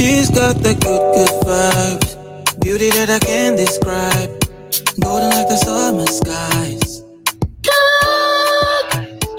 [0.00, 2.16] She's got the good, good vibes.
[2.62, 4.32] Beauty that I can't describe.
[4.98, 7.04] Golden like the summer skies.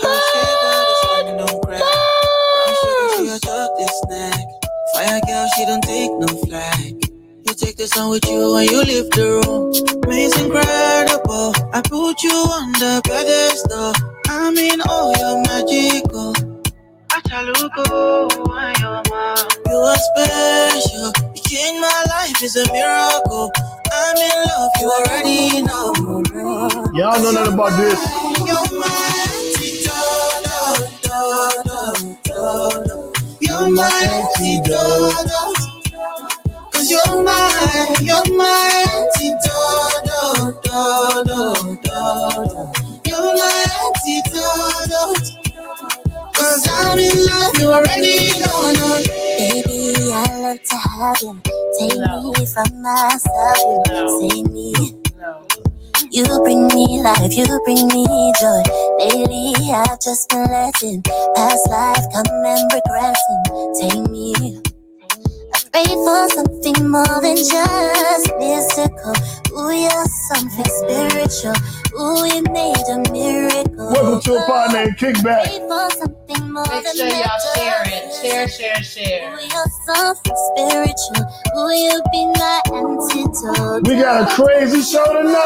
[0.05, 1.81] Her shape that is running on crack.
[1.81, 4.45] Brown sugar, she a chocolate snack.
[4.93, 6.93] Fire girl, she don't take no flag.
[7.09, 9.73] You take the sun with you when you leave the room.
[10.13, 11.57] It's incredible.
[11.73, 13.93] I put you on the pedestal.
[14.29, 16.40] I mean, oh, you're magical.
[17.41, 18.29] Achaluko,
[19.65, 21.11] you are special.
[21.33, 23.51] You changed my life, it's a miracle.
[23.91, 26.21] I'm in love, you already know.
[26.93, 27.99] Y'all know nothing about this.
[33.41, 33.91] You're my
[34.37, 35.15] antidote.
[36.71, 38.80] Cause you're my, you're my
[46.51, 48.99] Cause I'm in love, you already know.
[49.39, 51.39] Baby, I love to have you.
[51.79, 53.57] Take me from myself.
[54.19, 54.73] You me.
[56.11, 58.63] You bring me life, you bring me joy.
[58.99, 61.01] Lately, I've just been letting
[61.35, 63.79] past life come and regretting.
[63.79, 64.70] Take me.
[65.73, 69.13] I pray for something more than just mystical.
[69.57, 71.55] Ooh, you're something spiritual.
[71.97, 73.87] Ooh, you made a miracle.
[73.91, 75.45] Welcome to a pod named Kickback.
[75.45, 78.13] Pray for something more Make than sure y'all share it.
[78.21, 79.33] Share, share, share.
[79.33, 81.25] Ooh, you're something spiritual.
[81.57, 83.87] Ooh, you be my antidote.
[83.87, 85.37] We got a crazy show tonight.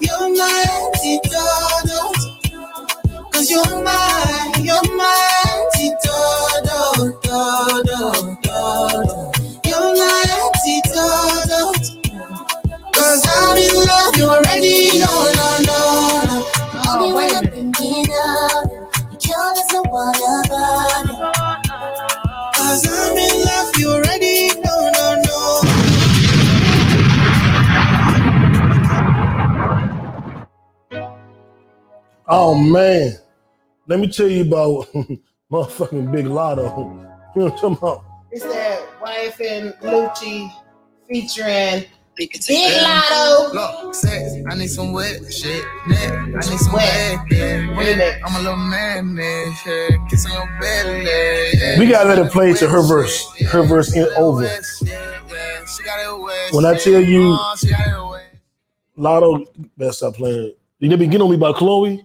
[0.00, 2.16] You're my antidote.
[3.32, 4.82] Cause you're my, you're.
[12.96, 16.48] You're I'm in love, you already know, no, no,
[16.84, 17.16] no.
[17.16, 18.88] When I'm thinking of you.
[19.12, 19.18] You
[19.72, 20.14] no one
[22.86, 25.62] I'm in love, you already know, no, no.
[32.28, 33.18] Oh man,
[33.90, 34.86] let me tell you about
[35.52, 36.64] motherfucking Big Latto.
[37.34, 38.04] You know what I'm talking about?
[38.30, 40.48] It's that YFN Lucci
[41.08, 41.84] featuring
[42.16, 43.52] Big Latto.
[43.52, 45.64] Look, sex, I need some wet shit.
[45.88, 47.18] Neck, I need some Wet.
[47.18, 47.32] wet.
[47.32, 48.18] Yeah, What is yeah.
[48.24, 49.52] I'm a little man, man.
[49.66, 49.88] Yeah.
[50.08, 51.04] Kiss on your belly.
[51.04, 51.78] Yeah.
[51.80, 53.26] We gotta let it play to her verse.
[53.48, 54.44] Her verse in over.
[54.44, 55.64] Yeah, yeah.
[55.66, 56.54] She got it.
[56.54, 58.36] When I tell you- Oh, she got it wet.
[58.96, 59.46] Latto,
[59.76, 60.52] better stop playing.
[60.80, 62.04] They be getting on me about Chloe.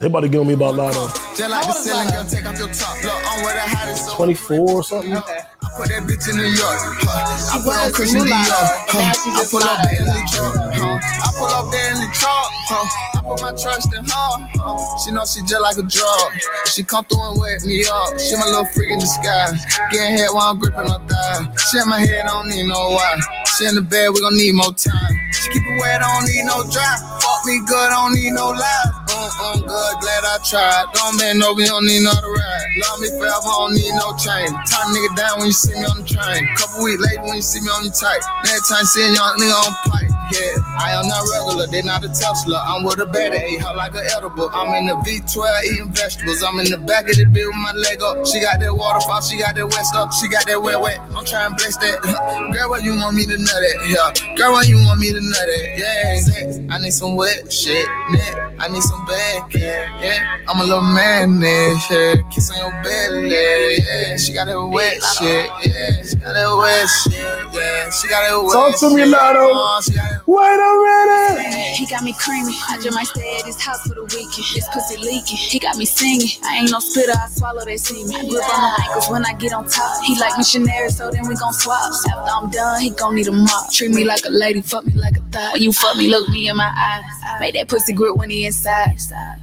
[0.00, 1.12] They about to get on me about Latto.
[1.36, 2.96] Just like the ceiling, girl, take off your top.
[3.04, 4.08] Look, I'm where the hottest.
[4.08, 5.12] So 24 or something.
[5.12, 5.40] Okay.
[5.60, 6.80] I put that bitch in New York.
[7.04, 7.52] Huh.
[7.52, 8.64] I put on was Christian Dior.
[8.88, 9.12] Huh.
[9.12, 10.56] I pull up in the truck.
[10.72, 10.96] Huh.
[11.04, 12.48] I pull up there in the truck.
[12.64, 12.88] Huh.
[13.12, 14.32] I put my trust in her.
[14.56, 14.80] Huh.
[15.04, 16.32] She know she just like a drug.
[16.64, 18.16] She come through and wake me up.
[18.16, 19.52] She my little freak in the sky.
[19.92, 21.44] Getting head while I'm gripping her thigh.
[21.68, 23.20] She in my head, I don't need no why.
[23.52, 25.12] She in the bed, we gon' need more time.
[25.36, 27.20] She keep it wet, I don't need no dry.
[27.46, 28.84] Me good, I don't need no lie.
[29.08, 30.84] Mm, mm, good, glad I tried.
[30.92, 32.68] Don't man know we don't need no ride.
[32.84, 34.52] Love me forever, I don't need no chain.
[34.68, 36.44] Turn nigga down when you see me on the train.
[36.56, 38.20] Couple weeks later when you see me on the tight.
[38.44, 40.09] Next time see a young nigga on pipe.
[40.30, 42.62] Yeah, I am not regular, they not a Tesla.
[42.66, 44.50] I'm with a better, ate her like an edible.
[44.52, 46.42] I'm in the V12 eating vegetables.
[46.42, 48.26] I'm in the back of the bill with my leg up.
[48.26, 51.00] She got that waterfall, she got that wet stuff, she got that wet wet.
[51.16, 52.02] I'm trying to bless that.
[52.54, 53.88] Girl, what you want me to nut at?
[53.88, 54.36] Yeah.
[54.36, 55.78] Girl, what you want me to nut at?
[55.78, 56.20] Yeah.
[56.20, 57.86] Sex, I need some wet shit.
[58.12, 59.54] Neck, I need some back.
[59.54, 60.00] Yeah.
[60.00, 60.38] yeah.
[60.48, 62.14] I'm a little man, yeah.
[62.30, 63.30] Kiss on your belly.
[63.30, 64.16] Yeah.
[64.16, 65.50] She got that wet shit.
[65.66, 66.02] Yeah.
[66.02, 67.54] She got that wet shit.
[67.54, 67.90] Yeah.
[67.90, 69.02] She got that wet Talk to me.
[69.10, 69.50] Latto.
[69.50, 70.70] Uh, that Wait a
[71.46, 71.76] minute.
[71.76, 72.54] He got me creamy.
[72.68, 74.46] I just might stay at his house for the weekend.
[74.54, 75.36] This pussy leaking.
[75.36, 76.28] He got me singing.
[76.44, 77.12] I ain't no spitter.
[77.12, 78.28] I swallow that semen.
[78.28, 80.04] Grip on the ankles when I get on top.
[80.04, 81.92] He like missionary, so then we gon' swap.
[81.92, 83.72] After I'm done, he gon' need a mop.
[83.72, 85.54] Treat me like a lady, fuck me like a thot.
[85.54, 87.40] When you fuck me, look me in my eyes.
[87.40, 88.98] Make that pussy grip when he inside.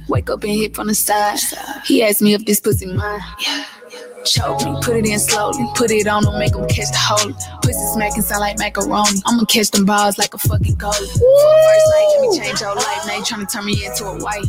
[0.08, 1.38] Wake up and hit from the side.
[1.84, 3.20] He asked me if this pussy mine.
[4.24, 5.64] Choke me, put it in slowly.
[5.74, 7.34] Put it on him, make him catch the holy.
[7.62, 9.22] Pussy smacking sound like macaroni.
[9.24, 11.12] I'ma catch them balls like a fucking goalie.
[11.12, 13.06] For first night, let me change your life.
[13.06, 14.44] Now you tryna turn me into a wife.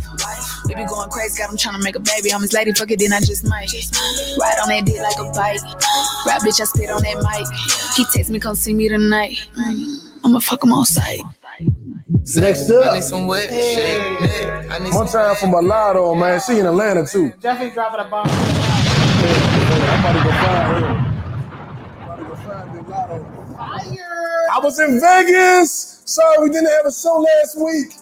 [0.68, 2.34] We be going crazy, got him tryna make a baby.
[2.34, 3.72] I'm his lady, fuck it, then I just might.
[3.72, 5.62] Ride on that dick like a bike.
[6.26, 7.48] Rap bitch, I spit on that mic.
[7.96, 9.40] He text me, come see me tonight.
[10.24, 11.22] I'ma fuck him on sight.
[12.36, 14.22] Next I up, need some wet shit.
[14.22, 16.40] Neck, I need one some time from Mulatto, man.
[16.40, 17.34] She in Atlanta too.
[17.42, 19.59] Jeffy dropping a bomb.
[22.90, 23.26] Latto.
[23.56, 24.48] Fire.
[24.52, 26.02] I was in Vegas.
[26.06, 27.94] Sorry, we didn't have a show last week.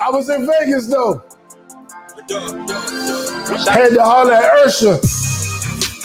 [0.00, 1.24] I was in Vegas though.
[3.68, 5.00] Had to holler at Usher.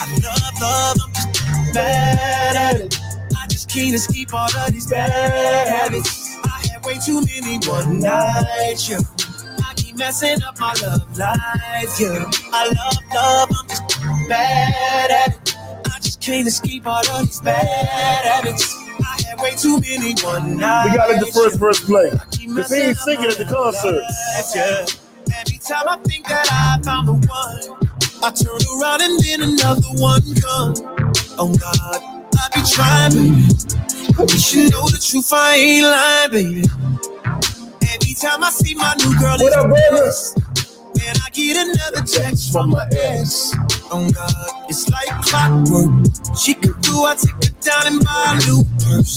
[0.00, 3.00] I bad at it.
[3.36, 6.38] I just can't escape all of these bad habits.
[6.44, 8.98] I had way too many one nights, yeah.
[9.94, 12.28] Keep messing up my love life, yeah.
[12.52, 15.56] I love love, I'm just bad at it.
[15.86, 17.64] I just can't escape all of these bad
[18.24, 18.74] habits.
[18.74, 20.90] I had way too many one nights.
[20.90, 22.10] We gotta let the first verse play.
[22.10, 24.02] Cause he ain't singing at the concert.
[24.02, 25.38] life, yeah.
[25.38, 27.90] Every time I think that I found the one,
[28.20, 30.82] I turn around and then another one comes.
[31.38, 32.02] Oh God,
[32.34, 33.46] I be trying, baby.
[34.16, 36.83] But you should know the truth, I ain't lying, baby.
[38.24, 41.06] Time I see my new girl, What up, it's brother?
[41.06, 43.52] and I get another text from my ex.
[43.92, 45.92] Oh God, it's like clockwork.
[46.38, 49.12] She can do, I take her down and buy a new purse.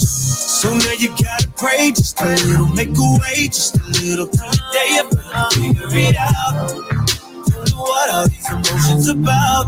[0.61, 4.27] So now you gotta pray just a little, make a way just a little.
[4.27, 6.67] Today I'm gonna figure it out.
[7.47, 9.67] Don't know what all these emotions about.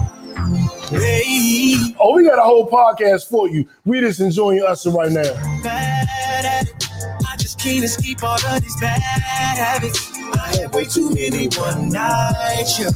[0.89, 3.65] Hey, Oh, we got a whole podcast for you.
[3.85, 5.31] We just enjoying Usher right now.
[7.55, 7.57] Bad at it.
[7.57, 10.11] Just can't escape all of these bad habits.
[10.33, 12.89] I had way too many one nights, yeah.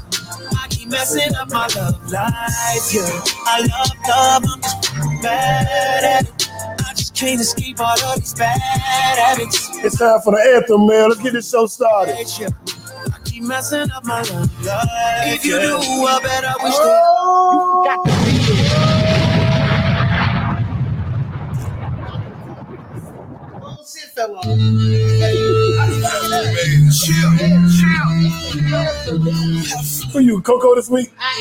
[0.60, 3.22] I keep messing up my love life, yeah.
[3.46, 6.50] I love love, I'm just bad at it.
[6.86, 9.70] I just can't escape all of these bad habits.
[9.84, 11.10] It's time for the anthem, man.
[11.10, 12.28] Let's get this show started.
[12.40, 12.50] Yeah.
[13.14, 14.88] I keep messing up my love life.
[15.26, 17.84] If you do, I bet I wish oh.
[17.86, 17.98] that.
[18.06, 18.33] Bullshit
[24.14, 24.46] fell off.
[30.14, 31.12] Who you, Coco, this week?
[31.18, 31.40] What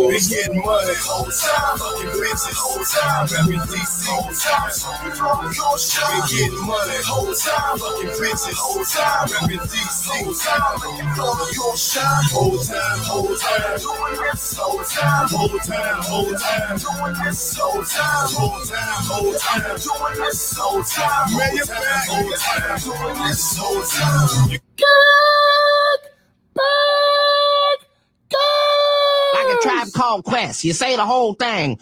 [0.00, 4.70] We getting money, whole time, fucking bitches, whole time, every DC, whole time.
[6.30, 7.76] Getting money, whole time.
[7.76, 9.26] Fucking bitches, whole time.
[9.34, 10.78] Rapping DC, whole time.
[10.78, 13.74] Looking your shine, whole time, whole time.
[13.82, 16.78] Doing this, whole time, whole time, whole time.
[16.78, 19.74] Doing this, whole time, whole time, whole time.
[19.74, 21.36] Doing this, whole time.
[21.36, 22.78] Man, you're back, whole time.
[22.78, 24.50] Doing this, whole time.
[24.50, 26.00] Good,
[26.54, 27.80] bad,
[28.30, 29.34] good.
[29.34, 30.62] Like a tribe called Quest.
[30.62, 31.80] You say the whole thing.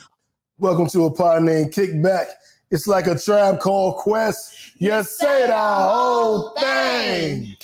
[0.56, 2.28] Welcome to a pod named Kickback.
[2.70, 4.72] It's like a tribe called Quest.
[4.78, 7.56] You say the whole thing.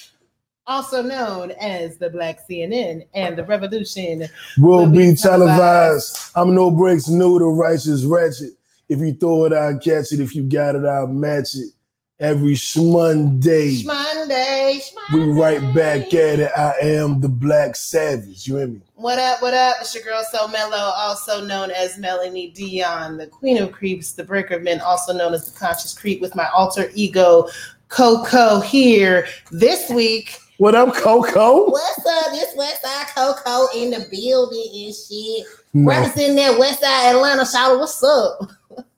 [0.66, 4.26] Also known as the Black CNN and the Revolution.
[4.56, 6.30] Will Will be be televised.
[6.34, 8.52] I'm no breaks, new the righteous wretched.
[8.88, 10.20] If you throw it, I'll catch it.
[10.20, 11.70] If you got it, I'll match it.
[12.18, 13.82] Every Monday,
[14.26, 14.80] Monday.
[15.12, 16.50] we right back at it.
[16.56, 18.48] I am the Black Savage.
[18.48, 18.80] You hear me?
[18.94, 19.76] What up, what up?
[19.80, 24.24] It's your girl So Mellow, also known as Melanie Dion, the Queen of Creeps, the
[24.24, 27.48] Breaker of Men, also known as the Conscious Creep, with my alter ego,
[27.88, 30.38] Coco, here this week.
[30.56, 31.70] What up, Coco?
[31.70, 32.32] What's up?
[32.32, 35.46] This Westside Coco in the building and shit.
[35.74, 35.90] No.
[35.90, 38.50] Representing that Westside Atlanta, shout what's up?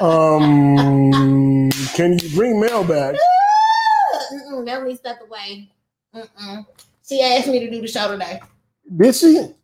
[0.00, 1.10] Um,
[1.96, 3.16] can you bring Mel back?
[4.58, 5.70] Mm-mm, Melanie stepped away.
[6.14, 6.66] Mm-mm.
[7.06, 8.40] She asked me to do the show today.
[8.96, 9.54] Did she?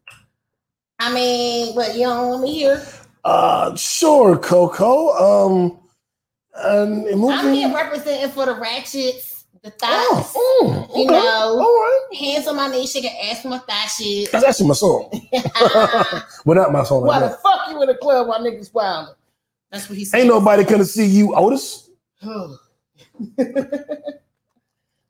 [0.99, 2.87] I mean, but you don't want me here.
[3.25, 5.11] Uh, sure, Coco.
[5.13, 5.79] Um,
[6.57, 10.33] and I'm here representing for the ratchets, the thighs.
[10.37, 11.01] Oh, mm, okay.
[11.01, 11.21] You know.
[11.21, 12.09] all right.
[12.17, 14.31] Hands on my knees, shaking ass for my thigh shit.
[14.31, 15.11] That's actually my song.
[16.45, 17.07] well, not my song.
[17.07, 19.15] Why the fuck you in the club while niggas wilding?
[19.71, 20.19] That's what he said.
[20.21, 21.91] Ain't nobody gonna see you, Otis.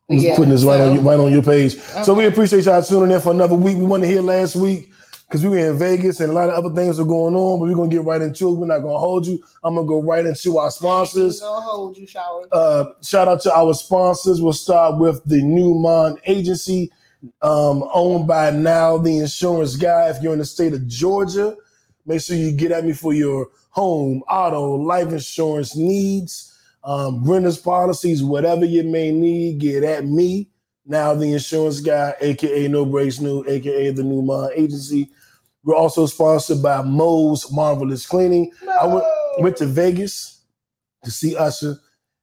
[0.09, 1.77] Yeah, putting this right so- on you, right on your page.
[2.05, 3.77] So we appreciate y'all tuning in for another week.
[3.79, 4.91] We wanted to hear last week
[5.27, 7.69] because we were in Vegas and a lot of other things are going on, but
[7.69, 8.53] we're gonna get right into it.
[8.53, 9.43] We're not gonna hold you.
[9.63, 11.41] I'm gonna go right into our sponsors.
[11.43, 12.47] Hold you, shower.
[12.53, 14.43] Uh, shout out to our sponsors.
[14.43, 16.93] We'll start with the Newmont Agency,
[17.41, 20.11] um, owned by now the insurance guy.
[20.11, 21.57] If you're in the state of Georgia,
[22.05, 26.54] make sure you get at me for your home, auto, life insurance needs,
[26.85, 29.59] um, renters policies, whatever you may need.
[29.59, 30.51] Get at me
[30.87, 35.11] now the insurance guy, aka No Breaks New, aka the New Newmont Agency.
[35.63, 38.53] We're also sponsored by Moe's Marvelous Cleaning.
[38.81, 39.05] I went,
[39.39, 40.43] went to Vegas
[41.05, 41.77] to see Usher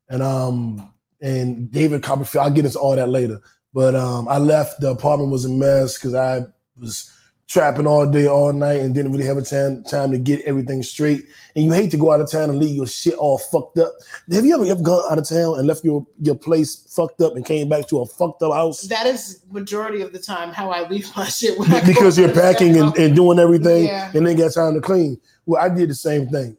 [0.10, 2.46] and um and David Copperfield.
[2.46, 3.40] I'll get into all that later.
[3.74, 4.80] But um I left.
[4.80, 6.42] The apartment was a mess because I
[6.78, 7.12] was
[7.52, 10.82] trapping all day, all night, and didn't really have a time time to get everything
[10.82, 11.26] straight.
[11.56, 13.92] And you hate to go out of town and leave your shit all fucked up.
[14.32, 17.36] Have you ever, ever gone out of town and left your, your place fucked up
[17.36, 18.84] and came back to a fucked up house?
[18.84, 21.60] That is majority of the time how I leave my shit.
[21.60, 24.12] When I because you're packing and, and doing everything Yeah.
[24.14, 25.20] and then got time to clean.
[25.46, 26.56] Well, I did the same thing.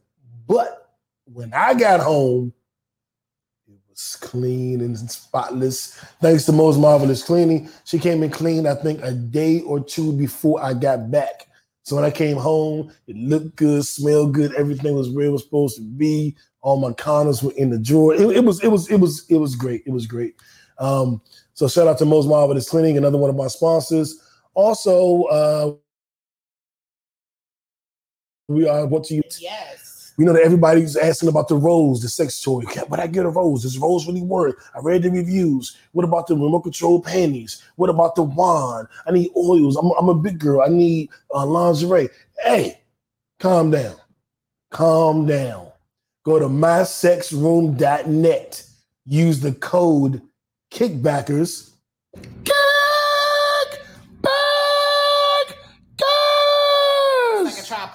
[0.46, 0.90] But
[1.25, 2.52] when I got home,
[3.92, 5.94] was clean and spotless.
[6.20, 7.68] Thanks to Most Marvelous Cleaning.
[7.84, 11.49] She came and cleaned, I think, a day or two before I got back.
[11.84, 15.42] So when I came home, it looked good, smelled good, everything was where it was
[15.42, 16.37] supposed to be.
[16.61, 18.14] All my counters were in the drawer.
[18.14, 19.82] It, it was, it was, it was, it was great.
[19.84, 20.37] It was great.
[20.78, 21.20] Um,
[21.54, 24.20] so shout out to Most Marvelous Cleaning, another one of my sponsors.
[24.54, 25.75] Also, uh,
[28.49, 29.22] we are what to you.
[29.40, 29.91] Yes.
[30.16, 32.64] We know that everybody's asking about the rose, the sex toy.
[32.88, 33.62] Would I get a rose?
[33.62, 34.62] Does rose really work?
[34.75, 35.76] I read the reviews.
[35.92, 37.62] What about the remote control panties?
[37.76, 38.88] What about the wand?
[39.07, 39.76] I need oils.
[39.76, 40.62] I'm, I'm a big girl.
[40.62, 42.09] I need uh, lingerie.
[42.45, 42.81] Hey,
[43.38, 43.97] calm down.
[44.71, 45.69] Calm down.
[46.25, 48.64] Go to mysexroom.net.
[49.07, 50.23] Use the code.
[50.71, 51.71] Kickbackers!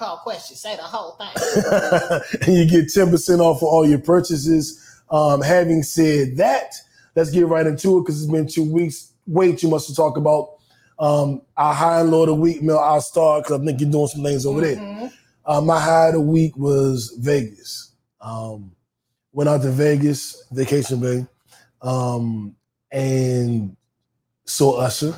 [0.00, 0.56] a tribe called question.
[0.56, 2.42] Say the whole thing.
[2.46, 4.84] and you get 10% off for all your purchases.
[5.10, 6.74] Um, having said that,
[7.16, 10.16] let's get right into it because it's been two weeks, way too much to talk
[10.16, 10.54] about.
[10.98, 13.90] Um, our high and low of the week, Mel, I'll start because I think you're
[13.90, 14.76] doing some things over there.
[14.76, 15.12] Mhm.
[15.46, 17.92] Uh, my high of the week was Vegas.
[18.20, 18.72] Um,
[19.32, 21.26] went out to Vegas, vacation bay,
[21.82, 22.54] um,
[22.90, 23.76] and
[24.44, 25.14] saw Usher.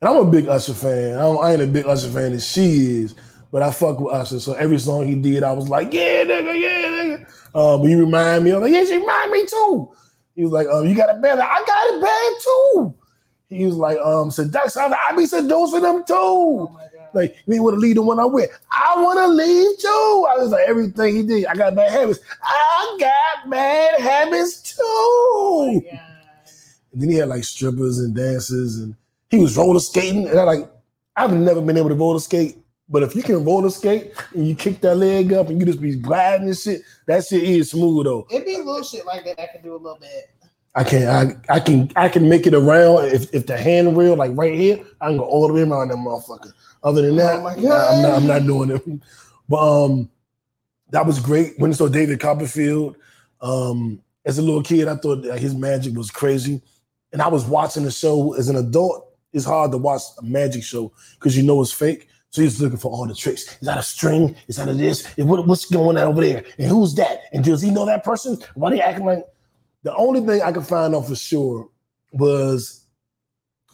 [0.00, 1.16] And I'm a big Usher fan.
[1.16, 3.14] I, don't- I ain't a big Usher fan as she is,
[3.50, 4.40] but I fuck with Usher.
[4.40, 7.26] So every song he did, I was like, yeah, nigga, yeah, nigga.
[7.54, 9.90] Uh, but you remind me, I'm like, yeah, she remind me too.
[10.34, 11.40] He was like, um, you got a band?
[11.40, 12.94] I got a band too.
[13.48, 14.82] He was like, um, seduction.
[14.82, 16.14] I, like, I be seducing them too.
[16.14, 16.80] Oh.
[17.14, 18.50] Like, you want to leave the one I with?
[18.70, 20.26] I want to leave too.
[20.28, 21.46] I was like, everything he did.
[21.46, 22.20] I got bad habits.
[22.42, 24.82] I got bad habits too.
[24.82, 25.82] Oh.
[26.92, 28.94] And then he had like strippers and dances, and
[29.30, 30.28] he was roller skating.
[30.28, 30.70] And I like,
[31.16, 34.54] I've never been able to roller skate, but if you can roller skate and you
[34.54, 38.04] kick that leg up and you just be gliding and shit, that shit is smooth
[38.04, 38.26] though.
[38.30, 40.30] It'd be little shit like that I can do a little bit.
[40.74, 44.30] I can I, I can I can make it around if if the handrail like
[44.34, 46.52] right here, I can go all the way around that motherfucker.
[46.82, 48.82] Other than that, Oh nah, I'm not I'm not doing it.
[49.48, 50.10] But um,
[50.90, 51.54] that was great.
[51.58, 52.96] When saw David Copperfield,
[53.40, 56.60] um, as a little kid, I thought that his magic was crazy,
[57.12, 59.14] and I was watching the show as an adult.
[59.32, 62.08] It's hard to watch a magic show because you know it's fake.
[62.36, 63.44] So he's looking for all the tricks.
[63.44, 64.36] Is that a string?
[64.46, 65.06] Is that a this?
[65.16, 66.44] What, what's going on over there?
[66.58, 67.22] And who's that?
[67.32, 68.36] And does he know that person?
[68.52, 69.24] Why they acting like?
[69.84, 71.70] The only thing I could find out for sure
[72.12, 72.84] was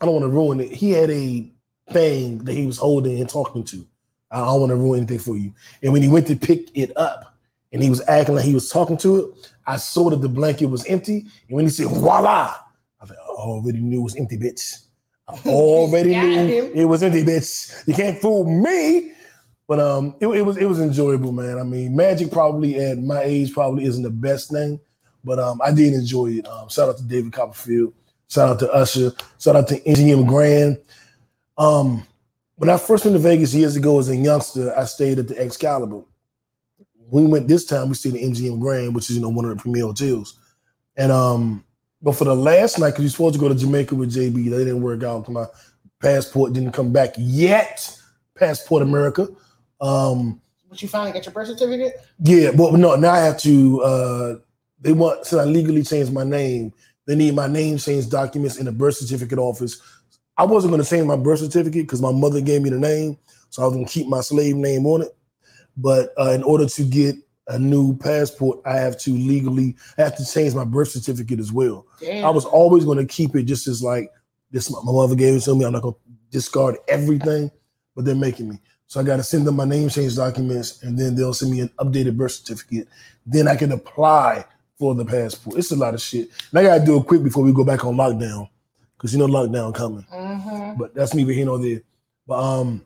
[0.00, 0.71] I don't want to ruin it.
[0.71, 1.50] He had a
[1.90, 3.85] thing that he was holding and talking to.
[4.31, 5.52] I don't want to ruin anything for you.
[5.83, 7.37] And when he went to pick it up
[7.73, 10.66] and he was acting like he was talking to it, I saw that the blanket
[10.66, 11.26] was empty.
[11.49, 12.54] And when he said, voila,
[13.00, 14.85] I thought, I already knew it was empty, bitch.
[15.47, 17.87] Already knew it was empty, bitch.
[17.87, 19.12] You can't fool me.
[19.69, 21.59] But um, it, it was it was enjoyable, man.
[21.59, 24.79] I mean, magic probably at my age probably isn't the best thing,
[25.25, 26.47] but um, I did enjoy it.
[26.47, 27.95] Um, shout out to David Copperfield.
[28.29, 29.12] Shout out to Usher.
[29.39, 30.79] Shout out to MGM Grand.
[31.57, 32.07] Um,
[32.57, 35.39] when I first went to Vegas years ago as a youngster, I stayed at the
[35.39, 36.03] Excalibur.
[37.09, 39.45] When we went this time, we stayed at MGM Grand, which is you know one
[39.45, 40.39] of the premier hotels.
[40.97, 41.65] And um,
[42.03, 44.59] but for the last night, because you're supposed to go to Jamaica with JB, they
[44.65, 45.29] didn't work out.
[45.29, 45.47] My
[46.01, 47.97] passport didn't come back yet.
[48.37, 49.29] Passport America.
[49.81, 51.95] Um, But you finally got your birth certificate?
[52.19, 53.83] yeah, but no, now I have to.
[53.83, 54.35] Uh,
[54.81, 56.73] they want since I legally changed my name,
[57.07, 59.81] they need my name change documents in the birth certificate office.
[60.37, 63.17] I wasn't going to change my birth certificate because my mother gave me the name,
[63.51, 65.15] so I was going to keep my slave name on it.
[65.77, 67.15] But uh, in order to get
[67.49, 71.53] a new passport, I have to legally I have to change my birth certificate as
[71.53, 71.87] well.
[72.01, 72.25] Damn.
[72.25, 74.11] I was always going to keep it just as like
[74.51, 74.71] this.
[74.71, 75.65] My mother gave it to me.
[75.65, 77.51] I'm not going to discard everything,
[77.95, 78.59] but they're making me.
[78.87, 81.61] So I got to send them my name change documents, and then they'll send me
[81.61, 82.89] an updated birth certificate.
[83.25, 84.45] Then I can apply
[84.79, 85.59] for the passport.
[85.59, 87.65] It's a lot of shit, and I got to do it quick before we go
[87.65, 88.49] back on lockdown,
[88.97, 90.05] because you know lockdown coming.
[90.13, 90.77] Mhm.
[90.79, 91.81] But that's neither here nor there.
[92.27, 92.85] But um,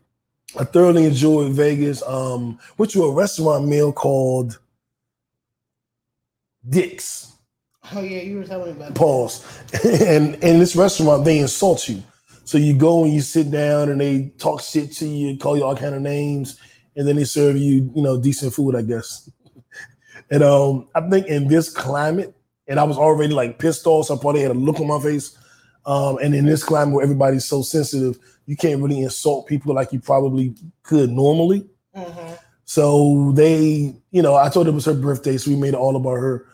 [0.59, 2.03] I thoroughly enjoyed Vegas.
[2.03, 4.59] Um, went to a restaurant meal called
[6.69, 7.33] Dick's.
[7.93, 9.45] Oh yeah, you were telling me about pause.
[9.85, 12.03] and in this restaurant, they insult you.
[12.45, 15.65] So you go and you sit down and they talk shit to you, call you
[15.65, 16.61] all kind of names,
[16.97, 19.29] and then they serve you, you know, decent food, I guess.
[20.31, 22.35] and um, I think in this climate,
[22.69, 25.01] and I was already like pissed off, so I probably had a look on my
[25.01, 25.37] face.
[25.87, 29.93] Um, and in this climate where everybody's so sensitive, you can't really insult people like
[29.93, 31.67] you probably could normally.
[31.95, 32.35] Mm-hmm.
[32.65, 35.75] So they, you know, I told her it was her birthday, so we made it
[35.75, 36.47] all about her.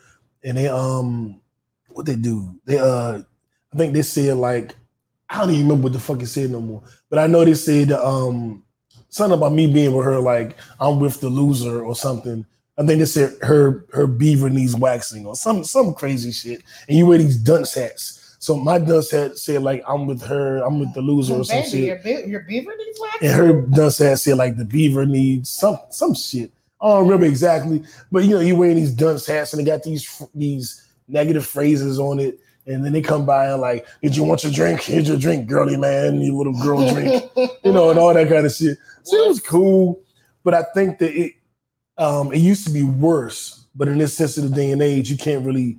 [0.44, 1.40] And they, um,
[1.88, 2.54] what they do?
[2.64, 3.20] They, uh,
[3.72, 4.74] I think they said like,
[5.30, 6.82] I don't even remember what the fuck it said no more.
[7.08, 8.64] But I know they said, um,
[9.12, 12.44] something about me being with her, like I'm with the loser or something.
[12.78, 16.62] I think they said her her beaver needs waxing or some some crazy shit.
[16.88, 18.18] And you wear these dunce hats.
[18.42, 21.58] So my dunce hat said like I'm with her, I'm with the loser or some
[21.58, 21.80] Baby, shit.
[21.84, 23.28] your, be- your beaver needs waxing.
[23.28, 26.50] And her dunce hat said like the beaver needs some some shit.
[26.80, 29.84] I don't remember exactly, but you know, you wearing these dunce hats and they got
[29.84, 32.40] these these negative phrases on it.
[32.66, 34.80] And then they come by and like, did you want your drink?
[34.82, 38.44] Here's your drink, girly man, you little girl drink, you know, and all that kind
[38.44, 38.76] of shit.
[39.04, 40.00] So it was cool,
[40.42, 41.34] but I think that it
[41.96, 43.66] um it used to be worse.
[43.76, 45.78] But in this sensitive day and age, you can't really,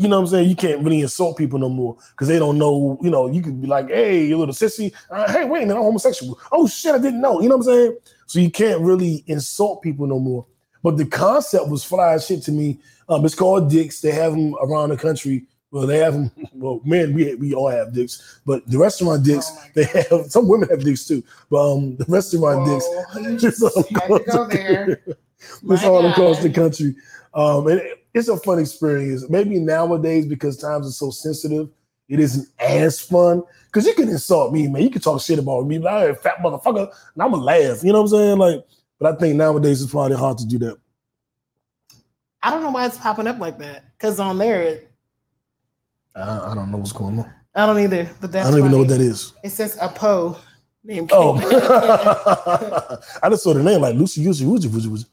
[0.00, 0.48] you know what I'm saying?
[0.48, 3.60] You can't really insult people no more because they don't know, you know, you could
[3.60, 6.40] be like, hey, you little sissy, uh, hey, wait a minute, I'm homosexual.
[6.50, 7.42] Oh shit, I didn't know.
[7.42, 7.96] You know what I'm saying?
[8.24, 10.46] So you can't really insult people no more.
[10.82, 12.80] But the concept was fly shit to me.
[13.10, 14.00] Um, it's called dicks.
[14.00, 15.44] They have them around the country.
[15.70, 16.30] Well, they have them.
[16.54, 20.30] Well, men, we we all have dicks, but the restaurant dicks, Oh they have.
[20.30, 24.24] Some women have dicks too, but um, the restaurant dicks, Whoa, it's just all to
[24.30, 25.02] go there.
[25.06, 26.94] it's all across the country.
[27.32, 27.80] Um, and
[28.14, 29.28] it's a fun experience.
[29.28, 31.68] Maybe nowadays because times are so sensitive,
[32.08, 33.42] it isn't as fun.
[33.66, 34.82] Because you can insult me, man.
[34.82, 37.84] You can talk shit about me, like "Hey, fat motherfucker, and I'm gonna laugh.
[37.84, 38.38] You know what I'm saying?
[38.38, 38.66] Like,
[38.98, 40.76] but I think nowadays it's probably hard to do that.
[42.42, 43.84] I don't know why it's popping up like that.
[43.96, 44.90] Because on there, it,
[46.16, 47.30] I, I don't know what's going on.
[47.54, 48.08] I don't either.
[48.20, 49.34] But that's I don't even know what that is.
[49.44, 50.36] It says a Poe
[50.82, 51.36] named Oh,
[53.22, 55.06] I just saw the name like Lucy Uzi Uzi Uzi Uzi.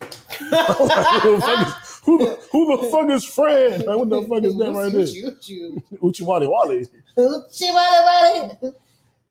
[2.07, 3.85] Was who the fuck is who the, fuck is Fred?
[3.85, 5.99] Like, what the fuck is that right there?
[6.03, 6.87] Uchi Wally Wally.
[7.73, 8.73] Wally.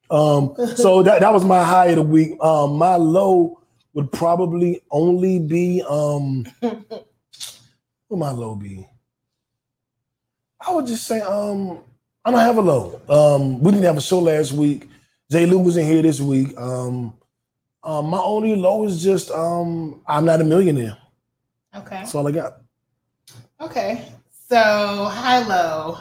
[0.09, 2.40] Um, so that, that was my high of the week.
[2.40, 3.61] Um, my low
[3.97, 8.87] would probably only be um what my low be?
[10.61, 11.78] I would just say um
[12.25, 13.00] I don't have a low.
[13.09, 14.89] Um we didn't have a show last week.
[15.30, 16.56] Jay Lou wasn't here this week.
[16.58, 17.15] Um
[17.82, 20.99] um, my only low is just um I'm not a millionaire.
[21.75, 21.97] Okay.
[21.97, 22.60] That's all I got.
[23.60, 24.12] Okay.
[24.49, 25.99] So high low.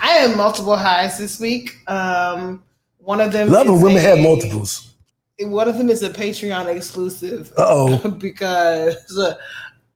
[0.00, 1.76] I have multiple highs this week.
[1.88, 2.62] Um,
[2.98, 3.50] one of them.
[3.50, 4.94] Love when women have multiples.
[5.40, 7.52] One of them is a Patreon exclusive.
[7.56, 7.98] Oh.
[8.18, 9.34] because uh,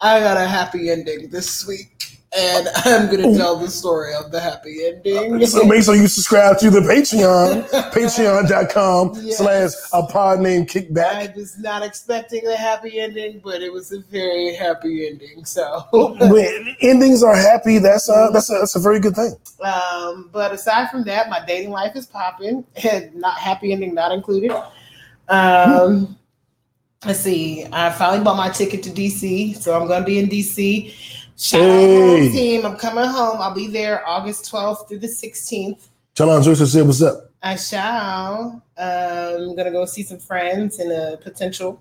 [0.01, 4.41] I got a happy ending this week, and I'm gonna tell the story of the
[4.41, 5.45] happy ending.
[5.47, 9.39] So make sure you subscribe to the Patreon, patreon.com Yes.
[9.39, 11.31] slash a pod named kickback.
[11.31, 15.45] I was not expecting a happy ending, but it was a very happy ending.
[15.45, 19.35] So, when endings are happy, that's a, that's a, that's a very good thing.
[19.63, 24.13] um, but aside from that, my dating life is popping, and not happy ending not
[24.13, 24.53] included.
[25.29, 26.17] Um,
[27.05, 27.67] let's see.
[27.73, 30.95] I finally bought my ticket to DC, so I'm going to be in DC.
[31.41, 31.97] Shout Hey.
[32.25, 32.67] home team!
[32.67, 33.41] I'm coming home.
[33.41, 35.89] I'll be there August 12th through the 16th.
[36.15, 37.31] Challenge Joyce said, what's up?
[37.43, 38.63] I shall.
[38.77, 41.81] Um, I'm gonna go see some friends and a potential.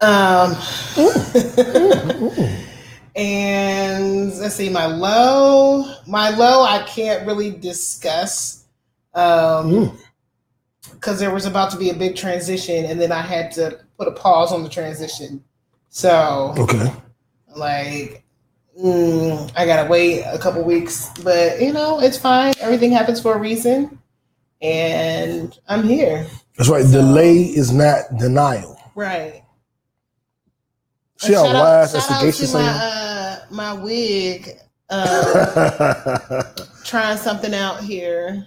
[0.00, 0.56] Um,
[3.16, 8.66] and let's see, my low, my low, I can't really discuss
[9.14, 9.96] um, Mm.
[10.92, 14.06] because there was about to be a big transition, and then I had to put
[14.06, 15.42] a pause on the transition.
[15.90, 16.92] So, Okay.
[17.56, 18.24] Like,
[18.78, 22.54] mm, I gotta wait a couple weeks, but you know, it's fine.
[22.60, 23.98] Everything happens for a reason,
[24.60, 26.26] and I'm here.
[26.56, 26.84] That's right.
[26.84, 28.78] Delay is not denial.
[28.94, 29.42] Right.
[31.18, 34.50] See how wise and sagacious I uh, my wig,
[34.90, 36.66] uh, am?
[36.84, 38.44] trying something out here.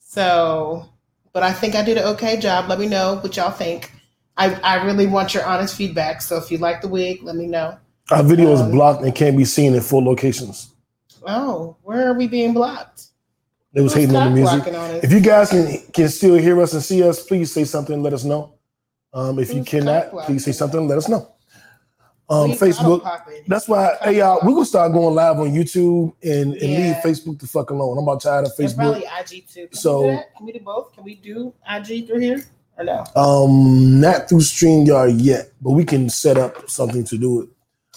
[0.00, 0.88] So,
[1.32, 2.68] but I think I did an okay job.
[2.68, 3.92] Let me know what y'all think.
[4.36, 6.20] I, I really want your honest feedback.
[6.20, 7.78] So if you like the wig, let me know.
[8.10, 10.72] Our video is blocked and can't be seen in four locations.
[11.26, 13.06] Oh, where are we being blocked?
[13.72, 14.72] They was Who's hating on the music.
[14.74, 14.90] on?
[15.02, 17.94] If you guys can can still hear us and see us, please say something.
[17.94, 18.54] and Let us know.
[19.12, 20.80] Um, if you cannot, please say something.
[20.80, 21.32] and Let us know.
[22.28, 23.02] Um, We Facebook.
[23.46, 27.38] That's why, hey y'all, we're gonna start going live on YouTube and, and leave Facebook
[27.38, 27.98] the fuck alone.
[27.98, 28.76] I'm about tired of And Facebook.
[28.76, 29.66] probably IG too.
[29.68, 30.36] Can So- we do that?
[30.36, 30.92] Can we do both?
[30.94, 32.44] Can we do IG through here
[32.78, 33.04] or no?
[33.14, 37.48] Um, not through StreamYard yet, but we can set up something to do it.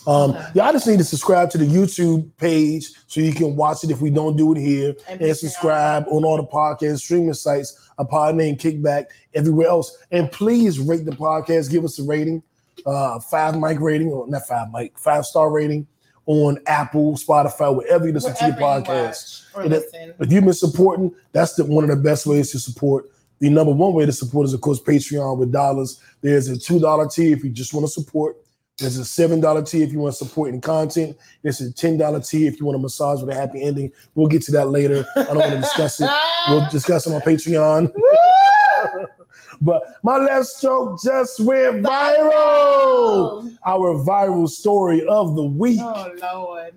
[0.08, 0.46] Um, Okay.
[0.56, 4.02] y'all just need to subscribe to the YouTube page so you can watch it if
[4.02, 8.06] we don't do it here, And and subscribe on all the podcast streaming sites, a
[8.06, 9.98] pod name Kickback, everywhere else.
[10.12, 12.42] And please rate the podcast, give us a rating,
[12.86, 15.86] uh, five mic rating, or not five mic, five star rating
[16.26, 19.44] on Apple, Spotify, wherever you listen Wherever to your you podcast.
[19.54, 22.52] watch or And it- If you've been supporting, that's the one of the best ways
[22.52, 23.10] to support.
[23.40, 26.00] The number one way to support is, of course, Patreon with dollars.
[26.22, 28.38] There's a two dollar tier if you just want to support.
[28.80, 31.18] There's a seven dollar tier if you want to support in content.
[31.44, 33.92] A ten dollar tier if you want a massage with a happy ending.
[34.15, 35.06] We'll get to that later.
[35.15, 36.10] I don't want to discuss it.
[36.48, 37.92] We'll discuss it on Patreon.
[39.62, 43.56] but my left stroke just went viral.
[43.65, 45.80] Our viral story of the week.
[45.82, 46.74] Oh Lord.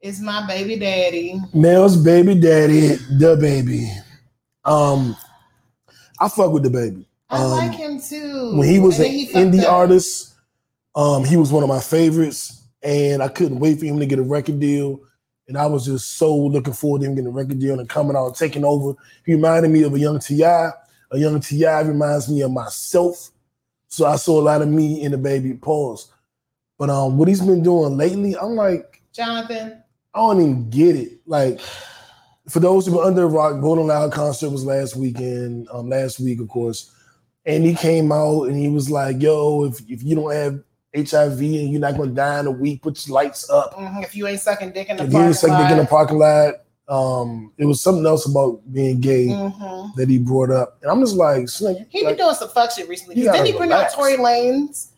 [0.00, 1.40] It's my baby daddy.
[1.54, 3.90] Mel's baby daddy, the baby.
[4.66, 5.16] Um,
[6.20, 7.08] I fuck with the baby.
[7.30, 8.54] I Um, like him too.
[8.58, 9.72] When he was And an he indie up.
[9.72, 10.33] artist,
[10.94, 14.18] um, he was one of my favorites, and I couldn't wait for him to get
[14.18, 15.00] a record deal.
[15.48, 18.16] And I was just so looking forward to him getting a record deal and coming
[18.16, 18.94] out taking over.
[19.26, 20.42] He reminded me of a young Ti.
[20.42, 21.80] A young T.I.
[21.82, 23.30] reminds me of myself.
[23.88, 26.10] So I saw a lot of me in the baby pause.
[26.78, 29.82] But um, what he's been doing lately, I'm like, Jonathan.
[30.14, 31.20] I don't even get it.
[31.26, 31.60] Like,
[32.48, 36.20] for those who were under a rock, Rolling Loud concert was last weekend, um, last
[36.20, 36.90] week, of course.
[37.46, 40.62] And he came out and he was like, yo, if, if you don't have
[40.94, 43.74] HIV and you're not gonna die in a week, put your lights up.
[43.74, 45.78] Mhm, If you ain't sucking dick in the If you parking ain't sucking dick in
[45.78, 46.54] the parking lot,
[46.88, 49.94] um, it was something else about being gay Mhm.
[49.96, 50.78] that he brought up.
[50.82, 51.48] And I'm just like,
[51.90, 53.16] He been doing some fuck shit recently.
[53.16, 54.88] You Then gotta he bring out Tory Lanez.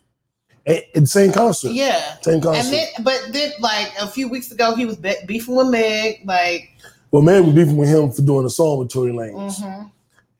[0.65, 1.71] at, the same concert.
[1.71, 2.15] Yeah.
[2.21, 2.65] Same concert.
[2.65, 6.21] And then, but then, like a few weeks ago, he was be- beefing with Meg.
[6.25, 6.69] Like,
[7.11, 9.55] well, man was beefing with him for doing a song with Tory Lanez.
[9.61, 9.89] mhm,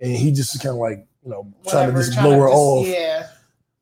[0.02, 2.48] And he just kind of like, you know, trying to just trying blow to her
[2.50, 2.88] just- off.
[2.88, 3.28] Yeah,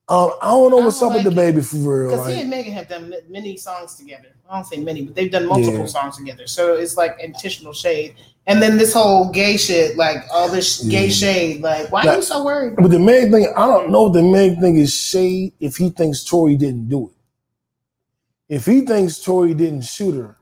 [0.08, 2.12] Um, I don't know what's don't up with the baby for real.
[2.12, 4.28] because he and Megan have done many songs together.
[4.48, 5.86] I don't say many, but they've done multiple Yeah.
[5.88, 6.46] songs together.
[6.46, 8.14] So it's like intentional shade.
[8.46, 11.62] And then this whole gay shit, like all this gay shade.
[11.64, 12.76] Like, why Like- are you so worried?
[12.76, 15.90] but the main thing, I don't know if the main thing is shade if he
[15.90, 18.54] thinks Tory didn't do it.
[18.56, 20.38] If he thinks Tory didn't shoot her,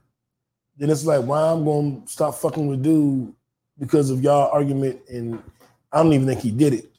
[0.76, 3.32] then it's like, why I'm going to stop fucking with dude
[3.78, 5.42] because of y'all argument, and
[5.90, 6.90] I don't even think he did it.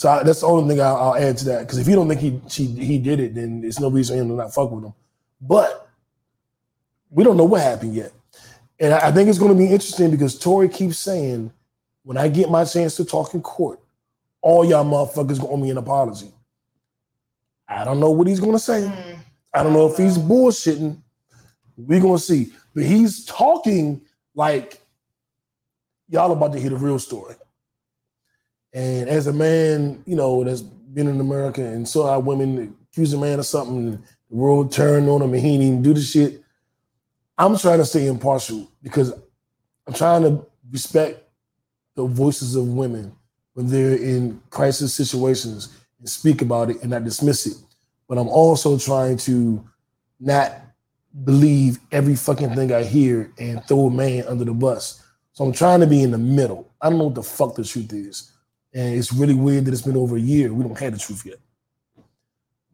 [0.00, 1.60] So I, that's the only thing I'll, I'll add to that.
[1.60, 4.22] Because if you don't think he she, he did it, then there's no reason for
[4.22, 4.94] him to not fuck with him.
[5.42, 5.90] But
[7.10, 8.10] we don't know what happened yet,
[8.78, 11.52] and I, I think it's going to be interesting because Tory keeps saying,
[12.02, 13.78] when I get my chance to talk in court,
[14.40, 16.32] all y'all motherfuckers gonna owe me an apology.
[17.68, 18.80] I don't know what he's gonna say.
[18.80, 19.18] Mm.
[19.52, 20.98] I don't know if he's bullshitting.
[21.76, 22.54] We're gonna see.
[22.74, 24.00] But he's talking
[24.34, 24.80] like
[26.08, 27.34] y'all about to hear the real story.
[28.72, 33.12] And as a man, you know, that's been in America and saw how women accuse
[33.12, 36.42] a man of something, the world turned on him and he didn't do the shit.
[37.38, 39.12] I'm trying to stay impartial because
[39.86, 41.22] I'm trying to respect
[41.94, 43.14] the voices of women
[43.54, 47.56] when they're in crisis situations and speak about it and not dismiss it.
[48.08, 49.64] But I'm also trying to
[50.18, 50.52] not
[51.24, 55.02] believe every fucking thing I hear and throw a man under the bus.
[55.32, 56.72] So I'm trying to be in the middle.
[56.80, 58.32] I don't know what the fuck the truth is.
[58.72, 60.52] And it's really weird that it's been over a year.
[60.52, 61.38] We don't have the truth yet.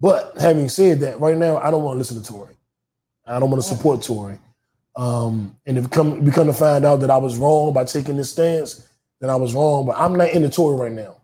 [0.00, 2.54] But having said that, right now I don't want to listen to Tory.
[3.26, 4.38] I don't want to support Tory.
[4.94, 8.16] Um, and if come we come to find out that I was wrong by taking
[8.16, 8.87] this stance,
[9.20, 9.87] then I was wrong.
[9.87, 11.16] But I'm not into Tory right now.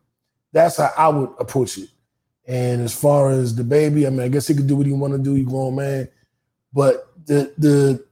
[0.53, 1.89] That's how I would approach it.
[2.47, 4.93] And as far as the baby, I mean, I guess he could do what he
[4.93, 5.35] want to do.
[5.35, 6.09] He grown man.
[6.73, 8.05] But the the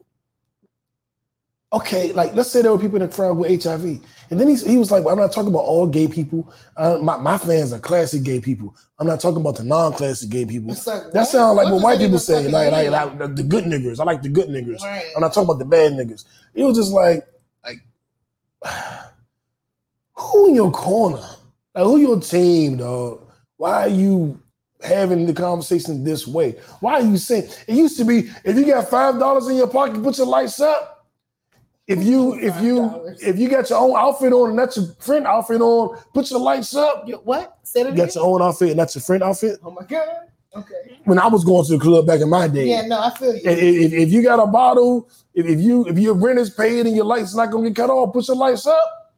[1.73, 3.85] okay, like let's say there were people in the crowd with HIV,
[4.31, 6.53] and then he he was like, well, "I'm not talking about all gay people.
[6.77, 8.75] Uh, my my fans are classic gay people.
[8.99, 11.99] I'm not talking about the non-classic gay people." Like, That sounds like what, does white
[11.99, 14.01] people say, like, like, like the, the good niggers.
[14.01, 14.81] I like the good niggers.
[14.83, 15.05] Right.
[15.15, 16.25] I'm not talking about the bad niggas.
[16.55, 17.27] It was just like,
[17.65, 17.79] like,
[20.15, 21.25] who in your corner?
[21.75, 23.27] Like, who your team, dog?
[23.57, 24.41] Why are you
[24.83, 26.53] having the conversation this way?
[26.81, 29.69] Why are you saying it used to be if you got five dollars in your
[29.69, 31.00] pocket, put your lights up.
[31.90, 35.26] If you if you if you got your own outfit on and that's your friend
[35.26, 37.03] outfit on, put your lights up.
[37.09, 37.59] You- what?
[37.64, 39.59] Say that You got your own outfit and that's your friend outfit.
[39.64, 40.07] Oh my god.
[40.55, 40.98] Okay.
[41.05, 43.35] When I was going to the club back in my day, Yeah, no, I feel
[43.35, 43.40] you.
[43.44, 46.87] if, if, if you got a bottle, if, if you if your rent is paid
[46.87, 49.12] and your lights not gonna get cut off, put your lights up.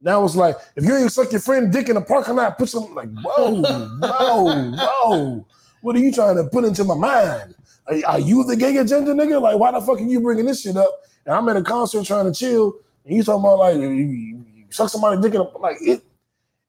[0.00, 2.68] Now it's like if you ain't suck your friend dick in the parking lot, put
[2.68, 5.46] some like whoa, whoa, whoa.
[5.80, 7.56] What are you trying to put into my mind?
[7.88, 9.40] Are, are you the gay agenda nigga?
[9.42, 10.90] Like why the fuck are you bringing this shit up?
[11.28, 12.72] And I'm at a concert trying to chill,
[13.04, 14.06] and you talking about like you, you,
[14.54, 16.02] you suck somebody dick the like it.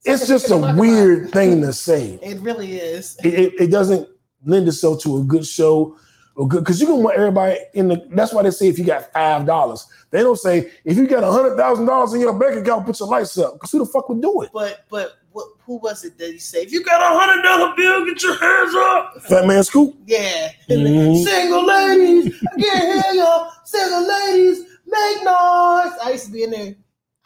[0.03, 3.17] It's just a weird thing to say It really is.
[3.23, 4.09] it, it, it doesn't
[4.43, 5.97] lend itself to a good show
[6.35, 8.83] or good because you can want everybody in the that's why they say if you
[8.83, 12.37] got five dollars they don't say if you got a hundred thousand dollars in your
[12.37, 15.18] bank account put your lights up because who the fuck would do it But but
[15.31, 16.63] what, who was it that you say?
[16.63, 19.21] If you got a hundred dollar bill, get your hands up.
[19.23, 20.51] fat man scoop Yeah.
[20.69, 21.23] Mhm.
[21.25, 23.51] Single ladies, I can't hear y'all.
[23.65, 25.93] Single ladies, make noise.
[26.03, 26.75] I used to be in there.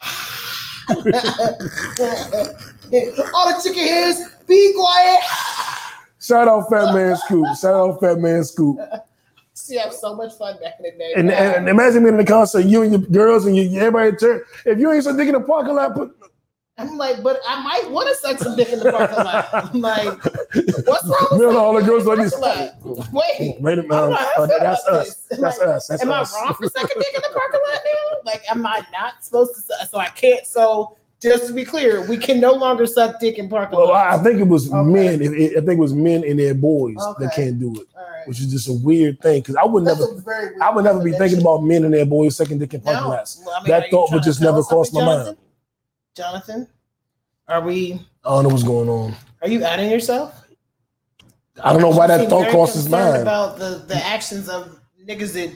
[3.34, 5.20] All the chicken heads, be quiet.
[6.20, 7.46] Shout out Fat Man Scoop.
[7.58, 8.78] Shout out Fat Man Scoop.
[9.54, 11.12] See, I have so much fun back in the day.
[11.16, 14.44] And, and, imagine being in the concert, you and your girls and you, everybody church.
[14.66, 16.12] If you ain't so dick in the parking lot, put
[16.76, 19.48] I'm like, but I might want to suck some dick in the parking lot.
[19.52, 20.24] I'm like,
[20.86, 22.34] what's wrong with and all the girls like this.
[23.12, 23.90] Wait, Wait a minute.
[23.92, 25.14] Uh, that's us.
[25.30, 25.86] That's Like, us.
[25.86, 26.34] That's am us.
[26.34, 28.18] I wrong for sucking dick in the parking lot now?
[28.24, 29.60] Like, am I not supposed to?
[29.60, 29.88] Suck?
[29.88, 30.44] So I can't.
[30.46, 34.18] So just to be clear, we can no longer suck dick in parking Well, lots.
[34.18, 34.82] I think it was Okay.
[34.90, 35.22] men.
[35.22, 38.26] It, it- I think it was men and their boys that can't do it, right.
[38.26, 39.42] which is just a weird thing.
[39.42, 41.84] Because I would That's never, a very weird I would never be thinking about men
[41.84, 43.10] and their boys sucking dick in parking No.
[43.10, 43.40] lots.
[43.46, 45.36] Well, I mean, That thought would just never cross my mind.
[46.14, 46.68] Jonathan?
[47.48, 48.00] Are we?
[48.24, 49.14] I don't know what's going on.
[49.42, 50.44] Are you outing yourself?
[51.62, 53.22] I don't know why that thought his mind.
[53.22, 55.52] about the the actions of niggas that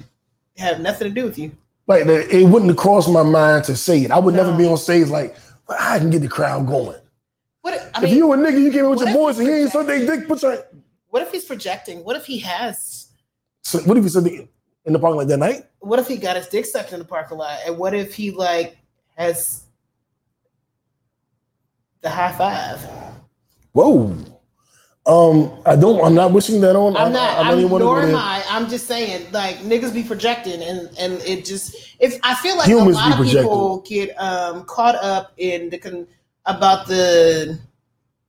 [0.57, 1.53] have nothing to do with you.
[1.87, 4.11] Like it wouldn't have crossed my mind to say it.
[4.11, 7.01] I would never be on stage like, well, I can get the crowd going.
[7.63, 9.39] What if, I if mean, you a nigga, you came in with your if boys
[9.39, 10.29] and you ain't so they dick.
[10.29, 10.65] Put your.
[11.09, 12.05] what if he's projecting?
[12.05, 13.09] What if he has?
[13.63, 15.65] So what if you said in the parking lot that night?
[15.81, 17.59] What if he got his dick sucked in the parking lot?
[17.67, 18.77] And what if he like
[19.17, 19.65] has
[22.01, 22.81] the high five?
[23.73, 24.17] Whoa.
[25.07, 26.05] Um, I don't.
[26.05, 26.95] I'm not wishing that on.
[26.97, 27.39] I'm not.
[27.39, 28.15] I, I don't I'm, even want to nor am.
[28.15, 28.45] I.
[28.51, 32.67] I'm just saying, like niggas be projecting, and and it just if I feel like
[32.67, 36.07] Humans a lot of people get um caught up in the con-
[36.45, 37.59] about the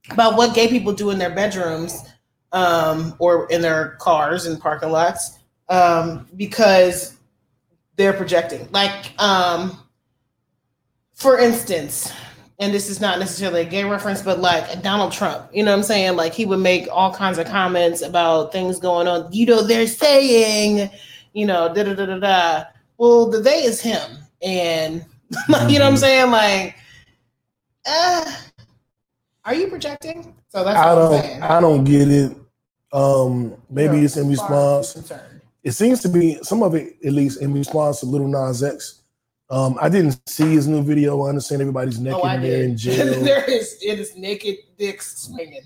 [0.10, 2.02] about what gay people do in their bedrooms,
[2.54, 7.18] um, or in their cars and parking lots, um, because
[7.98, 8.70] they're projecting.
[8.72, 9.84] Like, um,
[11.14, 12.14] for instance,
[12.60, 15.78] and this is not necessarily a gay reference, but like Donald Trump, you know what
[15.78, 16.18] I'm saying?
[16.18, 19.32] Like he would make all kinds of comments about things going on.
[19.32, 20.90] You know, they're saying,
[21.34, 22.64] you know, da da da da da.
[22.98, 25.06] Well, the they is him, and
[25.68, 26.32] you know what I'm saying?
[26.32, 26.76] Like,
[27.86, 28.30] uh,
[29.46, 30.36] are you projecting?
[30.50, 31.22] So that's I don't.
[31.22, 31.42] saying.
[31.42, 32.36] I don't get it.
[32.92, 35.22] Um, maybe know, it's in as far as response.
[35.64, 38.99] It seems to be some of it, at least, in response to Little Nas X.
[39.52, 41.24] Um, I didn't see his new video.
[41.24, 43.24] I understand everybody's naked Oh, and they're in jail.
[43.24, 45.64] there is it is naked dicks swinging.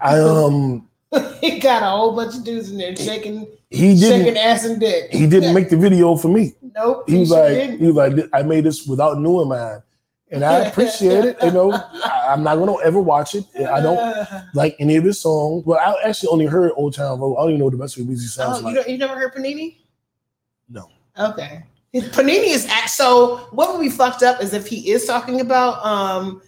[0.00, 0.88] I um,
[1.40, 4.26] he got a whole bunch of dudes in there shaking, he didn't.
[4.26, 5.10] shaking ass and dick.
[5.10, 6.54] He didn't make the video for me.
[6.60, 7.08] Nope.
[7.08, 7.78] He was sure like, didn't.
[7.78, 9.82] he was like, I made this without knowing mine,
[10.30, 11.36] and I appreciate it.
[11.42, 13.46] You know, I, I'm not gonna ever watch it.
[13.56, 15.64] I don't like any of his songs.
[15.64, 17.36] Well, I actually only heard Old Town Road.
[17.36, 18.74] I don't even know what the rest of music sounds oh, you, like.
[18.74, 19.78] don't, you never heard Panini?
[20.68, 20.90] No.
[21.18, 21.62] Okay.
[21.94, 25.84] Panini is act so what would be fucked up is if he is talking about
[25.84, 26.42] um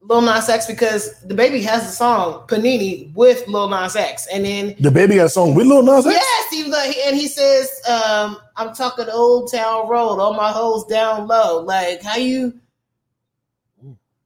[0.00, 4.44] Lil Nas X because the baby has a song Panini with Lil Nas X and
[4.44, 6.14] then The baby got a song with Lil Nas X.
[6.14, 11.26] yes he and he says um I'm talking Old Town Road all my hoes down
[11.28, 12.54] low like how you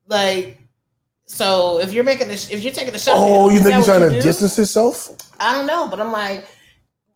[0.09, 0.59] like
[1.27, 4.01] so if you're making this if you're taking the shot Oh, you think he's trying
[4.01, 4.21] to do?
[4.21, 5.11] distance himself?
[5.41, 6.47] I don't know, but I'm like,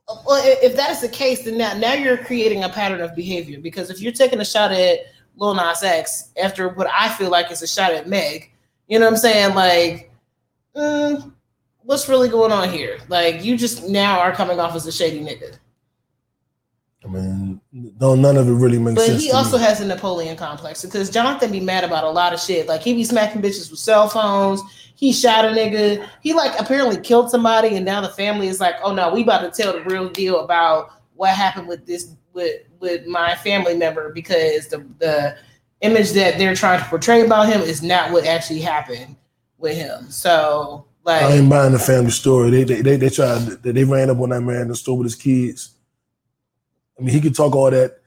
[0.08, 3.60] well, if that is the case, then now, now you're creating a pattern of behavior.
[3.60, 5.00] Because if you're taking a shot at
[5.36, 8.52] Lil Nas X after what I feel like is a shot at Meg,
[8.88, 9.54] you know what I'm saying?
[9.54, 10.12] Like,
[10.76, 11.32] mm,
[11.82, 12.98] what's really going on here?
[13.08, 15.58] Like, you just now are coming off as a shady nigga.
[17.06, 19.22] I mean, no, none of it really makes But sense.
[19.22, 19.64] he to also me.
[19.64, 22.66] has a Napoleon complex because Jonathan be mad about a lot of shit.
[22.66, 24.60] Like he be smacking bitches with cell phones.
[24.96, 26.08] He shot a nigga.
[26.22, 29.42] He like apparently killed somebody, and now the family is like, "Oh no, we about
[29.42, 34.12] to tell the real deal about what happened with this with with my family member
[34.12, 35.36] because the the
[35.82, 39.16] image that they're trying to portray about him is not what actually happened
[39.58, 42.50] with him." So like, I ain't buying the family story.
[42.50, 43.38] They they they, they tried.
[43.62, 45.75] They, they ran up on that man in the store with his kids.
[46.98, 47.98] I mean, he could talk all that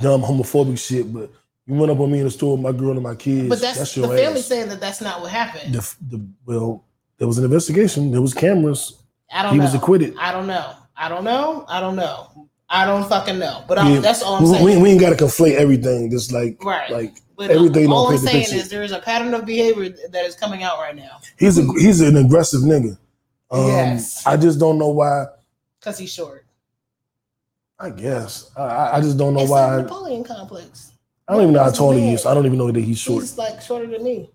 [0.00, 1.30] dumb homophobic shit, but
[1.66, 3.48] you went up on me in the store with my girl and my kids.
[3.48, 4.46] but that's, your the family ass.
[4.46, 5.74] saying that that's not what happened.
[5.74, 6.84] The, the, well,
[7.18, 8.10] there was an investigation.
[8.10, 9.02] There was cameras.
[9.32, 9.64] I don't He know.
[9.64, 10.14] was acquitted.
[10.18, 10.74] I don't know.
[10.96, 11.64] I don't know.
[11.68, 12.48] I don't know.
[12.68, 13.64] I don't fucking know.
[13.66, 14.64] But Yeah, that's all I'm we, saying.
[14.64, 16.10] we, we ain't got to conflate everything.
[16.10, 16.90] Just like right.
[16.90, 19.88] like but everything all don't I'm the saying is there is a pattern of behavior
[20.10, 22.96] that is coming out right now he's a he's an aggressive nigga.
[23.50, 24.24] Um, Yes.
[24.26, 25.26] I just don't know why.
[25.80, 26.39] because he's short.
[27.80, 29.76] I guess I- I, just don't know It's why.
[29.78, 30.92] Napoleon complex.
[31.26, 32.26] I don't even know how tall he is.
[32.26, 33.22] I don't even know that he's short.
[33.22, 34.30] He's like shorter than me.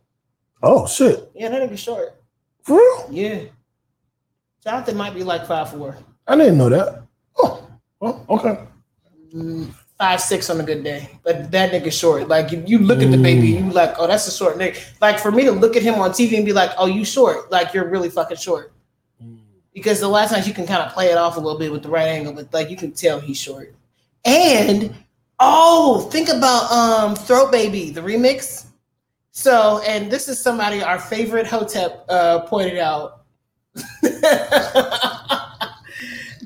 [0.63, 1.29] Oh shit!
[1.35, 2.15] Yeah, that nigga short.
[2.63, 3.07] For real?
[3.11, 3.41] Yeah.
[4.63, 5.97] Jonathan might be like five four.
[6.25, 7.03] I didn't know that.
[7.37, 7.67] Oh,
[8.01, 8.63] oh okay.
[9.35, 12.27] Mm, Five six on a good day, but that nigga short.
[12.27, 13.65] Like you, you look at the baby, Mm.
[13.65, 14.75] you like, oh, that's a short nigga.
[15.01, 17.51] Like for me to look at him on TV and be like, oh, you short.
[17.51, 18.73] Like you're really fucking short.
[19.75, 21.83] Because lot of times you can kind of play it off a little bit with
[21.83, 23.75] the right angle, but like you can tell he's short.
[24.23, 24.95] And
[25.39, 28.65] oh, think about um Throat Baby, the remix.
[29.31, 33.25] So, and this is somebody our favorite Hotep uh, pointed out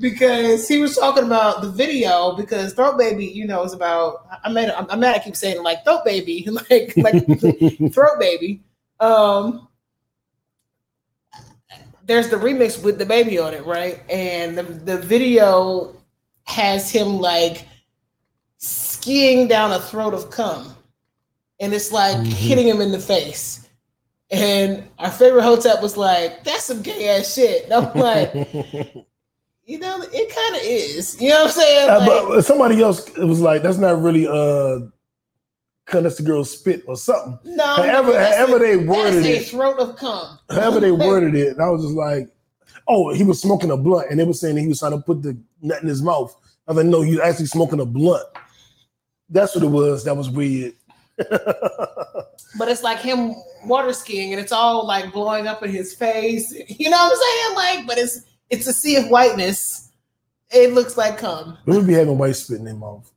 [0.00, 4.26] because he was talking about the video because Throat Baby, you know, is about.
[4.42, 5.14] I mean, I'm, I'm mad.
[5.14, 7.24] I keep saying like Throat Baby, like like
[7.92, 8.60] Throat Baby.
[8.98, 9.68] Um,
[12.10, 14.00] there's the remix with DaBaby on it, right?
[14.10, 15.94] And the, the video
[16.42, 17.66] has him like
[18.58, 20.74] skiing down a throat of cum.
[21.60, 22.26] And it's like Mhm.
[22.26, 23.68] hitting him in the face.
[24.28, 27.64] And our favorite hotep was like, that's some gay ass shit.
[27.64, 28.32] And I'm like,
[29.64, 31.20] you know, it kind of is.
[31.20, 31.90] You know what I'm saying?
[31.90, 34.80] Uh, but somebody else was like, "That's not really uh,
[35.90, 39.48] that's the girl spit or something." no, however- that's however a- they worded it.
[39.48, 40.38] throat of cum.
[40.50, 42.28] However they worded it, and I was just like,
[42.88, 44.98] "Oh, he was smoking a blunt," and they were saying that he was trying to
[44.98, 46.34] put the nut in his mouth.
[46.68, 48.24] I was like, "No, he's actually smoking a blunt."
[49.28, 50.04] That's what it was.
[50.04, 50.74] That was weird.
[51.16, 53.34] but it's like him
[53.66, 56.52] water skiing and it's all like blowing up in his face.
[56.68, 57.78] You know what I'm saying?
[57.78, 59.90] Like, but it's it's a sea of whiteness.
[60.50, 61.58] It looks like cum.
[61.66, 63.08] We would be having white spit in their mouth.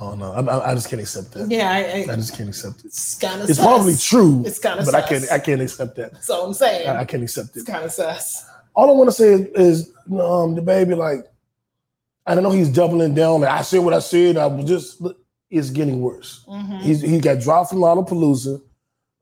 [0.00, 1.48] Oh no, I, I, I just can't accept that.
[1.50, 2.86] Yeah, I, I I, just can't accept it.
[2.86, 5.30] it's kind of It's probably true, It's kind of but I can't.
[5.30, 6.12] I can't accept that.
[6.12, 6.88] That's all I'm saying.
[6.88, 7.60] I, I can't accept it.
[7.60, 7.72] it's it.
[7.72, 8.44] kind of sus.
[8.74, 11.26] All I want to say is, is um, DaBaby like.
[12.26, 13.42] I don't know he's doubling down.
[13.42, 14.36] Like I said what I said.
[14.36, 15.02] I was just.
[15.50, 16.44] It's getting worse.
[16.48, 16.80] Mhm.
[16.80, 18.60] He's he got dropped from Lollapalooza.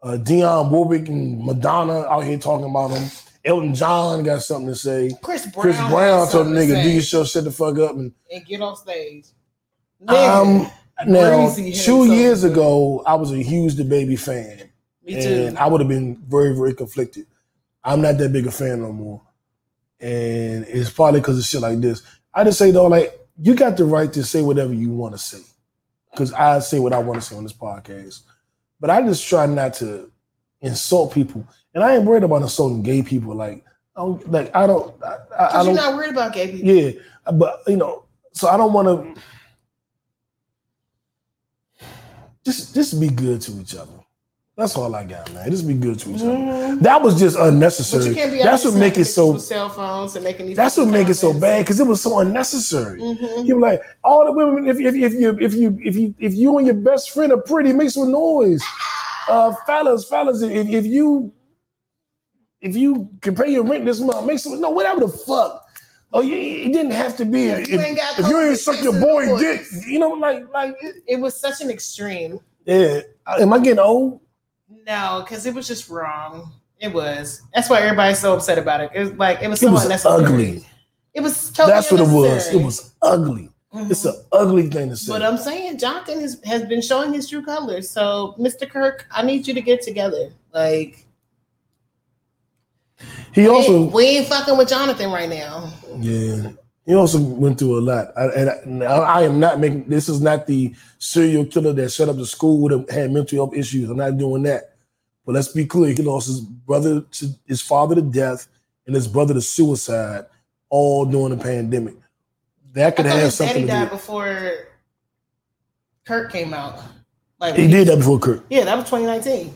[0.02, 3.10] Uh, Dionne Warwick and Madonna out here talking about him.
[3.44, 5.10] Elton John got something to say.
[5.20, 5.62] Chris Brown.
[5.62, 8.12] Chris Brown told the something to nigga, "Do your show, shut the fuck up." And
[8.32, 9.26] and get off stage.
[10.08, 10.70] Um,
[11.06, 12.48] now two years say.
[12.50, 14.70] ago, I was a huge DaBaby fan,
[15.04, 15.28] Me too.
[15.48, 17.26] and I would have been very very conflicted.
[17.84, 19.22] I'm not that big a fan no more,
[20.00, 22.02] and it's probably because of shit like this.
[22.34, 25.18] I just say though, like you got the right to say whatever you want to
[25.18, 25.40] say,
[26.10, 28.22] because I say what I want to say on this podcast.
[28.80, 30.10] But I just try not to
[30.60, 33.34] insult people, and I ain't worried about insulting gay people.
[33.34, 33.64] Like,
[33.96, 35.84] I don't, like I don't, I, I, Because you're don't.
[35.84, 36.68] not worried about gay people.
[36.68, 36.92] Yeah,
[37.32, 39.20] but you know, so I don't want to.
[42.44, 43.92] Just, just be good to each other.
[44.56, 45.50] That's all I got, man.
[45.50, 46.30] Just be good to each other.
[46.32, 46.80] Mhm.
[46.82, 48.04] That was just unnecessary.
[48.08, 49.38] you can't be That's what make it so.
[49.38, 50.56] cell phones and making these.
[50.56, 53.00] That's what make it so bad because it was so unnecessary.
[53.00, 54.68] hmm You were like all the women.
[54.68, 57.40] If, if, if you if you if you if you and your best friend are
[57.40, 58.62] pretty, make some noise.
[59.26, 61.32] Uh, fellas, fellas, if, if you
[62.60, 65.61] if you can pay your rent this month, make some no whatever the fuck.
[66.14, 67.44] Oh, you, it didn't have to be.
[67.46, 70.76] If you ain't got if you ain't suck your boy dick, you know, like like
[70.82, 72.38] it- It was such an extreme.
[72.66, 73.00] yeah.
[73.26, 74.20] Am I getting old?
[74.86, 76.52] No, because it was just wrong.
[76.80, 77.42] It was.
[77.54, 78.90] That's why everybody's so upset about it.
[78.94, 80.24] It was like it was It so was unnecessary.
[80.24, 80.66] ugly.
[81.14, 82.48] It was totally That's what it was.
[82.52, 83.48] It was ugly.
[83.72, 83.90] Mhm.
[83.90, 85.12] It's an ugly thing to say.
[85.12, 87.88] But I'm saying Jonathan has, has been showing his true colors.
[87.88, 88.68] So, Mr.
[88.68, 90.30] Kirk, I need you to get together.
[90.52, 91.06] Like,
[93.32, 95.72] he also we ain't fucking with Jonathan right now.
[95.98, 96.52] Yeah.
[96.84, 98.08] He also went through a lot.
[98.16, 102.08] I, and I, I am not making this is not the serial killer that shut
[102.08, 103.88] up the school would have had mental health issues.
[103.88, 104.74] I'm not doing that.
[105.24, 108.48] But let's be clear, he lost his brother to his father to death
[108.86, 110.26] and his brother to suicide
[110.68, 111.94] all during the pandemic.
[112.72, 114.52] That could have daddy something to died before
[116.04, 116.82] Kirk came out.
[117.38, 118.44] Like He did that before Kirk.
[118.50, 119.54] Yeah, that was 2019.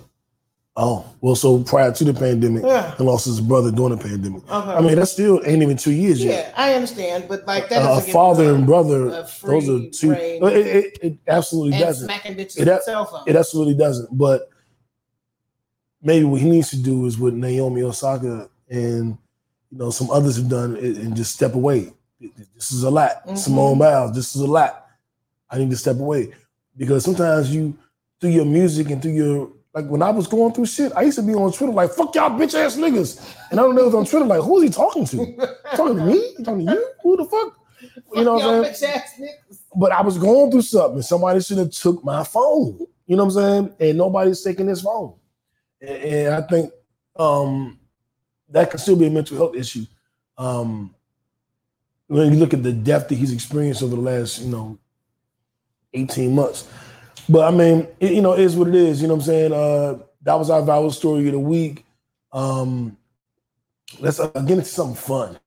[0.78, 2.94] Oh, well, so prior to the pandemic, Yeah.
[2.96, 4.42] he lost his brother during the pandemic.
[4.44, 4.70] Okay.
[4.72, 6.54] I mean, that still ain't even two years yeah, yet.
[6.54, 9.08] I understand, but like that Uh, a father and brother,
[9.42, 10.12] those are two.
[10.12, 12.04] It, it, it absolutely and doesn't.
[12.06, 13.22] smacking bitches It- cell phone.
[13.26, 14.16] It absolutely doesn't.
[14.16, 14.50] But
[16.02, 19.16] maybe what he needs to do is what Naomi Osaka and
[19.70, 21.92] you know some others have done and just step away.
[22.54, 23.26] This is a lot.
[23.26, 23.38] Mhm.
[23.38, 24.86] Simone Biles, this is a lot.
[25.50, 26.32] I need to step away
[26.76, 27.74] because sometimes you
[28.20, 31.18] through your music and through your like when I was going through shit, I used
[31.18, 33.94] to be on Twitter like "fuck y'all bitch ass niggas," and I don't know was
[33.94, 35.54] on Twitter like who is he talking to?
[35.76, 36.34] talking to me?
[36.42, 36.90] Talking to you?
[37.02, 37.58] Who the fuck?
[38.14, 38.74] You know what I'm saying?
[38.74, 39.58] bitch ass niggas.
[39.76, 41.02] but I was going through something.
[41.02, 42.86] Somebody should have took my phone.
[43.06, 43.74] You know what I'm saying?
[43.78, 45.12] And nobody's taking his phone.
[45.82, 46.72] And, and I think
[47.16, 47.78] um,
[48.48, 49.84] that could still be a mental health issue.
[50.38, 50.94] Um,
[52.06, 54.78] when you look at the depth that he's experienced over the last, you know,
[55.92, 56.66] 18 months.
[57.28, 59.02] But I mean, it, you know, it is what it is.
[59.02, 59.52] You know what I'm saying?
[59.52, 61.84] Uh, that was our viral story of the week.
[62.32, 62.96] Um,
[63.98, 65.38] let's uh, get into something fun.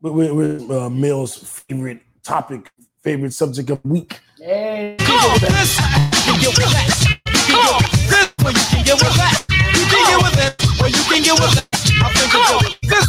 [0.00, 1.36] We're, we're, we're uh, Mel's
[1.68, 2.70] favorite topic,
[3.02, 4.18] favorite subject of the week.
[4.38, 4.96] Hey.
[4.98, 5.84] Come on, this you
[6.24, 7.18] can get with that.
[7.46, 9.44] Come on, this where you can get with that.
[9.76, 11.66] You can get with it, where you can get with that.
[12.02, 13.06] I'm thinking this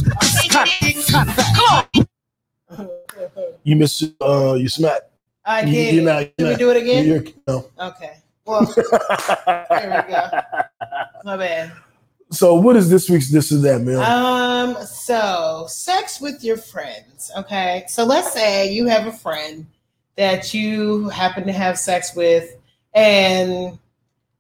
[0.50, 0.68] cut,
[1.10, 1.50] cut that.
[2.70, 3.48] Come on.
[3.64, 5.02] You miss uh you smack.
[5.46, 5.96] I You- did.
[5.96, 7.34] you're not- Did we do it again?
[7.48, 7.66] No.
[7.80, 8.14] Okay.
[8.46, 8.66] Well,
[9.70, 10.42] there we go.
[11.24, 11.72] My bad.
[12.32, 13.98] So what is this week's this is that, man?
[14.02, 17.32] Um, so sex with your friends.
[17.38, 17.86] Okay.
[17.88, 19.66] So let's say you have a friend
[20.18, 22.56] that you happen to have sex with,
[22.94, 23.78] and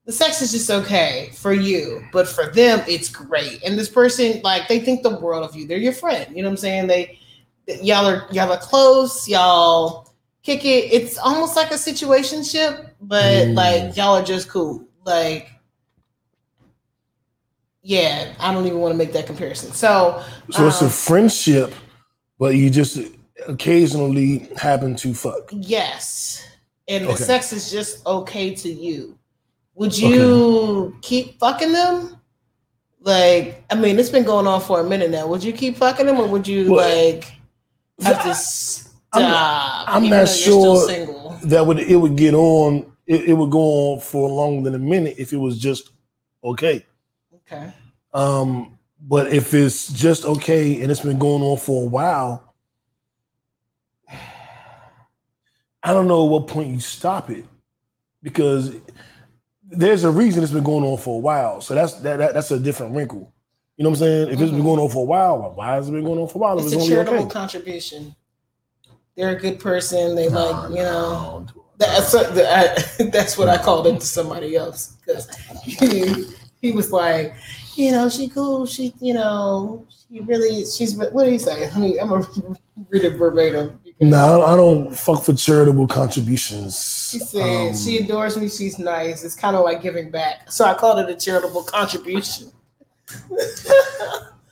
[0.05, 3.63] the sex is just okay for you, but for them, it's great.
[3.63, 5.65] And this person, like, they think the world of you.
[5.65, 6.27] They're your friend.
[6.35, 6.87] You know what I'm saying?
[6.87, 7.19] They
[7.67, 10.02] y'all are y'all are close, y'all
[10.43, 10.91] kick it.
[10.93, 13.55] It's almost like a situationship, but Mm.
[13.55, 14.85] like y'all are just cool.
[15.05, 15.49] Like
[17.81, 19.73] yeah, I don't even want to make that comparison.
[19.73, 21.73] So, so it's a um, friendship,
[22.39, 22.97] but you just
[23.47, 25.49] occasionally happen to fuck.
[25.51, 26.47] yes,
[26.87, 29.17] and the sex is just okay to you.
[29.75, 32.17] Would you keep fucking them?
[33.01, 35.27] Like, I mean, it's been going on for a minute now.
[35.27, 37.33] Would you keep fucking them, or would you Well, like
[38.01, 38.33] have to
[39.13, 39.85] stop?
[39.87, 40.87] I'm even not sure
[41.43, 44.83] that would it would get on it, it would go on for longer than a
[44.83, 45.89] minute if it was just
[46.43, 46.85] okay.
[47.35, 47.71] Okay.
[48.13, 52.55] Um, but if it's just okay and it's been going on for a while,
[55.83, 57.45] I don't know at what point you stop it
[58.21, 58.75] because
[59.63, 61.59] there's a reason it's been going on for a while.
[61.59, 63.33] So that's that, that that's a different wrinkle.
[63.75, 64.27] You know what I'm saying?
[64.29, 64.65] If it's been Mhm.
[64.65, 66.59] going on for a while, why has it been going on for a while?
[66.59, 67.29] It's it's a charitable okay.
[67.29, 68.15] contribution.
[69.15, 70.15] They're a good person.
[70.15, 71.09] They No, like, you no, know.
[71.09, 71.51] I don't.
[71.77, 75.27] That's that, I, that's what I called it to somebody else because
[75.63, 76.25] he,
[76.61, 77.33] he was like,
[77.75, 78.65] you know, she cool.
[78.65, 80.95] She, you know, she really, she's.
[80.95, 81.69] What do you say?
[81.69, 82.27] I mean, I'm gonna
[82.89, 83.79] read it verbatim.
[83.99, 87.09] No, I don't fuck for charitable contributions.
[87.11, 88.49] She said Um, she adores me.
[88.49, 89.23] She's nice.
[89.23, 90.51] It's kind of like giving back.
[90.51, 92.51] So I called it a charitable contribution.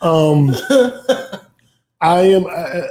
[0.01, 0.51] um,
[2.01, 2.47] I am.
[2.47, 2.87] I,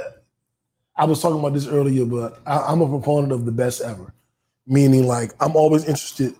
[1.01, 4.13] I was talking about this earlier, but I, I'm a proponent of the best ever,
[4.67, 6.35] meaning like I'm always interested.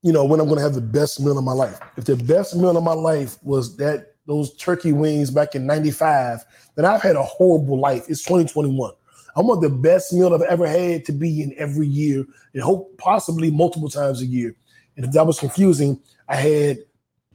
[0.00, 1.78] You know, when I'm going to have the best meal of my life.
[1.98, 6.42] If the best meal of my life was that those turkey wings back in '95,
[6.76, 8.06] then I've had a horrible life.
[8.08, 8.92] It's 2021.
[9.36, 12.24] I want the best meal I've ever had to be in every year,
[12.54, 14.56] and hope possibly multiple times a year.
[14.96, 16.78] And if that was confusing, I had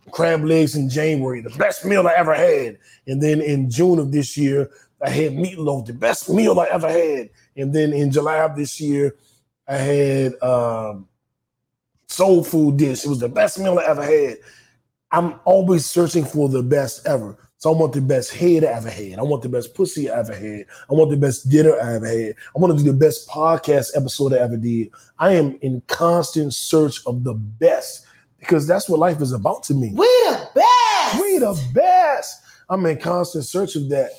[0.09, 2.79] crab legs in January, the best meal I ever had.
[3.05, 4.71] And then in June of this year,
[5.01, 7.29] I had meatloaf, the best meal I ever had.
[7.55, 9.15] And then in July of this year,
[9.67, 11.07] I had um,
[12.07, 13.05] soul food dish.
[13.05, 14.37] It was the best meal I ever had.
[15.11, 17.37] I'm always searching for the best ever.
[17.57, 19.19] So I want the best head I ever had.
[19.19, 20.65] I want the best pussy I ever had.
[20.89, 22.35] I want the best dinner I ever had.
[22.55, 24.89] I want to do the best podcast episode I ever did.
[25.17, 28.05] I am in constant search of the best
[28.39, 29.91] because that's what life is about to me.
[29.93, 31.21] We the best.
[31.21, 32.41] We the best.
[32.69, 34.11] I'm in constant search of that.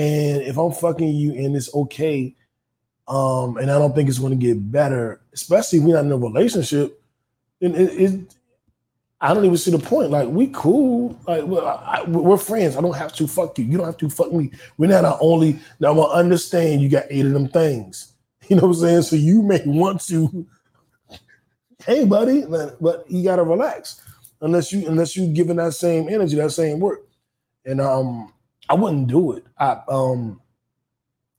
[0.00, 2.34] And if I'm fucking you and it's okay,
[3.06, 6.12] um, and I don't think it's going to get better, especially if we're not in
[6.12, 7.02] a relationship,
[7.60, 8.34] then it, it
[9.20, 10.10] I don't even see the point.
[10.10, 12.78] Like we cool, like we're, I, we're friends.
[12.78, 13.66] I don't have to fuck you.
[13.66, 14.52] You don't have to fuck me.
[14.78, 15.58] We're not our only.
[15.80, 18.06] Now I understand you got eight of them things.
[18.48, 19.02] You know what I'm saying?
[19.02, 20.44] So you may want to,
[21.84, 24.00] hey buddy, but you gotta relax
[24.40, 27.06] unless you unless you giving that same energy, that same work.
[27.64, 28.32] And um,
[28.70, 29.44] I wouldn't do it.
[29.58, 30.40] I um,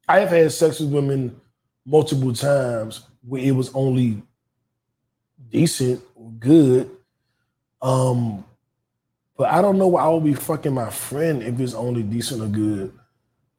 [0.07, 1.39] I have had sex with women
[1.85, 4.21] multiple times where it was only
[5.49, 6.91] decent or good.
[7.81, 8.43] Um,
[9.37, 12.41] but I don't know why I would be fucking my friend if it's only decent
[12.41, 12.93] or good.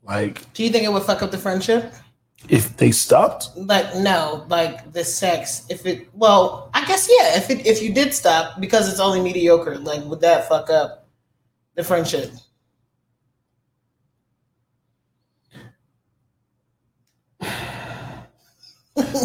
[0.04, 1.94] Like Do you think it would fuck up the friendship?
[2.48, 5.64] if they stopped, Like no, like the sex.
[5.70, 7.38] If it, well, I guess yeah.
[7.38, 11.08] If it, if you did stop because it's only mediocre, like would that fuck up
[11.74, 12.32] the friendship?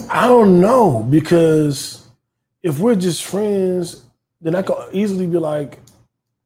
[0.10, 2.08] I don't know because
[2.64, 4.04] if we're just friends,
[4.42, 5.80] then I could easily be like,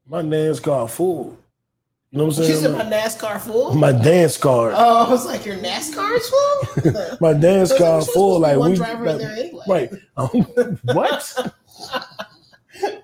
[0.08, 1.38] my dance card full.
[2.12, 2.60] You know what I'm saying?
[2.60, 3.74] said my NASCAR full.
[3.74, 4.74] my dance card.
[4.76, 7.18] Oh, I was like, your NASCAR is full.
[7.22, 8.42] my dance card full.
[8.42, 9.64] supposed to be Like one we, driver in there anyway.
[9.68, 9.92] right?
[10.18, 10.28] Um,
[10.84, 11.54] what?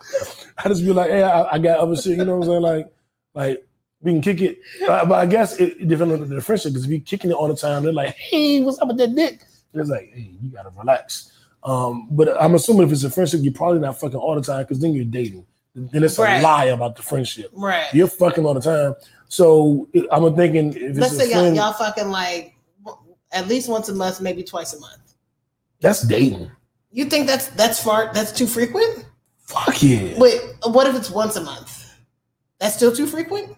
[0.57, 2.17] I just be like, hey, I, I got other shit.
[2.17, 2.61] You know what I'm saying?
[2.61, 2.93] Like,
[3.33, 3.67] like
[4.01, 4.59] we can kick it.
[4.85, 7.33] Uh, but I guess it, it depends on the friendship because if you kicking it
[7.35, 9.41] all the time, they're like, hey, what's up with that dick?
[9.77, 11.31] And it's like, hey, you gotta relax.
[11.63, 14.63] Um, but I'm assuming if it's a friendship, you're probably not fucking all the time
[14.63, 15.45] because then you're dating.
[15.75, 16.39] Then it's Right.
[16.39, 17.51] a lie about the friendship.
[17.53, 17.85] Right.
[17.93, 18.95] You're fucking all the time.
[19.27, 22.55] So it- I'm thinking if it's Let's a say y'all, friend, y'all fucking like
[23.31, 25.13] at least once a month, maybe twice a month.
[25.79, 26.49] that's dating.
[26.91, 28.11] You think that's that's far?
[28.13, 29.05] That's too frequent?
[29.45, 30.17] Fuck yeah.
[30.17, 31.93] Wait, what if it's once a month?
[32.59, 33.55] That's still too frequent.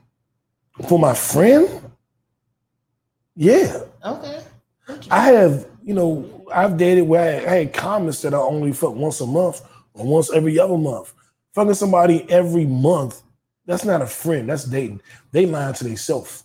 [0.89, 1.69] For my friend,
[3.35, 4.41] yeah, Okay.
[5.11, 5.65] I have.
[5.83, 9.25] You know, I've dated where I, I had comments that I only fuck once a
[9.27, 9.61] month
[9.93, 11.13] or once every other month.
[11.53, 13.21] Fucking somebody every month,
[13.65, 14.49] that's not a friend.
[14.49, 15.01] That's dating.
[15.31, 16.43] They lying to themselves.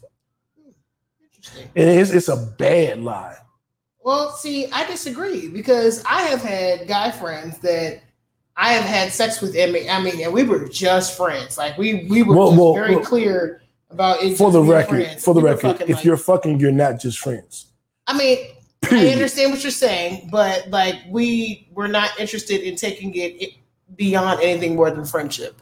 [1.76, 3.36] And it's, it's a bad lie.
[4.02, 8.02] Well, see, I disagree because I have had guy friends that
[8.56, 9.56] I have had sex with.
[9.56, 11.56] I mean, I mean, and we were just friends.
[11.58, 14.36] Like we we were Well, just well, very well, clear about it.
[14.36, 15.24] For the record, friends.
[15.24, 17.66] for the We record, if like- you're fucking, you're not just friends.
[18.06, 18.38] I mean,
[18.90, 23.54] I understand what you're saying, but like we were not interested in taking it
[23.96, 25.60] beyond anything more than friendship.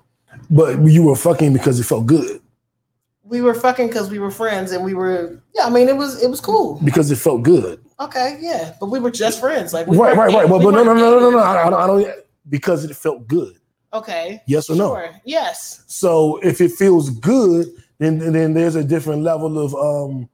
[0.50, 2.40] But you were fucking because it felt good.
[3.24, 5.40] We were fucking because we were friends, and we were.
[5.54, 6.80] Yeah, I mean, it was it was cool.
[6.84, 7.82] Because it felt good.
[8.00, 9.72] Okay, yeah, but we were just friends.
[9.72, 10.48] Like we Right, right, right.
[10.48, 11.38] Well, we but no, no, no, no, no, no.
[11.38, 12.24] I, I don't, I don't.
[12.48, 13.56] Because it felt good.
[13.94, 15.10] Okay, Yes or no?
[15.24, 15.84] Yes.
[15.86, 17.66] So if it feels good,
[17.98, 20.28] then then there's a different level of um.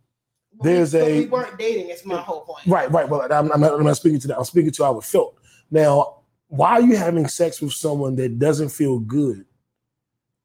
[0.61, 1.89] We- There's but a- we weren't dating.
[1.91, 2.67] It's my whole point.
[2.67, 3.09] Right, right.
[3.09, 4.39] Well, I'm, I'm, not, I'm not speaking to that.
[4.39, 5.37] I'm speaking to how it felt.
[5.71, 6.17] Now,
[6.49, 9.45] why are you having sex with someone that doesn't feel good,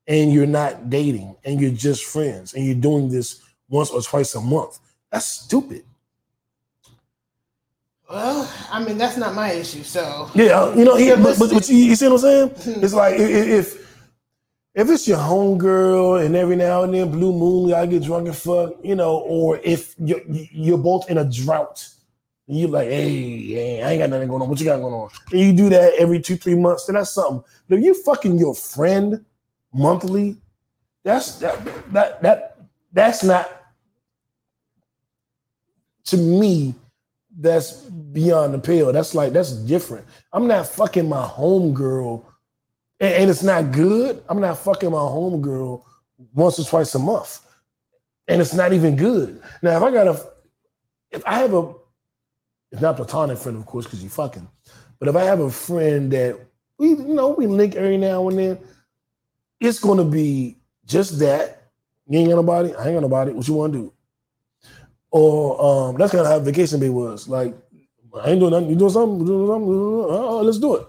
[0.08, 4.36] and you're not dating, and you're just friends, and you're doing this once or twice
[4.36, 4.80] a month?
[5.12, 5.84] That's stupid.
[8.10, 9.82] Well, I mean, that's not my issue.
[9.84, 12.50] So Yeah, you know, Yeah, but, but, but you, you see what I'm saying?
[12.76, 12.84] Hmm.
[12.84, 13.83] It's like if
[14.76, 18.36] if it's your homegirl and every now and then blue moon, I get drunk and
[18.36, 21.88] fuck, you know, or if you're, you're both in a drought,
[22.48, 24.50] and you're like, hey, hey, I ain't got nothing going on.
[24.50, 25.10] What you got going on?
[25.32, 27.44] And you do that every two, three months, then that's something.
[27.70, 29.24] But if you fucking your friend
[29.74, 30.38] monthly,
[31.04, 32.58] that's that that that
[32.92, 33.50] that's not
[36.06, 36.76] to me
[37.40, 38.92] that's beyond the pale.
[38.92, 40.06] That's like that's different.
[40.34, 42.26] I'm not fucking my homegirl,
[43.04, 44.24] and, and it's not good.
[44.30, 45.84] I'm not fucking my homegirl
[46.34, 47.42] once or twice a month,
[48.30, 49.42] and it's not even good.
[49.62, 50.26] Now, if I got a,
[51.12, 51.74] if I have a,
[52.72, 54.48] it's not platonic friend, of course, because you fucking,
[55.00, 56.40] but if I have a friend that
[56.78, 58.60] we, you know, we link every now and then,
[59.60, 61.72] it's gonna be just that.
[62.08, 62.74] You ain't got nobody.
[62.74, 63.32] I ain't got nobody.
[63.32, 63.94] What you want to do?
[65.12, 67.28] Or um, that's kind of how vacation day was.
[67.28, 67.54] Like,
[68.22, 68.70] I ain't doing nothing.
[68.70, 69.26] You doing something?
[69.26, 69.70] Doing something?
[69.70, 70.88] Oh, let's do it.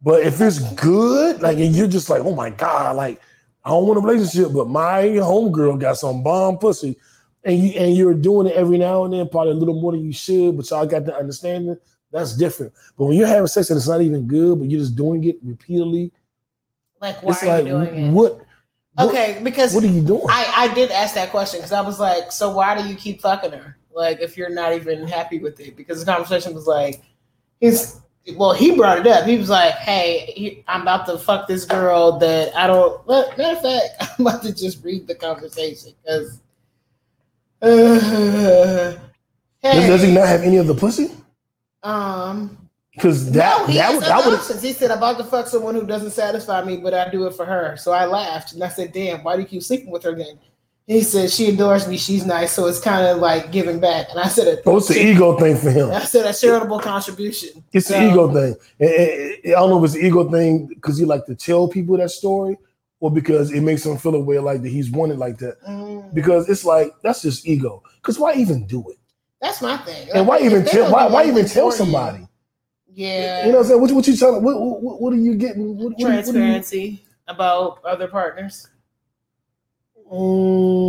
[0.00, 3.20] But if it's good, like, and you're just like, oh my god, like,
[3.64, 6.96] I don't want a relationship, but my homegirl got some bomb pussy,
[7.44, 10.04] and you and you're doing it every now and then, probably a little more than
[10.04, 11.76] you should, but y'all got the understanding.
[12.10, 12.72] That's different.
[12.96, 15.36] But when you're having sex and it's not even good, but you're just doing it
[15.42, 16.12] repeatedly,
[17.00, 18.12] like, why it's are like, you doing it?
[18.12, 18.36] what?
[18.36, 18.44] what-
[19.00, 20.24] Okay, because What are you doing?
[20.28, 23.20] I, I did ask that question because I was like, so why do you keep
[23.20, 23.76] fucking her?
[23.92, 25.76] Like, if you're not even happy with it?
[25.76, 27.00] Because the conversation was like,
[27.60, 28.00] he's,
[28.36, 29.26] well, he brought it up.
[29.26, 33.28] He was like, hey, he, I'm about to fuck this girl that I don't, well,
[33.36, 36.40] matter of fact, I'm about to just read the conversation because,
[37.62, 38.96] uh,
[39.62, 41.10] Does, does he not have any of the pussy?
[41.82, 42.56] um,
[42.94, 44.60] Because that no, he that would that would.
[44.62, 47.34] He said, I'm about to fuck someone who doesn't satisfy me, but I do it
[47.34, 47.76] for her.
[47.76, 50.38] So I laughed and I said, damn, why do you keep sleeping with her then?
[50.88, 51.98] He said, she adores me.
[51.98, 52.52] She's nice.
[52.52, 54.06] So it's kind of like giving back.
[54.10, 55.90] And I said, oh, it's the ego thing for him.
[55.90, 57.62] I said, a charitable contribution.
[57.74, 58.56] It's the ego thing.
[58.80, 61.34] And- and- and I don't know if it's the ego thing because he like to
[61.34, 62.56] tell people that story,
[63.00, 65.60] or because it makes him feel a way like that he's wanted like that.
[65.62, 67.82] Mm, Because it's like that's just ego.
[67.96, 68.96] Because why even do it?
[69.42, 70.08] that's my thing.
[70.14, 70.90] And why even tell?
[70.90, 72.26] Why, why even tell for you- somebody?
[72.92, 73.44] Yeah.
[73.46, 73.80] You know what I'm saying?
[73.82, 74.42] What, what you telling?
[74.42, 75.76] What, what, what are you getting?
[75.76, 78.66] What, are you- transparency about other partners.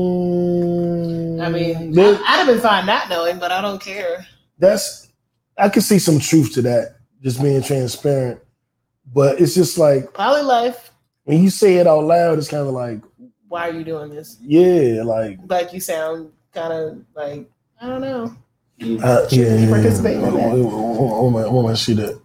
[0.09, 4.25] Mm, I mean, there- I, I'd have been fine not knowing, but I don't care.
[4.57, 5.07] that's
[5.57, 6.95] I can see some truth to that.
[7.21, 8.39] Just being transparent,
[9.13, 10.91] but it's just like Poly life.
[11.25, 13.01] when you say it out loud, it's kind of like,
[13.49, 14.37] Why are you doing this?
[14.41, 17.49] yeah, like Like you sound kind of like
[17.81, 18.33] I don't know.
[18.77, 19.89] You Uh, shouldn't yeah, be yeah, in yeah.
[19.91, 20.49] that.
[20.55, 22.21] On, hold on, see that.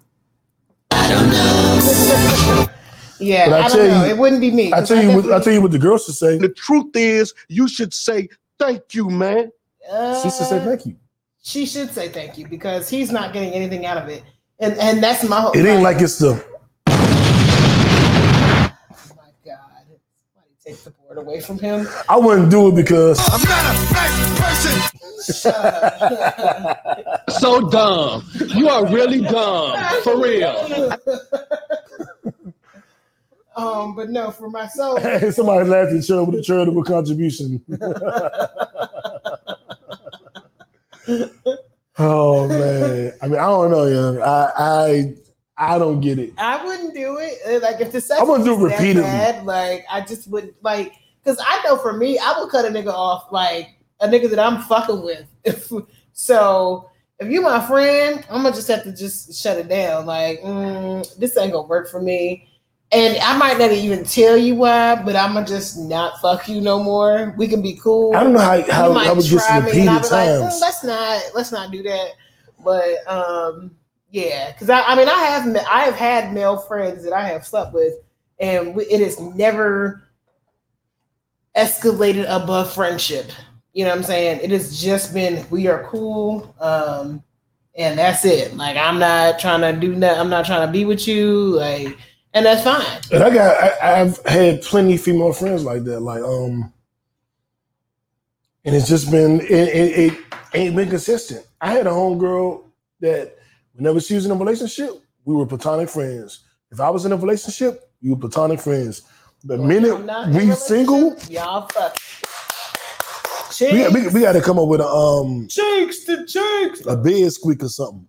[3.21, 4.05] Yeah, But I I, tell don't know.
[4.05, 4.73] you- it wouldn't be me.
[4.73, 6.37] I tell you, what, I tell you what the girls should say.
[6.39, 9.53] The truth is, you should say thank you, man.
[10.23, 10.97] She should say Uh, thank you.
[11.43, 14.23] She should say thank you because he's not getting anything out of it,
[14.59, 15.53] and and that's my whole.
[15.53, 16.41] It ain't like it's the Oh
[19.11, 19.85] my god!
[20.33, 21.87] Somebody take the board away from him.
[22.09, 24.81] I wouldn't do it because I'm not a fake person.
[27.41, 28.25] So dumb.
[28.55, 29.77] You are really dumb.
[30.03, 30.97] For real.
[33.57, 35.01] um, but no, for myself,
[35.35, 37.63] somebody laughed at charitable, with a charitable contribution.
[41.99, 44.21] oh man, I mean, I don't know, young.
[44.23, 45.15] I I
[45.57, 46.33] I don't get it.
[46.39, 47.39] I wouldn't do it.
[47.47, 49.03] Uh, Like if the sex I wouldn't do it repeatedly.
[49.03, 52.69] bad, like I just wouldn't like Because I know for me, I would cut a
[52.69, 55.27] nigga off like a nigga that I'm fucking with.
[55.45, 55.71] If
[56.13, 56.91] so,
[57.21, 60.07] if you my friend, I'm gonna just have to just shut it down.
[60.07, 62.49] Like, mm, this ain't gonna work for me.
[62.95, 66.61] And I might not even tell you why, but I'm gonna just not fuck you
[66.61, 67.35] no more.
[67.37, 68.15] We can be cool.
[68.15, 70.55] I don't know how how, how it to me, I'll repeated be like, times.
[70.55, 72.11] "Mm, let's not let's not do that.
[72.65, 73.77] But um,
[74.11, 77.45] yeah, because I, I mean I have I have had male friends that I have
[77.45, 77.95] slept with,
[78.39, 80.05] and we, it has never
[81.57, 83.31] escalated above friendship.
[83.73, 84.41] You know what I'm saying?
[84.41, 87.25] It has just been we are cool, um,
[87.75, 88.57] and that's it.
[88.57, 90.19] Like I'm not trying to do that.
[90.19, 91.99] I'm not trying to be with you, like,
[92.35, 93.01] and that's fine.
[93.13, 96.01] And I got I, I've had plenty of female friends like that.
[96.01, 96.73] Like um,
[98.65, 101.47] and it's just been it, it, it ain't been consistent.
[101.61, 102.65] I had a homegirl
[103.01, 103.37] that
[103.75, 104.91] whenever she was in a relationship,
[105.25, 106.45] we were platonic friends.
[106.71, 109.03] If I was in a relationship, we were platonic friends.
[109.45, 111.97] The minute in a we single, y'all fuck.
[113.61, 116.85] we, we, we got to come up with a um cheeks to cheeks.
[116.87, 118.09] a bed squeak or something.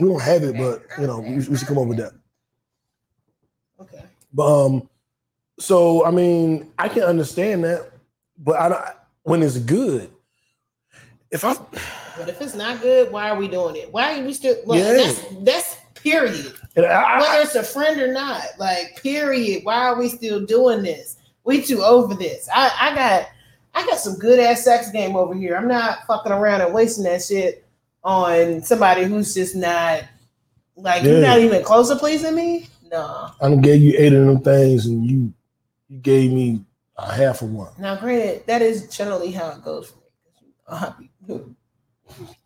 [0.00, 2.12] We don't have it, but you know we, we should come up with that.
[3.80, 4.04] Okay.
[4.32, 4.88] But um,
[5.58, 7.90] so I mean, I can understand that,
[8.38, 8.84] but I don't
[9.22, 10.10] when it's good.
[11.30, 11.54] If I
[12.16, 13.92] But if it's not good, why are we doing it?
[13.92, 14.56] Why are we still?
[14.64, 14.94] Well, Yeah.
[14.94, 16.54] that's that's period.
[16.76, 19.64] I, Whether it's a friend or not, like period.
[19.64, 21.16] Why are we still doing this?
[21.44, 22.48] We too over this.
[22.54, 23.26] I I got
[23.74, 25.56] I got some good ass sex game over here.
[25.56, 27.67] I'm not fucking around and wasting that shit
[28.04, 30.04] on somebody who's just not
[30.76, 32.68] like you're not even close to pleasing me.
[32.90, 33.30] No.
[33.40, 35.32] I gave you eight of them things, and you
[35.88, 36.64] you gave me
[36.96, 37.72] a half of one.
[37.78, 40.52] Now, granted, that is generally how it goes for me.
[40.68, 41.10] I'll be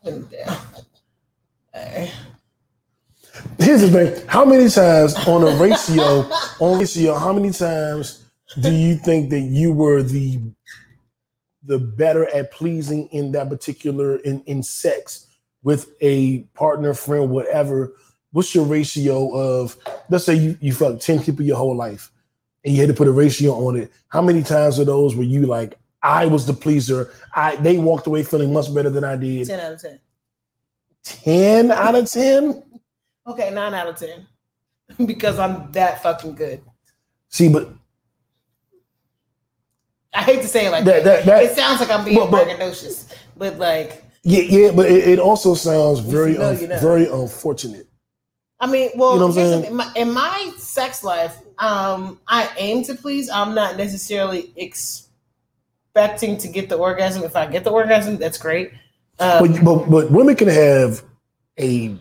[0.05, 0.59] it down.
[1.75, 2.13] Alright.
[3.59, 6.29] Here's the thing: how many times on a ratio,
[6.61, 8.27] on ratio, how many times
[8.61, 10.41] do you think that you were the
[11.65, 15.29] the better at pleasing in that particular in, in sex
[15.63, 17.93] with a partner, friend, whatever?
[18.33, 19.77] What's your ratio of
[20.09, 22.11] let's say you, you fucked 10 people your whole life
[22.65, 23.93] and you had to put a ratio on it.
[24.09, 27.13] How many times of those were you like, I was the pleaser?
[27.35, 29.47] I they walked away feeling much better than I did.
[29.47, 30.01] 10 out of 10.
[31.05, 32.63] 10 out of 10?
[33.27, 34.27] Okay, 9 out of 10.
[35.07, 36.63] because I'm that fucking good.
[37.29, 37.71] See, but
[40.15, 41.05] I hate to say it like that.
[41.05, 45.09] That- that- that- it sounds like I'm being braggadocious, but like, Yeah, yeah, but it,
[45.09, 47.89] it also sounds very, un- very unfortunate.
[48.61, 49.65] I mean, well, You know what I'm saying?
[49.65, 53.29] in, my, in my sex life, um, I aim to please.
[53.29, 57.25] I'm not necessarily expecting to get the orgasm.
[57.25, 58.71] If I get the orgasm, that's great.
[59.19, 61.03] Um, But, but but women can have
[61.59, 61.97] a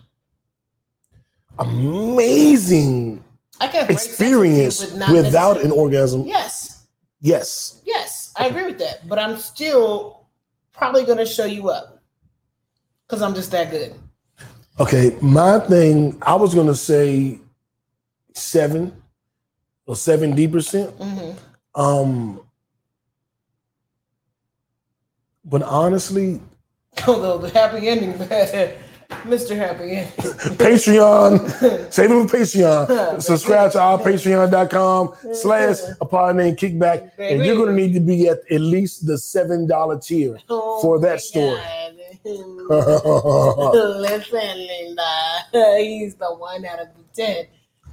[1.58, 3.24] amazing
[3.60, 6.26] I can have with you, experience without an orgasm.
[6.26, 6.86] Yes,
[7.22, 7.82] Yes.
[7.86, 9.08] yes, I agree with that.
[9.08, 10.26] But I'm still
[10.74, 12.01] probably going to show you up
[13.12, 13.93] because I'm just that good.
[14.80, 17.39] Okay, my thing, I was gonna say
[18.34, 18.93] seven
[19.86, 20.91] or seventy percent.
[20.91, 21.32] hmm
[21.76, 22.39] Um,
[25.43, 26.41] but honestly,
[27.05, 28.14] Although the happy ending,
[29.26, 29.57] Mr.
[29.57, 30.14] Happy Ending.
[30.57, 33.22] Patreon, save it for Patreon.
[33.22, 37.12] Subscribe to our patreon.com slash a pod named kickback.
[37.18, 41.20] And you're gonna need to be at at least the seven dollar tier for that
[41.22, 41.59] story.
[44.00, 45.46] Listen, Linda,
[45.78, 47.46] he's the one out of the ten.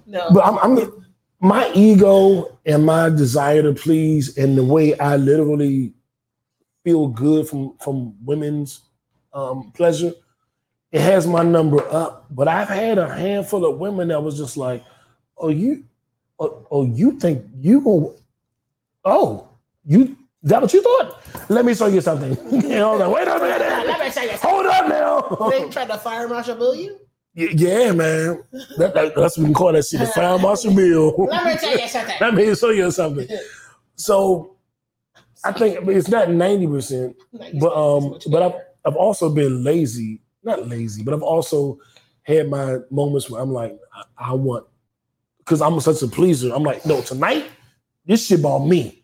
[0.06, 1.04] No, But I'm, I'm
[1.40, 5.92] my ego and my desire to please and the way I literally
[6.84, 8.82] feel good from from women's
[9.32, 10.12] um, pleasure,
[10.92, 12.26] it has my number up.
[12.30, 14.84] But I've had a handful of women that was just like,
[15.36, 15.84] "Oh, you,
[16.38, 18.14] oh, oh you think you going
[19.10, 19.48] Oh,
[19.86, 21.22] you that what you thought?
[21.50, 24.38] Let me show you something." you know, like, wait a minute, Let me show you
[24.38, 25.48] hold up now.
[25.50, 26.98] they tried to fire Marshall Bill you.
[27.36, 28.42] Y- yeah, man,
[28.78, 30.00] that, that- that's what we can call that shit.
[30.00, 31.14] The fire marshal bill.
[31.30, 32.16] Let me tell you something.
[32.20, 33.28] Let me show you something.
[33.96, 34.56] So
[35.44, 37.16] I think it's not ninety percent,
[37.60, 41.78] but um, but I've I've also been lazy, not lazy, but I've also
[42.22, 44.66] had my moments where I'm like, I, I want,
[45.38, 46.52] because I'm such a pleaser.
[46.52, 47.46] I'm like, no, tonight
[48.04, 48.97] this shit about me,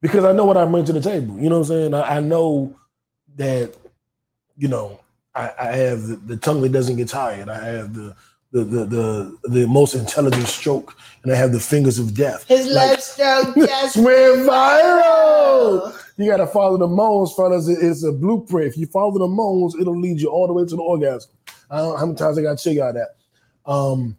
[0.00, 1.38] because I know what I bring to the table.
[1.38, 1.94] You know what I'm saying?
[1.94, 2.76] I, I know
[3.36, 3.74] that,
[4.56, 5.00] you know,
[5.34, 7.48] I, I have the, the tongue that doesn't get tired.
[7.48, 8.14] I have the
[8.52, 12.44] the the the, the most intelligent stroke, and I have the fingers of death.
[12.48, 15.94] His Like, left stroke just went viral.
[16.16, 17.68] You got to follow the moans, fellas.
[17.68, 18.68] It- It's a blueprint.
[18.72, 21.30] If you follow the moans, it'll lead you all the way to the orgasm.
[21.70, 23.16] I don't know how many times I got to tell y'all that.
[23.70, 24.16] Um,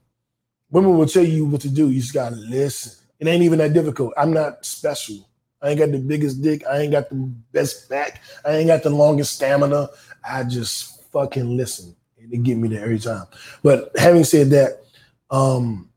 [0.71, 1.89] women will tell you what to do.
[1.89, 2.93] You just got to listen.
[3.19, 4.13] It ain't even that difficult.
[4.17, 5.28] I'm not special.
[5.61, 6.63] I ain't got the biggest dick.
[6.65, 7.15] I ain't got the
[7.51, 8.21] best back.
[8.45, 9.89] I ain't got the longest stamina.
[10.27, 11.95] I just fucking listen.
[12.17, 13.25] And it get me there every time.
[13.63, 14.83] But having said that,
[15.29, 15.89] um,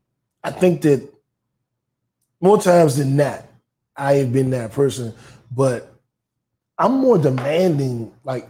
[0.43, 1.09] I think that
[2.41, 3.45] more times than not,
[3.95, 5.13] I have been that person,
[5.51, 5.93] but
[6.77, 8.49] I'm more demanding, like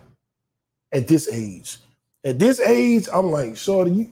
[0.92, 1.78] at this age.
[2.24, 4.10] At this age, I'm like, Shorty, you,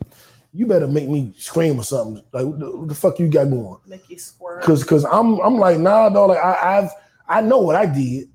[0.54, 2.24] you better make me scream or something.
[2.32, 3.78] Like, what the, what the fuck you got going?
[3.88, 4.62] Make you squirm.
[4.62, 6.30] Cause, cause I'm, I'm like, nah, dog.
[6.30, 6.90] Like, I, I've,
[7.28, 8.30] I know what I did.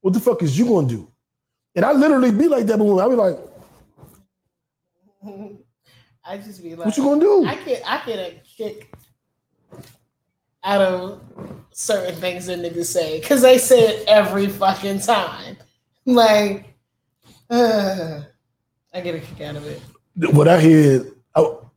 [0.00, 1.10] What the fuck is you gonna do?
[1.74, 3.38] And I literally be like that, but I be like,
[6.24, 7.44] I just be like, what you gonna do?
[7.44, 8.94] I get I get a kick
[10.62, 11.20] out of
[11.72, 15.56] certain things that niggas say because they say it every fucking time.
[16.06, 16.74] Like,
[17.48, 18.22] uh,
[18.94, 19.80] I get a kick out of it.
[20.16, 21.70] What I hear, oh,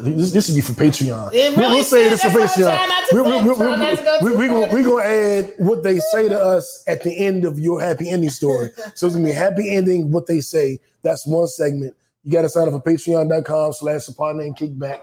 [0.00, 1.30] this, this would be for Patreon.
[1.32, 2.74] Really we'll say this for Patreon.
[2.74, 5.98] trying not to We- we- we, we, we, we gonna we gonna add what they
[5.98, 8.70] say to us at the end of your happy ending story.
[8.94, 10.10] So it's gonna be happy ending.
[10.12, 10.80] What they say.
[11.02, 11.94] That's one segment.
[12.24, 15.00] You got to sign up for Patreon.com slash support name kickback.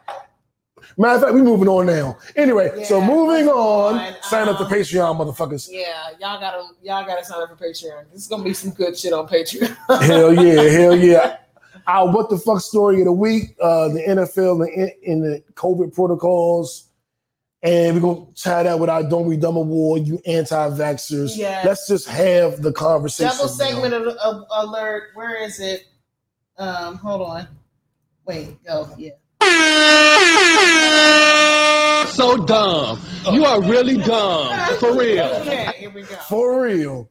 [0.98, 2.18] Matter of fact, we're moving on now.
[2.36, 3.96] Anyway, so moving on.
[3.98, 4.16] on.
[4.22, 5.68] Sign up to Um, Patreon, motherfuckers.
[5.72, 8.04] Yeah, y'all gotta y'all gotta sign up for Patreon.
[8.14, 9.76] This is gonna be some good shit on Patreon.
[10.04, 11.38] hell yeah, hell yeah.
[11.88, 15.94] Our what the fuck story of the week, uh, the NFL in, in the COVID
[15.94, 16.90] protocols.
[17.62, 21.36] And we're gonna tie that with our Don't Be Dumb Award, you anti-vaxxers.
[21.36, 21.66] Yes.
[21.66, 23.36] Let's just have the conversation.
[23.36, 23.66] Double you know.
[23.66, 25.10] segment of, of alert.
[25.16, 25.86] Where is it?
[26.58, 27.48] Um, hold on.
[28.26, 28.58] Wait.
[28.70, 29.12] Oh yeah.
[32.08, 33.02] So dumb.
[33.32, 34.78] You are really dumb.
[34.80, 35.26] For real.
[35.26, 36.16] Okay, here we go.
[36.30, 37.10] For real.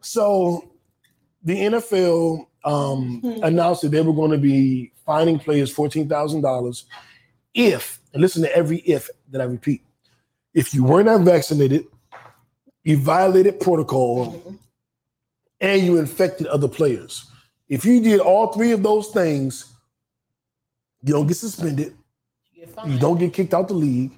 [0.00, 0.70] So
[1.44, 6.84] the NFL um, announced that they were going to be fining players fourteen thousand dollars
[7.54, 9.82] if, and listen to every if that I repeat,
[10.54, 11.86] if you were not vaccinated,
[12.84, 14.58] you violated protocol,
[15.60, 17.26] and you infected other players.
[17.68, 19.72] If you did all three of those things,
[21.02, 21.96] you don't get suspended,
[22.86, 24.12] you don't get kicked out the league,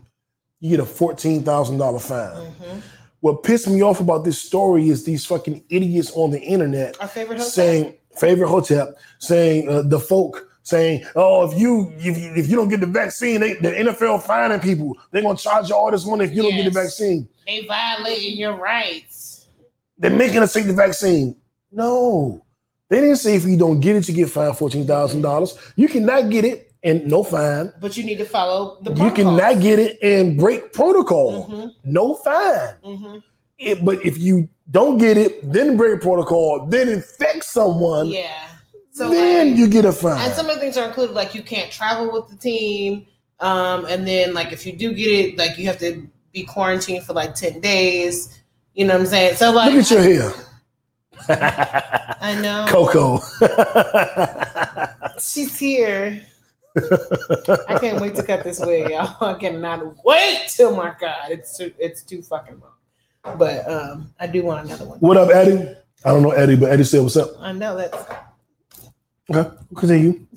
[0.61, 2.37] you get a fourteen thousand dollar fine.
[2.37, 2.83] Mhm.
[3.21, 6.95] What pissed me off about this story is these fucking idiots on the internet
[7.41, 12.57] saying favorite hotep, saying uh, the folk saying, "Oh, if you if you, if you
[12.57, 14.97] don't get the vaccine, they, the NFL fining people.
[15.11, 17.29] They're gonna charge you all this money if you don't get the vaccine.
[17.47, 19.47] they violating your rights.
[19.99, 21.37] They're making us take the vaccine."
[21.71, 22.45] No,
[22.89, 25.57] they didn't say if you don't get it, you get fined fourteen thousand dollars.
[25.77, 27.73] You cannot get it and no fine.
[27.81, 31.43] But you need to follow the You cannot get it and break protocol.
[31.45, 32.75] hmm No fine.
[32.83, 33.17] hmm
[33.59, 38.31] It- but if you don't get it, then break protocol, then infect someone, Yeah.
[38.93, 40.21] So then like- you get a fine.
[40.21, 43.07] and some of the things are included, like you can't travel with the team.
[43.41, 47.05] Um, and then like if you do get it, like you have to be quarantined
[47.05, 48.41] for like 10 days.
[48.75, 49.35] You know what I'm saying?
[49.37, 50.33] So like Look at your hair.
[51.29, 53.21] I know Coco.
[55.21, 56.23] she's here.
[56.77, 59.17] I can't wait to cut this wig, y'all.
[59.21, 60.57] I cannot wait.
[60.61, 62.71] Oh my god, it's too, it's too fucking long.
[63.25, 64.99] But um, I do want another one.
[64.99, 65.75] what up, Eddie?
[66.05, 67.31] I don't know Eddie, but Eddie said what's up.
[67.41, 67.97] I know that's.
[69.31, 70.27] Okay, continue.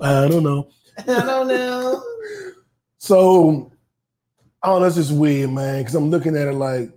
[0.00, 0.68] I don't know.
[0.98, 2.02] I don't know.
[2.96, 3.70] So,
[4.62, 5.80] oh, that's just weird, man.
[5.80, 6.90] Because I'm looking at it like,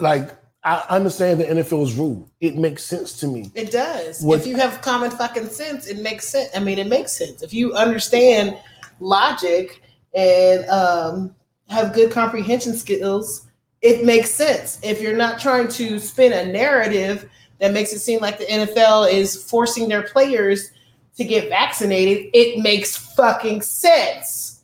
[0.00, 0.36] like
[0.68, 2.28] I understand the NFL's rule.
[2.40, 3.50] It makes sense to me.
[3.54, 4.20] It does.
[4.22, 6.50] What- If you have common fucking sense, it makes sense.
[6.54, 7.42] I mean, it makes sense.
[7.42, 8.58] If you understand
[9.00, 9.82] logic
[10.14, 11.34] and um,
[11.68, 13.46] have good comprehension skills,
[13.80, 14.78] it makes sense.
[14.82, 17.28] If you're not trying to spin a narrative
[17.60, 20.70] that makes it seem like the NFL is forcing their players
[21.16, 24.62] to get vaccinated, it makes fucking sense.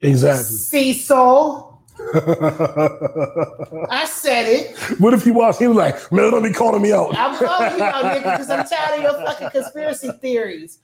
[0.00, 0.56] Exactly.
[0.56, 1.71] Cecil,
[3.90, 4.76] I said it.
[5.00, 5.58] what if he was?
[5.58, 7.16] He was like, man, don't be calling me out.
[7.16, 10.78] I'm calling you out, nigga, because I'm tired of your fucking conspiracy theories.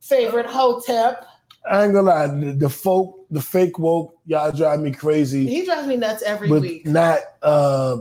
[0.00, 1.26] Favorite hotep.
[1.70, 5.64] I ain't gonna lie, the, the folk, the fake woke, y'all drive me crazy, He
[5.64, 6.84] drives me nuts every but week.
[6.86, 7.98] not uh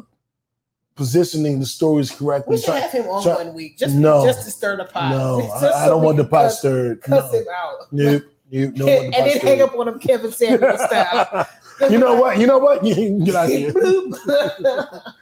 [0.96, 2.56] positioning the stories correctly.
[2.56, 4.26] We should Try- have him on try- one week just, No.
[4.26, 5.12] just to stir the pot.
[5.12, 7.02] No, I, I don't want the pot cuss- stirred.
[7.02, 7.78] Cuss No, him out.
[7.92, 11.48] nope, no and want the pot then hang up on him Kevin Samuel style.
[11.90, 12.38] You know what?
[12.38, 12.84] You know what?
[12.84, 13.72] Get out of here.
[13.74, 15.14] Bloop.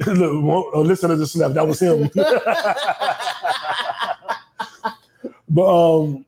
[0.06, 1.52] Look, won't- listen to the snap.
[1.52, 2.08] That was him.
[5.48, 5.66] but
[6.02, 6.24] um,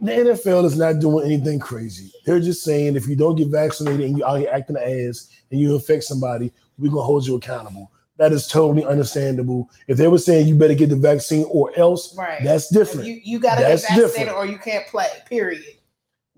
[0.00, 2.12] the NFL is not doing anything crazy.
[2.26, 5.28] They're just saying if you don't get vaccinated and you out here acting the ass
[5.50, 7.90] and you infect somebody, we're gonna hold you accountable.
[8.16, 9.70] that is totally understandable.
[9.86, 12.42] If they were saying you better get the vaccine or else, Right.
[12.42, 13.06] that's different.
[13.06, 14.36] You you gotta That's get vaccinated different.
[14.38, 15.06] or you can't play.
[15.28, 15.62] Period.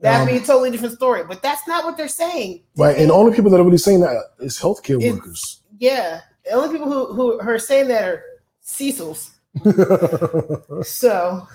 [0.03, 1.23] That'd be a Um, totally different story.
[1.27, 2.61] But that's not what they're saying.
[2.77, 2.97] right.
[2.99, 5.61] And the only people that are really saying that is healthcare It's- workers.
[5.79, 6.21] Yeah.
[6.45, 8.23] The only people who, who are saying that are
[8.61, 9.31] Cecils.
[10.83, 11.47] So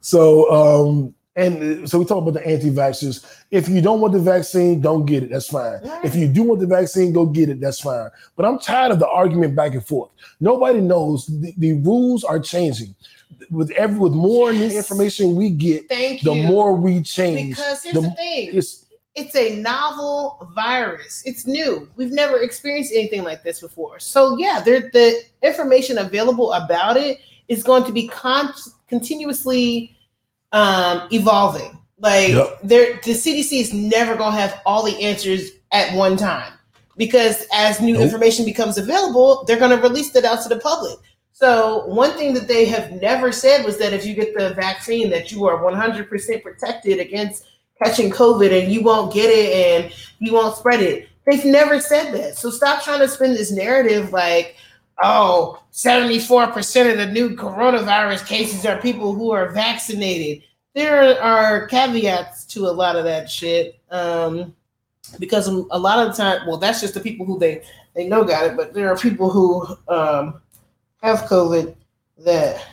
[0.00, 3.24] so um and uh, so we talk about the anti-vaxxers.
[3.52, 5.30] If you don't want the vaccine, don't get it.
[5.30, 5.80] That's fine.
[5.84, 6.04] Right.
[6.04, 7.60] If you do want the vaccine, go get it.
[7.60, 8.10] That's fine.
[8.36, 10.10] But I'm tired of the argument back and forth.
[10.40, 11.26] Nobody knows.
[11.26, 12.94] The, the rules are changing.
[13.50, 14.74] With every with more new Yes.
[14.74, 16.42] information we get, thank the you.
[16.44, 17.56] more we change.
[17.56, 18.50] because here's the- the, thing.
[18.52, 21.22] It's it's a novel virus.
[21.24, 21.88] It's new.
[21.96, 23.98] We've never experienced anything like this before.
[24.00, 27.18] So yeah, there the information available about it
[27.48, 28.52] is going to be con-
[28.88, 29.96] continuously
[30.52, 31.78] um, evolving.
[32.00, 32.58] Like Yep.
[32.62, 36.52] there, the CDC is never going to have all the answers at one time
[36.96, 38.02] because as new Nope.
[38.02, 40.96] information becomes available, they're going to release it out to the public.
[41.38, 45.08] So one thing that they have never said was that if you get the vaccine,
[45.10, 47.44] that you are 100% protected against
[47.80, 51.08] catching COVID and you won't get it and you won't spread it.
[51.26, 52.36] They've never said that.
[52.36, 54.56] So stop trying to spin this narrative like,
[55.04, 60.42] oh, 74% of the new coronavirus cases are people who are vaccinated.
[60.74, 63.78] There are caveats to a lot of that shit.
[63.92, 64.56] Um,
[65.20, 67.62] because a lot of the time, well, that's just the people who they,
[67.94, 70.42] they know got it, but there are people who um,
[71.02, 71.74] have COVID
[72.24, 72.64] that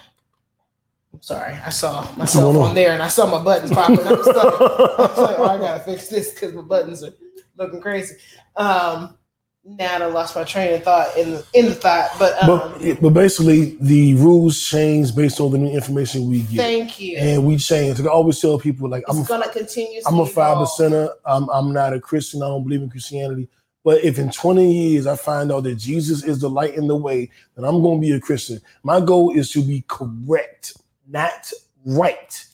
[1.14, 2.76] I'm sorry, I saw myself on?
[2.76, 4.00] there and I saw my buttons popping.
[4.06, 7.14] I was like, I was like, oh, I gotta fix this because my buttons are
[7.58, 8.16] looking crazy.
[8.58, 9.18] Um,
[9.64, 13.02] now I lost my train of thought in the in the thought, but um, but,
[13.02, 16.58] but basically the rules change based on the new information we get.
[16.58, 17.18] thank you.
[17.18, 17.98] And we change.
[17.98, 20.02] Like I always tell people, like I'm gonna continue.
[20.06, 21.10] I'm a five percenter.
[21.26, 22.44] I'm I'm not a Christian.
[22.44, 23.50] I don't believe in Christianity.
[23.86, 26.96] But if in 20 years I find out that Jesus is the light in the
[26.96, 28.60] way, then I'm going to be a Christian.
[28.82, 30.74] My goal is to be correct,
[31.08, 31.54] not
[31.86, 32.46] right.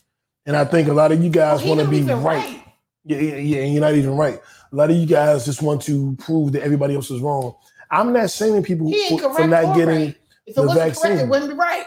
[0.46, 2.62] And I think a lot of you guys oh, want to be right.
[3.06, 4.42] Yeah, yeah, yeah, and you're not even right.
[4.74, 7.56] A lot of you guys just want to prove that everybody else is wrong.
[7.90, 10.18] I'm not shaming people for, for not getting right.
[10.46, 11.30] If it the wasn't correct, it vaccine.
[11.30, 11.86] wouldn't be right.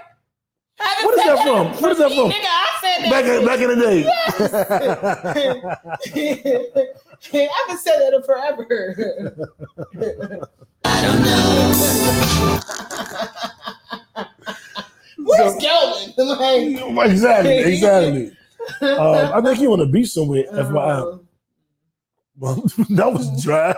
[0.80, 1.66] I What is that from?
[1.82, 2.30] What is that from?
[2.30, 4.04] Nigga, I said that Back in, back in the day.
[7.48, 8.66] I've been saying that forever.
[10.84, 12.60] I don't know.
[15.24, 16.12] Where's Kelvin?
[16.94, 18.36] Like, exactly, exactly.
[18.82, 20.44] Um, I think he want to be somewhere.
[20.50, 21.20] Uh, FYI.
[22.38, 22.54] Well,
[22.90, 23.74] that was dry.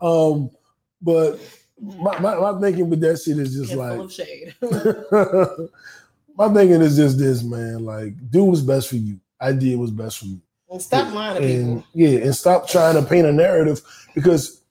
[0.00, 0.50] um,
[1.00, 1.38] but
[1.82, 4.54] my, my, my thinking with that shit is just like shade.
[6.36, 7.84] my thinking is just this, man.
[7.84, 9.18] Like, do what's best for you.
[9.40, 10.40] I did what's best for me.
[10.70, 11.86] And stop lying to and people.
[11.92, 13.82] yeah, and stop trying to paint a narrative
[14.14, 14.62] because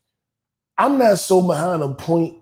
[0.77, 2.37] I'm not so behind a point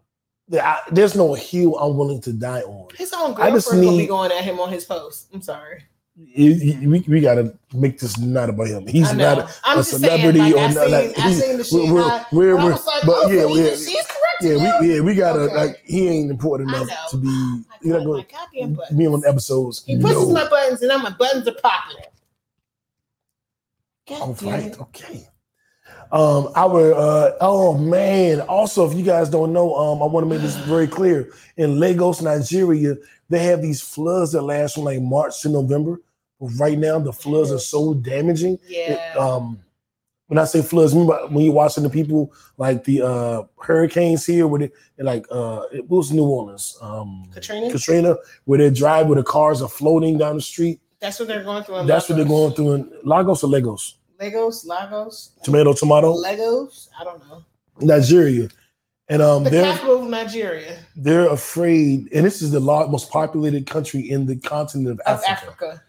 [0.50, 2.90] that I, there's no hill I'm willing to die on.
[2.96, 5.28] His own I just girlfriend gonna be going at him on his post.
[5.34, 5.84] I'm sorry.
[6.38, 8.86] We, we got to make this not about him.
[8.88, 10.90] He's not a, I'm a celebrity saying, like, or I not.
[10.92, 11.90] like, I he- seen the shit.
[11.90, 14.42] we're, I, we're, we're, like, but oh, yeah, yeah, she's correct.
[14.42, 15.56] yeah, we, yeah, we gotta Okay.
[15.56, 17.28] like he ain't important enough to be.
[17.82, 18.98] You're not going Goddamn to buttons.
[18.98, 19.84] be on episodes.
[19.86, 20.34] He pushes No.
[20.34, 21.98] my buttons, and now my buttons are popping.
[24.08, 24.82] God All right, it.
[24.82, 25.28] okay.
[26.12, 28.42] Um, our uh, oh man.
[28.42, 31.32] Also, if you guys don't know, um, I want to make this very clear.
[31.58, 32.96] In Lagos, Nigeria,
[33.30, 36.02] they have these floods that last from like March to November.
[36.40, 38.60] But right now, the floods are so damaging.
[38.68, 39.14] It, Yeah.
[39.18, 39.60] um,
[40.28, 41.08] when I say floods, when
[41.44, 44.72] you're watching the people like the uh hurricanes here, where they
[45.04, 47.72] like uh, it was New Orleans, um, Katrina?
[47.72, 48.16] Katrina,
[48.46, 50.80] where they drive where the cars are floating down the street.
[51.00, 51.78] That's what they're going through.
[51.78, 52.40] In That's what they're Lagos.
[52.40, 53.96] going through in Lagos or Lagos.
[54.20, 56.12] Lagos, Lagos, Tomato, tomato.
[56.14, 57.44] Lagos, I don't know.
[57.80, 58.50] Nigeria,
[59.08, 63.66] and um, The they're capital of Nigeria, they're afraid, and this is the most populated
[63.66, 65.84] country in the continent of of Africa, Africa.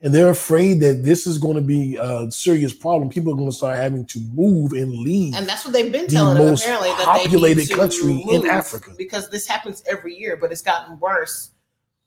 [0.00, 3.08] And they're afraid that this is going to be a serious problem.
[3.08, 5.34] People are going to start having to move and leave.
[5.34, 6.46] And that's what they've been The telling them.
[6.48, 8.90] most Apparently, that populated they country in Africa.
[8.98, 11.50] because this happens every year, but it's gotten worse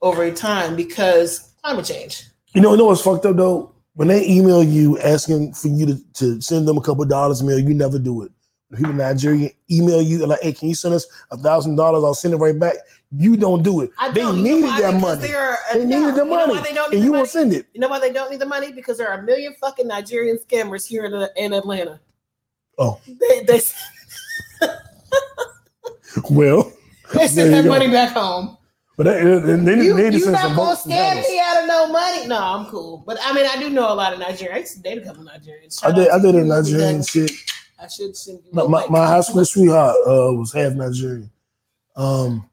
[0.02, 2.26] over time because climate change.
[2.54, 3.74] You know, you know what's fucked up though?
[3.96, 7.58] When they email you asking for you to, to send them a couple dollars mail,
[7.58, 8.32] you never do it.
[8.76, 12.04] People in Nigeria email you they're like, "Hey, can you send us a thousand dollars?
[12.04, 12.76] I'll send it right back."
[13.16, 13.92] You don't do it.
[14.14, 14.38] They don't.
[14.38, 15.28] You know needed that Because money.
[15.28, 17.18] they're- They no, needed the you know money, they don't and you money?
[17.20, 17.66] won't send it.
[17.74, 18.72] You know why they don't need the money?
[18.74, 22.00] Because there are a million fucking Nigerian scammers here in, in Atlanta.
[22.78, 23.62] Oh, They they,
[26.30, 26.72] well,
[27.14, 27.70] they send that go.
[27.70, 28.58] money back home.
[28.98, 32.28] but they, they, they, You, they you not gonna scam me out of no money?
[32.28, 33.04] No, I'm cool.
[33.06, 34.54] But I mean, I do know a lot of Nigerians.
[34.54, 35.84] I used to date a couple Nigerians.
[35.84, 36.10] I did.
[36.10, 36.44] I did a.
[36.44, 37.32] Nigerian shit.
[37.80, 38.52] I should send you.
[38.54, 41.30] My, my, my high school sweetheart uh, was half Nigerian.
[41.96, 42.50] Um,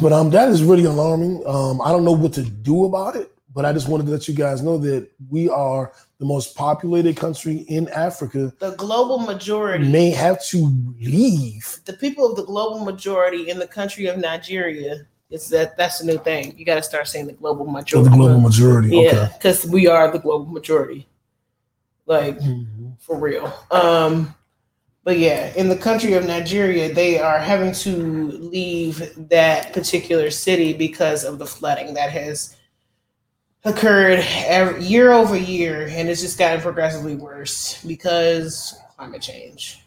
[0.00, 1.42] but um, that is really alarming.
[1.46, 4.26] Um, I don't know what to do about it, but I just wanted to let
[4.28, 8.52] you guys know that we are the most populated country in Africa.
[8.58, 11.78] The global majority, May have to leave.
[11.84, 16.06] the people of the global majority in the country of Nigeria, it's that that's the
[16.06, 16.56] new thing.
[16.56, 18.10] You got to start saying the global majority.
[18.10, 18.88] the global majority.
[18.96, 19.30] Yeah, Okay.
[19.34, 21.06] because we are the global majority.
[22.06, 22.92] Like Mhm.
[23.00, 23.52] for real.
[23.70, 24.34] Um,
[25.06, 27.96] but yeah, in the country of Nigeria, they are having to
[28.32, 32.56] leave that particular city because of the flooding that has
[33.62, 39.78] occurred every, year over year, and it's just gotten progressively worse because climate change.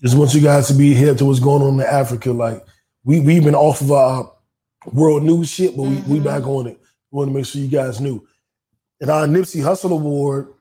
[0.00, 2.30] Just want you guys to be hip to what's going on in Africa.
[2.30, 2.64] Like
[3.02, 4.32] we we've been off of our
[4.92, 6.24] world news shit, but we, we Mhm.
[6.24, 6.78] back on it.
[7.10, 8.24] We want to make sure you guys knew.
[9.00, 10.54] And our Nipsey Hussle Award.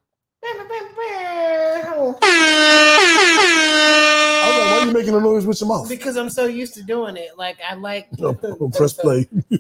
[5.08, 5.88] Making a noise with your mouth?
[5.90, 7.38] Because I'm so used to doing it.
[7.38, 8.34] Like I like Oh,
[8.76, 9.28] press play.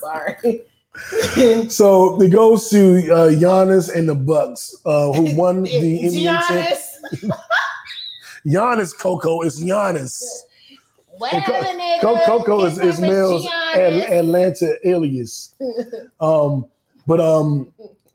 [0.00, 0.62] Sorry.
[1.68, 6.78] So it goes to uh, Giannis and the Bucks, uh, who won the NBA championship.
[7.12, 7.38] Giannis.
[8.46, 10.22] Giannis Coco is Giannis.
[11.18, 12.00] Whatever, Co- nigga.
[12.00, 14.08] Co- Coco is, is Mel's Giannis.
[14.10, 15.54] Atlanta alias.
[16.18, 16.64] Um,
[17.06, 17.70] but um,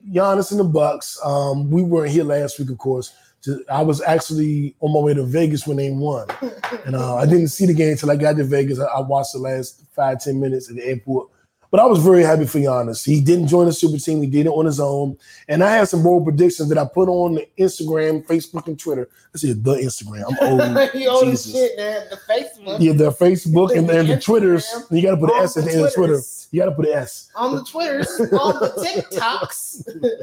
[0.09, 1.19] Giannis and the Bucks.
[1.23, 3.13] Um, we weren't here last week, of course.
[3.43, 6.27] To- I was actually on my way to Vegas when they won,
[6.85, 8.79] and uh, I didn't see the game until I got to Vegas.
[8.79, 11.29] I, I watched the last five ten minutes at the airport.
[11.71, 13.05] But I was very happy for Giannis.
[13.05, 14.21] He didn't join the super team.
[14.21, 15.17] He did it on his own.
[15.47, 19.07] And I had some bold predictions that I put on the Instagram, Facebook, and Twitter.
[19.33, 20.25] I said the Instagram.
[20.27, 20.93] I'm old.
[21.01, 22.07] you old as shit, man.
[22.09, 22.77] The Facebook.
[22.81, 24.19] Yeah, the Facebook and, and the.
[24.21, 24.69] Twitters.
[24.91, 26.19] You got to put an S at the the end of Twitter.
[26.51, 27.29] You got to put an S.
[27.35, 30.13] On the Twitters, on the TikToks.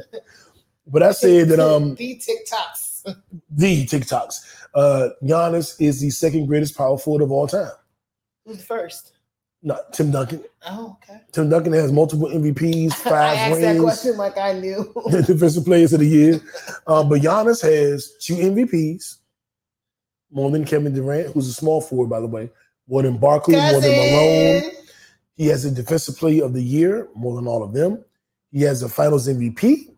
[0.85, 2.88] But I said that um the TikToks.
[3.49, 4.35] the TikToks.
[4.73, 7.71] Uh Giannis is the second greatest power forward of all time.
[8.45, 9.13] Who's first?
[9.61, 10.43] Not Tim Duncan.
[10.65, 11.21] Oh, okay.
[11.33, 14.93] Tim Duncan has multiple MVPs, I five asked that rings, question like I knew.
[15.11, 16.39] defensive players of the year.
[16.87, 19.17] Uh, but Giannis has two MVPs,
[20.31, 22.49] more than Kevin Durant, who's a small forward, by the way,
[22.87, 24.71] more than Barkley, more than Malone.
[25.35, 28.03] He has a defensive player of the year, more than all of them.
[28.51, 29.93] He has a finals MVP.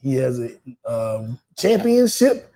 [0.00, 0.50] He has a
[0.84, 2.52] um, championship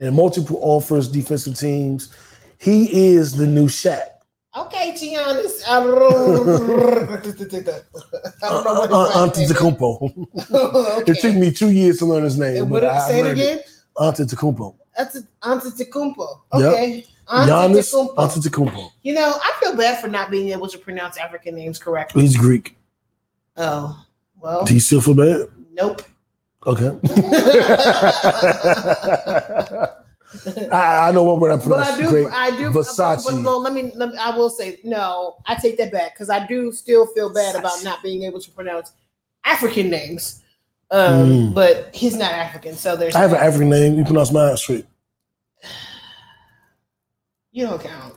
[0.00, 2.12] and multiple offers defensive teams.
[2.58, 4.00] He is the new Shaq.
[4.56, 5.62] Okay, Giannis.
[5.68, 6.46] I don't
[8.64, 8.80] know.
[8.80, 9.52] What Uh, his name is.
[9.52, 11.00] Antetokounmpo.
[11.02, 11.12] okay.
[11.12, 12.56] It took me two years to learn his name.
[12.62, 13.60] And but what did I say it again?
[13.98, 14.74] Antetokounmpo.
[14.96, 16.40] That's Antetokounmpo.
[16.54, 16.72] Yep.
[16.72, 17.04] Okay.
[17.28, 18.14] Giannis Antetokounmpo.
[18.16, 18.90] Antetokounmpo.
[19.02, 22.22] You know, I feel bad for not being able to pronounce African names correctly.
[22.22, 22.76] He's Greek.
[23.58, 24.02] Oh,
[24.40, 25.48] well, Do you still feel bad?
[25.72, 26.02] nope.
[26.66, 26.86] Okay.
[30.72, 32.26] I, I know one word I But pronounce I do, great.
[32.32, 32.70] I do.
[32.70, 33.24] Versace.
[33.24, 34.18] But no, let me, let me.
[34.18, 35.36] I will say no.
[35.46, 38.50] I take that back because I do still feel bad about not being able to
[38.50, 38.92] pronounce
[39.44, 40.42] African names.
[40.90, 41.54] Um, Mm.
[41.54, 43.14] but he's not African, so there's.
[43.16, 43.38] I have an.
[43.38, 43.96] African name.
[43.96, 44.86] You pronounce mine straight.
[47.52, 48.14] You don't count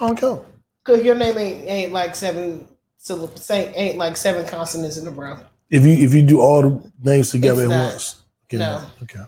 [0.00, 0.42] I don't count.
[0.84, 2.66] because your name ain't ain't like seven
[2.98, 3.48] syllables.
[3.50, 5.38] Ain't, ain't like seven consonants in a row.
[5.70, 8.22] If you if you do all the names together at once.
[8.46, 8.58] Okay.
[8.58, 8.82] No.
[9.02, 9.24] Okay.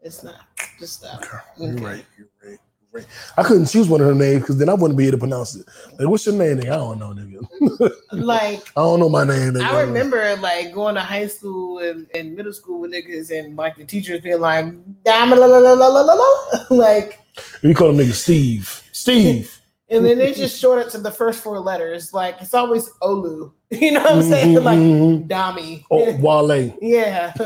[0.00, 0.40] It's not.
[0.78, 1.16] Just that.
[1.16, 1.38] Okay.
[1.58, 2.04] You're right.
[2.18, 2.58] You're right.
[2.80, 3.06] You're right.
[3.36, 5.54] I couldn't choose one of her names because then I wouldn't be able to pronounce
[5.54, 5.64] it.
[5.98, 6.58] Like, what's your name?
[6.58, 6.72] Nigga?
[6.72, 7.92] I don't know, nigga.
[8.12, 9.54] Like I don't know my name.
[9.54, 9.64] Nigga.
[9.64, 13.76] I remember like going to high school and, and middle school with niggas and like
[13.76, 14.66] the teachers being like,
[15.04, 17.20] "Damn, la, la, la, la, la, la, la," like,
[17.62, 18.82] We call him nigga Steve.
[18.92, 19.60] Steve.
[19.88, 22.12] and then they just short it to the first four letters.
[22.12, 23.52] Like it's always Olu.
[23.80, 24.56] You know what I'm saying?
[24.56, 25.28] Mhm, Like mhm.
[25.28, 25.84] Dami.
[25.90, 26.76] Oh, Wale.
[26.82, 27.32] Yeah.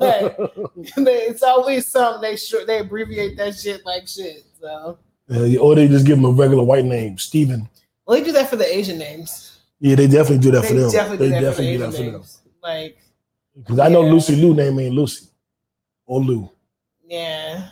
[0.00, 0.36] like,
[0.96, 4.44] it's always something they short they abbreviate that shit like shit.
[4.60, 4.98] So
[5.28, 7.68] Yeah, or they just give him a regular white name, Steven.
[8.06, 9.58] well, they do that for the Asian names.
[9.80, 10.90] Yeah, they definitely do that They for them.
[10.92, 12.22] definitely they do that for the definitely do that for them.
[12.62, 12.98] Like,
[13.56, 14.12] Because I know Yeah.
[14.12, 15.26] Lucy Lou name ain't Lucy
[16.06, 16.50] or Lou.
[17.06, 17.68] yeah.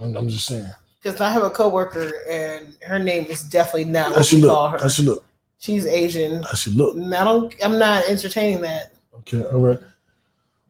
[0.00, 0.66] I'm, I'm just saying.
[1.02, 4.48] Because I have a coworker and her name is definitely not I what should we
[4.48, 4.80] call look.
[4.80, 4.86] her.
[4.86, 5.24] I should look.
[5.62, 6.44] She's Asian.
[6.44, 6.96] I should look.
[6.96, 7.54] I don't.
[7.64, 8.94] I'm not entertaining that.
[9.20, 9.78] Okay, all right.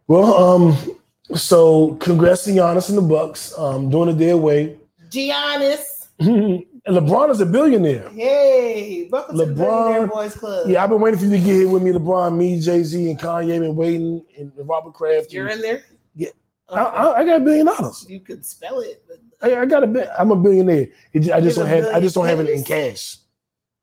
[0.06, 0.96] Well, um,
[1.34, 4.76] so congrats to Giannis and the Bucks, um, doing it their way.
[5.08, 5.80] Giannis.
[6.18, 8.10] and LeBron is a billionaire.
[8.10, 10.68] Hey, welcome to the LeBron- Billionaire Boys Club.
[10.68, 13.10] Yeah, I've been waiting for you to get here with me, LeBron, me, Jay Z,
[13.10, 13.60] and Kanye.
[13.60, 15.32] Been waiting, and Robert Kraft.
[15.32, 15.84] You're and- in there.
[16.14, 16.28] Yeah.
[16.68, 16.78] Okay.
[16.78, 18.04] I, I, I got a billion dollars.
[18.10, 20.10] you could spell it, but I, I got a bit.
[20.18, 20.88] I'm a billionaire.
[21.14, 21.94] It I just You're don't have.
[21.94, 23.16] I just don't have it in cash.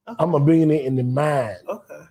[0.10, 0.16] Okay.
[0.24, 1.57] I'm a billionaire in the mind.
[1.68, 2.01] okay.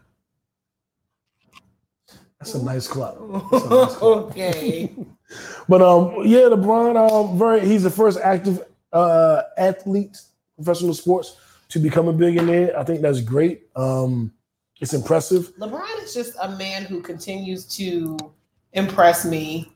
[2.39, 3.19] That's a nice club.
[3.21, 4.03] Nice club.
[4.03, 4.93] okay.
[5.69, 8.63] But um, yeah, LeBron, um, very he's the first active
[8.95, 10.17] uh, athlete,
[10.57, 11.37] professional sports,
[11.69, 12.79] to become a billionaire.
[12.79, 13.69] I think that's great.
[13.77, 14.33] Um,
[14.81, 15.55] it's impressive.
[15.59, 18.17] LeBron is just a man who continues to
[18.73, 19.71] impress me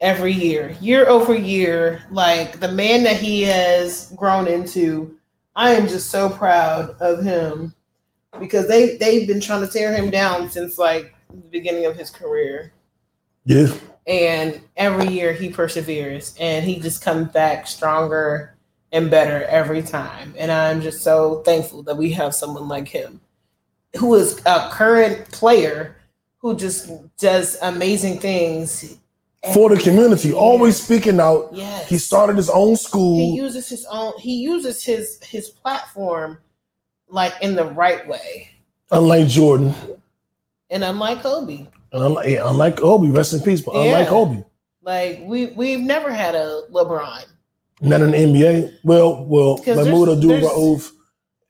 [0.00, 2.02] every year, year over year.
[2.10, 5.15] Like the man that he has grown into,
[5.56, 7.74] I am just so proud of him
[8.38, 12.10] because they they've been trying to tear him down since like the beginning of his
[12.10, 12.72] career.
[13.46, 13.72] Yeah.
[14.06, 18.56] And every year he perseveres and he just comes back stronger
[18.92, 20.34] and better every time.
[20.38, 23.20] And I'm just so thankful that we have someone like him
[23.96, 25.96] who is a current player
[26.38, 28.98] who just does amazing things
[29.54, 31.50] For the community, always speaking out.
[31.52, 31.88] Yes.
[31.88, 33.16] He started his own school.
[33.18, 36.38] he uses his own he uses his his platform
[37.08, 38.50] like in the right way
[38.90, 39.74] unlike Jordan,
[40.70, 44.42] and unlike kobe and unlike, yeah, unlike Kobe, rest in peace, but unlike Kobe,
[44.82, 47.24] like we we've never had a lebron
[47.80, 48.78] not in the NBA.
[48.84, 50.90] Well, well, Mahmoud Abdul Rauf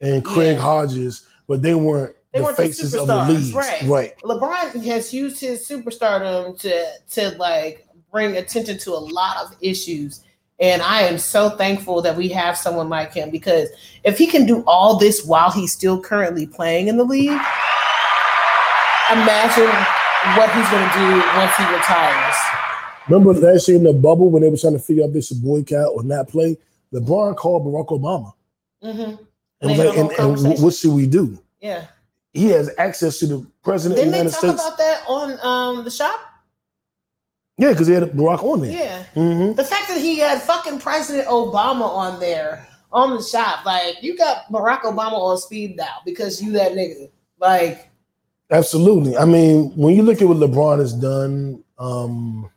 [0.01, 0.62] and Craig Yeah.
[0.62, 3.55] Hodges, but they weren't They the weren't the faces of the superstars, league.
[3.55, 3.82] right.
[3.82, 4.18] right.
[4.22, 10.22] lebron has used his superstardom to to like bring attention to a lot of issues
[10.61, 13.68] and i am so thankful that we have someone like him because
[14.04, 17.40] if he can do all this while he's still currently playing in the league
[19.12, 19.70] imagine
[20.36, 22.34] what he's going to do once he retires
[23.09, 25.92] Remember last year in the bubble when they were trying to figure out this boycott
[25.94, 26.59] or not play?
[26.92, 28.32] LeBron called Barack Obama
[28.82, 29.00] Mm-hmm.
[29.00, 29.18] and,
[29.61, 31.38] They was had like, and, and what should we do?
[31.61, 31.86] yeah
[32.32, 34.66] He has access to the president didn't of they talk States.
[34.66, 35.38] about that on
[35.78, 36.18] um the shop
[37.59, 38.70] yeah, because he had Barack on there.
[38.72, 43.64] yeah hmm The fact that he had fucking President Obama on there on the shop,
[43.64, 47.11] like you got Barack Obama on speed dial because you that nigga.
[47.38, 47.90] Like,
[48.50, 49.16] Absolutely.
[49.16, 52.48] I mean, when you look at what LeBron has done, um,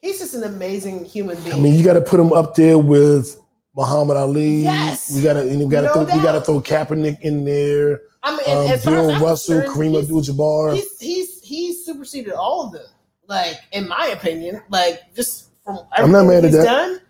[0.00, 1.54] he's just an amazing human being.
[1.54, 3.40] I mean, you got to put him up there with
[3.76, 4.62] Muhammad Ali.
[4.62, 5.14] Yes.
[5.14, 7.44] We got to, and you got to, No throw, you got to throw Kaepernick in
[7.44, 8.00] there.
[8.24, 10.74] I mean, Um, Bill Russell, Kareem Abdul-Jabbar.
[10.74, 12.86] He's he's he's superseded all of them.
[13.28, 16.64] Like, in my opinion, like just from I'm not everything mad at that.
[16.64, 17.00] done.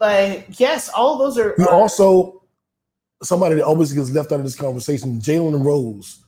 [0.00, 1.54] Like, yes, all those are.
[1.58, 2.42] We are- also
[3.22, 5.20] somebody that always gets left out of this conversation.
[5.20, 6.24] Jalen Rose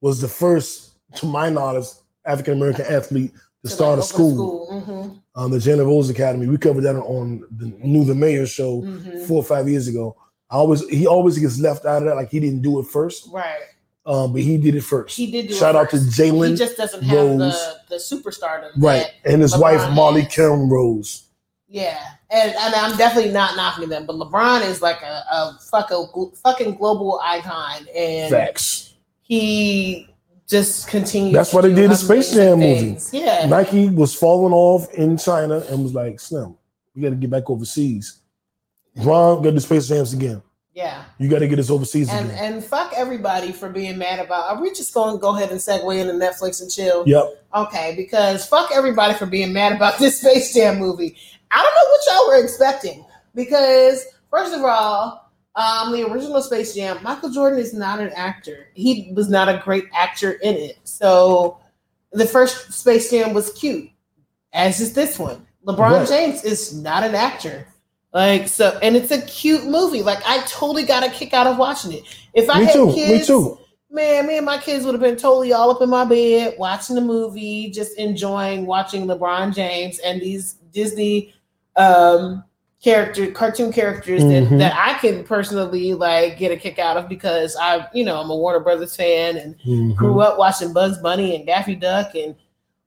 [0.00, 1.86] was the first, to my knowledge,
[2.24, 3.32] African American athlete
[3.64, 6.46] to start like, a open school, Mhm, um, the Jalen Rose Academy.
[6.46, 9.26] We covered that on the New the Mayor show mhm.
[9.26, 10.14] four or five years ago.
[10.48, 13.28] I always he always gets left out of that, like he didn't do it first,
[13.32, 13.62] Right.
[14.06, 15.16] Um, but he did it first.
[15.16, 15.96] He did do it Shout out to.
[15.96, 17.74] Jalen He just doesn't have the Rose.
[17.88, 18.70] the superstardom.
[18.76, 20.32] right, and his LeBron wife Molly has.
[20.32, 21.24] Qerim Rose.
[21.68, 22.00] Yeah,
[22.30, 26.76] and and I'm definitely not knocking them, but LeBron is like a, a fucking fucking
[26.76, 28.94] global icon, and Facts.
[29.22, 30.08] he
[30.46, 31.34] just continues.
[31.34, 32.98] That's why they did the Space Jam movie.
[33.10, 36.56] Yeah, Nike was falling off in China and was like, Slim,
[36.94, 38.20] we got to get back overseas.
[38.98, 40.40] Ron got the Space Jams again.
[40.76, 42.54] Yeah, You got to get us overseas and again.
[42.54, 44.50] and fuck everybody for being mad about.
[44.50, 47.02] Are we just going to go ahead and segue into Netflix and chill?
[47.06, 47.46] Yep.
[47.54, 51.16] Okay, because fuck everybody for being mad about this Space Jam movie.
[51.50, 53.06] I don't know what y'all were expecting.
[53.34, 58.66] Because first of all, um, the original Space Jam, Michael Jordan is not an actor.
[58.74, 60.76] He was not a great actor in it.
[60.84, 61.58] So
[62.12, 63.88] the first Space Jam was cute,
[64.52, 65.46] as is this one.
[65.66, 66.08] LeBron Right.
[66.08, 67.66] James is not an actor.
[68.16, 70.02] Like so, and it's a cute movie.
[70.02, 72.02] Like I totally got a kick out of watching it.
[72.32, 72.94] If I Me had too.
[72.94, 73.58] kids, Me too.
[73.90, 76.96] Man, me and my kids would have been totally all up in my bed watching
[76.96, 81.34] the movie, just enjoying watching LeBron James and these Disney
[81.76, 82.42] um
[82.82, 84.48] character cartoon characters Mhm.
[84.48, 88.18] that, that I can personally like get a kick out of because I, you know,
[88.18, 89.94] I'm a Warner Brothers fan and Mhm.
[89.94, 92.34] grew up watching Bugs Bunny and Daffy Duck and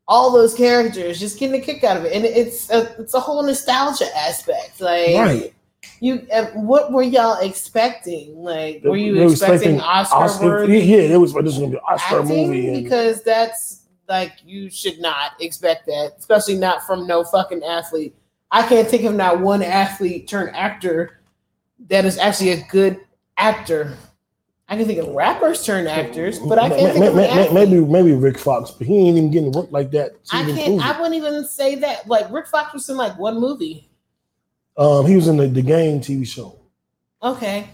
[0.10, 2.14] all those characters, just getting a kick out of it.
[2.14, 4.82] And it's a it's a whole nostalgia aspect.
[4.82, 5.54] Like Right.
[6.02, 8.36] you uh, what were y'all expecting?
[8.36, 11.84] Like were you were expecting, Oscar, Oscar yeah, it was this was gonna be an
[11.88, 12.84] Oscar movie.
[12.84, 18.16] Because that's like you should not expect that, especially not from no fucking athlete.
[18.50, 21.22] I can't think of not one athlete turned actor
[21.88, 23.00] that is actually a good
[23.38, 23.96] actor.
[24.72, 27.36] I can think of rappers turned actors, but I can't think of an May- may-
[27.36, 27.70] may- athlete.
[27.70, 30.12] maybe maybe Rick Fox, but he ain't even getting work like that.
[30.32, 30.66] I can't.
[30.66, 32.08] prove I wouldn't even say that.
[32.08, 33.90] Like Rick Fox was in like one movie.
[34.78, 36.58] Um, he was in the, the game TV show.
[37.22, 37.68] Okay,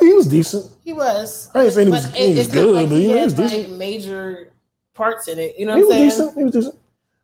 [0.00, 0.70] He was decent.
[0.84, 1.50] he was.
[1.54, 3.76] I ain't saying he was, he was good, like but he he, was like decent.
[3.76, 4.52] major
[4.94, 5.58] parts in it.
[5.58, 6.08] You know He what was I'm saying?
[6.30, 6.38] decent.
[6.38, 6.78] He was decent.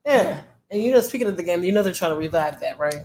[0.05, 0.41] Yeah.
[0.71, 2.97] And you know, speaking of the game, you know they're trying to revive that, right?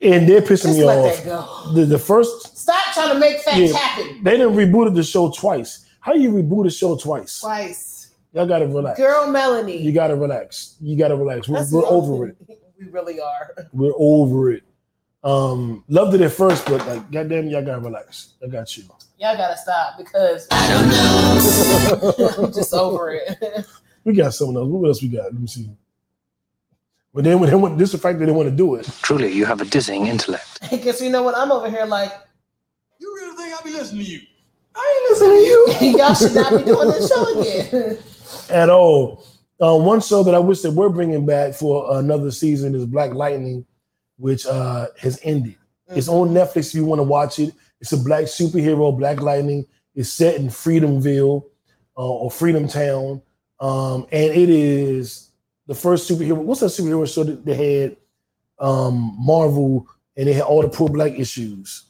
[0.00, 1.16] And they're pissing Just me let off.
[1.16, 1.72] that go.
[1.74, 3.76] The, the first Stop trying to make facts Yeah.
[3.76, 4.22] happen.
[4.22, 5.86] they didn't rebooted the show twice.
[6.00, 7.40] How you reboot a show twice?
[7.40, 8.14] Twice.
[8.32, 8.98] Y'all gotta relax.
[8.98, 9.78] Girl Melanie.
[9.80, 10.76] You gotta relax.
[10.80, 11.48] You gotta relax.
[11.48, 12.36] We're, That's we're the over it.
[12.46, 12.56] thing.
[12.78, 13.54] We really are.
[13.72, 14.64] We're over it.
[15.22, 18.34] Um, loved it at first, but like, goddamn, y'all gotta relax.
[18.44, 18.82] I got you.
[19.18, 20.88] Y'all gotta stop because I don't
[22.28, 22.44] know.
[22.46, 23.66] I'm just over it.
[24.04, 24.68] We got someone else.
[24.68, 25.24] What else we got?
[25.32, 25.70] Let me see.
[27.14, 28.90] But then when they want this is the fact that they want to do it.
[29.02, 30.58] Truly, you have a dizzying intellect.
[30.70, 31.36] Because you know what?
[31.36, 32.12] I'm over here like,
[32.98, 34.20] You really think I'll be listening to you?
[34.74, 35.98] I ain't listening to you.
[35.98, 37.98] y'all should not be doing this show again.
[38.50, 39.24] at all.
[39.60, 43.14] Uh, one show that I wish that we're bringing back for another season is Black
[43.14, 43.64] Lightning,
[44.16, 45.56] which uh, has ended.
[45.88, 47.54] It's on Netflix if you want to watch it.
[47.80, 49.66] It's a black superhero, Black Lightning.
[49.94, 51.44] It's set in Freedomville
[51.96, 53.22] uh, or Freedom Town.
[53.60, 55.23] Um, and it is
[55.66, 56.36] the first superhero.
[56.36, 57.96] What's that superhero show that they had?
[58.58, 61.84] Um, Marvel, and they had all the pro black issues.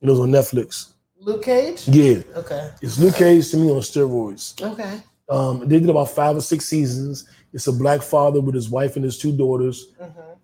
[0.00, 0.92] It was on Netflix.
[1.20, 1.86] Luke Cage?
[1.88, 2.22] Yeah.
[2.36, 2.70] Okay.
[2.80, 4.60] It's Luke Cage to me on steroids.
[4.62, 5.00] Okay.
[5.28, 7.28] Um, they did about five or six seasons.
[7.52, 9.88] It's a black father with his wife and his two daughters,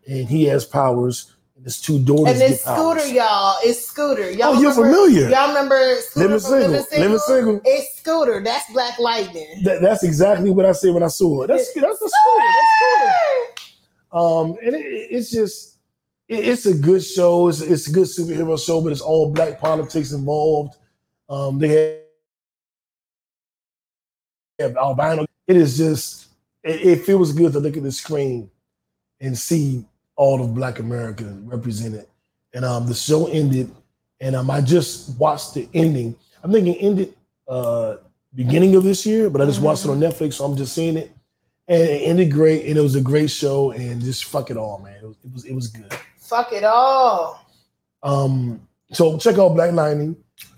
[0.06, 1.33] and he has powers.
[1.64, 2.62] His two daughters And it's.
[2.62, 3.56] Scooter, y'all.
[3.62, 4.30] It's Scooter.
[4.30, 5.28] Y'all Oh, you're remember- familiar.
[5.30, 6.58] Y'all remember Scooter Living Single.
[6.68, 7.00] Living Single?
[7.00, 7.60] Living Single.
[7.64, 8.42] It's Scooter.
[8.44, 9.62] That's Black Lightning.
[9.64, 11.46] That- that's exactly what I said when I saw it.
[11.46, 12.46] That's that's the Scooter.
[12.46, 14.18] That's Scooter.
[14.18, 15.78] Um, and it, it's just
[16.28, 17.48] it- it's a good show.
[17.48, 20.76] It's, it's a good superhero show, but it's all black politics involved.
[21.30, 22.02] Um, they
[24.58, 25.24] have albino.
[25.46, 26.26] It is just
[26.62, 28.50] it, it feels good to look at the screen
[29.20, 29.84] and see
[30.16, 32.06] all of Black America represented.
[32.52, 33.70] And um, the show ended,
[34.20, 36.14] and um, I just watched the ending.
[36.42, 37.14] I think it ended
[37.48, 37.96] uh,
[38.34, 40.96] beginning of this year, but I just watched it on Netflix, so I'm just seeing
[40.96, 41.10] it.
[41.66, 44.78] And it ended great, and it was a great show, and just fuck it all,
[44.78, 44.96] man.
[45.02, 45.92] It was it was, it was good.
[46.18, 47.44] Fuck it all.
[48.02, 48.60] Um,
[48.92, 50.16] so check out Black Lightning,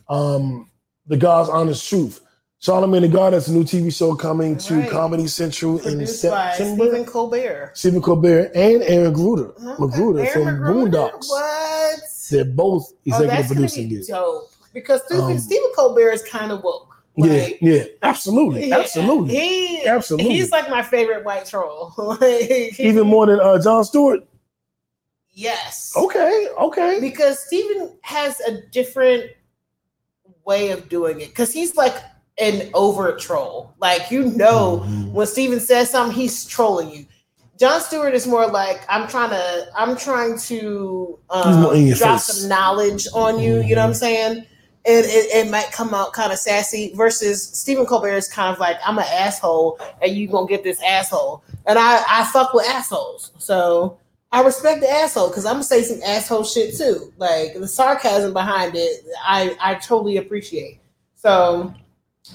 [0.09, 0.69] um,
[1.07, 2.26] The God's Honest Truth.
[2.63, 6.53] Charlamagne the God, that's a new TV show coming to Comedy Central in Produced by
[6.53, 6.85] September.
[6.87, 7.71] Stephen Colbert.
[7.75, 10.91] Stephen Colbert and Aaron McGruder, McGruder Aaron from McGruder?
[11.13, 11.29] Boondocks.
[11.29, 12.01] What?
[12.31, 14.07] They're both Oh, executive that's producing be it.
[14.09, 14.51] dope.
[14.73, 16.93] Because Stephen, Um, Stephen Colbert is kind of woke.
[17.19, 20.35] Yeah, yeah, absolutely, Yeah, absolutely, He, absolutely.
[20.35, 21.95] He's like my favorite white troll.
[21.99, 24.21] Like, Even more than uh, Jon Stewart.
[25.33, 25.93] Yes.
[25.97, 26.99] Okay, okay.
[27.01, 29.31] Because Stephen has a different
[30.45, 31.29] way of doing it.
[31.29, 31.95] Because he's like
[32.39, 33.75] an overt troll.
[33.81, 35.13] Like you know Mm-hmm.
[35.13, 37.07] when Stephen says something, he's trolling you.
[37.59, 41.99] Jon Stewart is more like I'm trying to I'm trying to He's more in um,
[41.99, 42.25] drop face.
[42.25, 43.63] some knowledge on you.
[43.63, 44.45] You know what I'm saying?
[44.89, 46.93] And it, it might come out kind of sassy.
[46.95, 50.81] Versus Stephen Colbert is kind of like I'm an asshole, and you gonna get this
[50.83, 51.43] asshole.
[51.67, 53.99] And I I fuck with assholes, so
[54.33, 57.13] I respect the asshole because I'm gonna say some asshole shit too.
[57.17, 60.79] Like the sarcasm behind it, I I totally appreciate.
[61.15, 61.73] So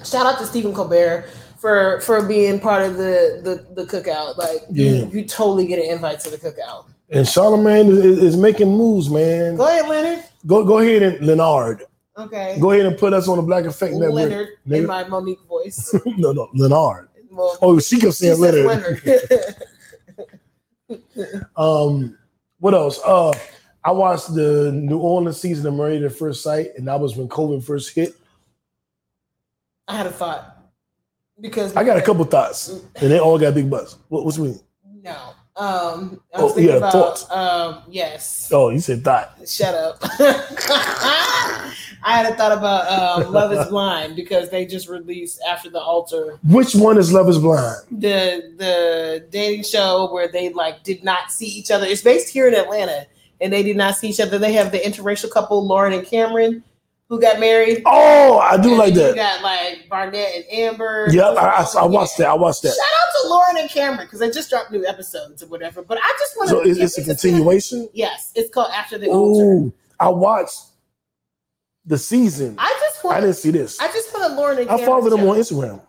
[0.05, 4.38] shout out to Stephen Colbert for for being part of the the, the cookout.
[4.38, 4.91] Like Yeah.
[4.91, 6.85] you, you totally get an invite to the cookout.
[7.09, 9.57] And Charlamagne is, is, making moves, man.
[9.57, 10.23] Go ahead, Leonard.
[10.47, 11.84] Go go ahead and Leonard.
[12.18, 12.57] Okay.
[12.59, 14.13] Go ahead and put us on the Black Effect Network.
[14.13, 15.93] Leonard in my Mo'Nique voice.
[16.18, 17.09] no, no, Leonard.
[17.30, 18.65] Well, Oh, she kept saying Leonard.
[18.65, 19.55] Leonard.
[21.55, 22.18] Um,
[22.59, 22.99] what else?
[23.05, 23.31] Uh,
[23.84, 27.27] I watched the New Orleans season of Married at First Sight, and that was when
[27.30, 28.13] COVID first hit.
[29.88, 30.58] I had a thought
[31.40, 33.98] because I got a couple thoughts, and they all got big butts.
[34.10, 34.56] What, what's me?
[35.03, 35.18] No.
[35.58, 37.30] Um, I Oh, was thinking yeah, about thoughts.
[37.30, 38.49] um, yes.
[38.53, 39.36] Oh, you said thought.
[39.45, 39.98] Shut up.
[42.03, 45.80] I had a thought about um, Love Is Blind because they just released after the
[45.80, 47.78] altar Which one is Love Is Blind?
[47.91, 51.86] the the dating show where they like did not see each other.
[51.86, 53.06] It's based here in Atlanta,
[53.40, 54.38] and they did not see each other.
[54.40, 56.64] They have the interracial couple Lauren and Cameron
[57.12, 57.84] who got married.
[57.86, 59.10] Oh, I do And like that.
[59.10, 61.08] You got like Barnett and Amber.
[61.12, 62.30] Yep, I, I, I watched that.
[62.30, 62.70] I watched that.
[62.70, 65.82] Shout out to Lauren and Cameron because they just dropped new episodes or whatever.
[65.82, 66.74] But I just want to.
[66.74, 67.90] So it's, a continuation.
[67.94, 69.08] Yes, it's called After the.
[69.08, 70.62] Ooh, I watched
[71.86, 72.56] the season.
[72.58, 73.18] I just want.
[73.18, 73.78] I didn't see this.
[73.82, 74.88] I just want a Lauren and I Cameron.
[74.88, 75.32] follow them show.
[75.32, 75.82] on Instagram.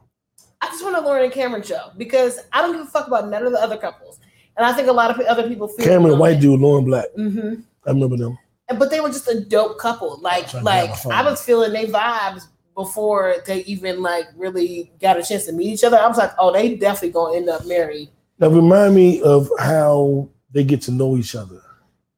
[0.61, 3.29] I just want a Lauren and Cameron show because I don't give a fuck about
[3.29, 4.19] none of the other couples,
[4.57, 5.87] and I think a lot of other people feel.
[5.87, 7.07] Cameron, white dude, Lauren Black.
[7.15, 7.55] hmm
[7.87, 8.39] I remember them.
[8.79, 10.19] But they were just a dope couple.
[10.21, 11.13] Like, like grab my phone.
[11.13, 15.67] I was feeling they vibes before they even like really got a chance to meet
[15.69, 15.99] each other.
[15.99, 18.09] I was like, oh, they definitely gonna end up married.
[18.39, 21.61] Now remind me of how they get to know each other.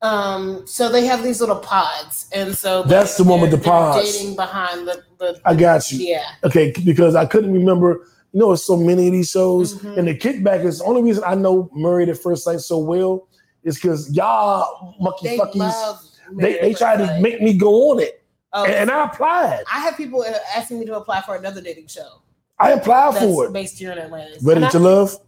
[0.03, 4.13] Um, so they have these little pods, and so That's the one with the pods.
[4.13, 6.07] Dating behind the, the I got you.
[6.07, 6.27] yeah.
[6.45, 8.07] Okay, because I couldn't remember.
[8.33, 9.97] You know, so many of these shows, Mhm.
[9.97, 13.29] and the kickback is the only reason I know Married at First Sight so well
[13.63, 16.14] is because y'all monkey fuckies.
[16.33, 18.23] They they tried to make me go on it,
[18.53, 19.65] Oh, and, and I applied.
[19.73, 20.25] I have people
[20.57, 22.23] asking me to apply for another dating show
[22.59, 23.53] I applied for it.
[23.53, 24.37] based here in Atlanta.
[24.43, 25.19] Ready And to I- love?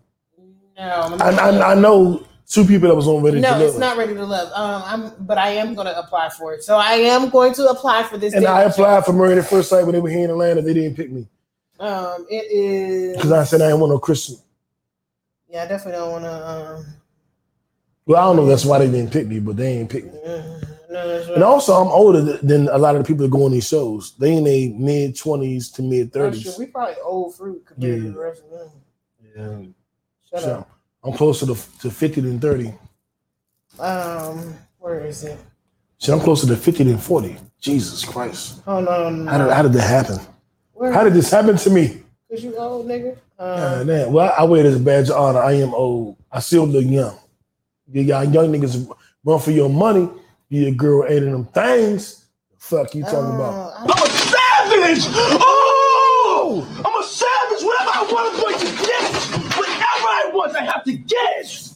[0.79, 3.61] No, I, I, I know two people that was on Ready No, to Love.
[3.61, 4.53] No, it's not ready to love.
[4.53, 6.63] Um, I'm, but I am going to apply for it.
[6.63, 8.35] So I am going to apply for this.
[8.35, 8.69] and I show.
[8.69, 10.61] applied for Married at First Sight when they were here in Atlanta.
[10.61, 11.27] They didn't pick me
[11.81, 13.17] Um, it is.
[13.17, 14.37] because I said I didn't want no Christian.
[15.49, 16.47] Yeah, I definitely don't want to.
[16.49, 16.87] Um,
[18.05, 18.43] Well, I don't know.
[18.43, 20.21] if That's why they didn't pick me, but they ain't pick me.
[20.91, 23.67] No, And also, I'm older than a lot of the people that go on these
[23.69, 24.15] shows.
[24.19, 26.57] They in their mid twenties to mid Oh, thirties.
[26.59, 28.07] We probably old fruit compared Yeah.
[28.09, 28.71] to the rest of them.
[29.37, 29.67] Yeah.
[30.31, 30.71] Shut So up.
[31.05, 32.73] I'm closer to, to 50 than 30.
[33.79, 35.39] Um, where is it?
[35.99, 37.37] See, I'm closer to 50 than 40.
[37.61, 38.63] Jesus Christ.
[38.67, 39.31] Oh no, no, no.
[39.31, 40.19] How did, how did that happen?
[40.73, 42.03] Where- How did this happen to me?
[42.31, 43.17] Cause you old nigga.
[43.39, 44.13] Uh, Um, damn.
[44.13, 45.41] Well, I wear this badge of honor.
[45.41, 46.17] I am old.
[46.31, 47.17] I still look young.
[47.91, 48.91] You got young niggas
[49.25, 50.09] run for your money.
[50.49, 52.25] You a girl of them things.
[52.59, 53.75] Fuck you talking about?
[53.79, 55.05] I'm a savage!
[55.15, 56.67] Oh!
[56.85, 57.65] I'm a savage!
[57.65, 59.13] Whatever I want, I'm going to get!
[59.57, 61.71] Whatever I want, I have to get it!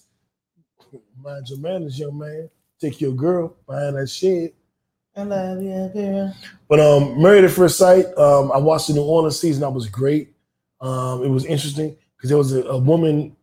[1.23, 2.49] Mind your manners, young man.
[2.81, 4.55] Take your girl behind that shit.
[5.17, 6.35] I love you, girl.
[6.69, 9.63] But um, Married at First Sight, um, I watched the New Orleans season.
[9.63, 10.33] That was great.
[10.81, 13.37] Um, it was interesting because there was a, a woman.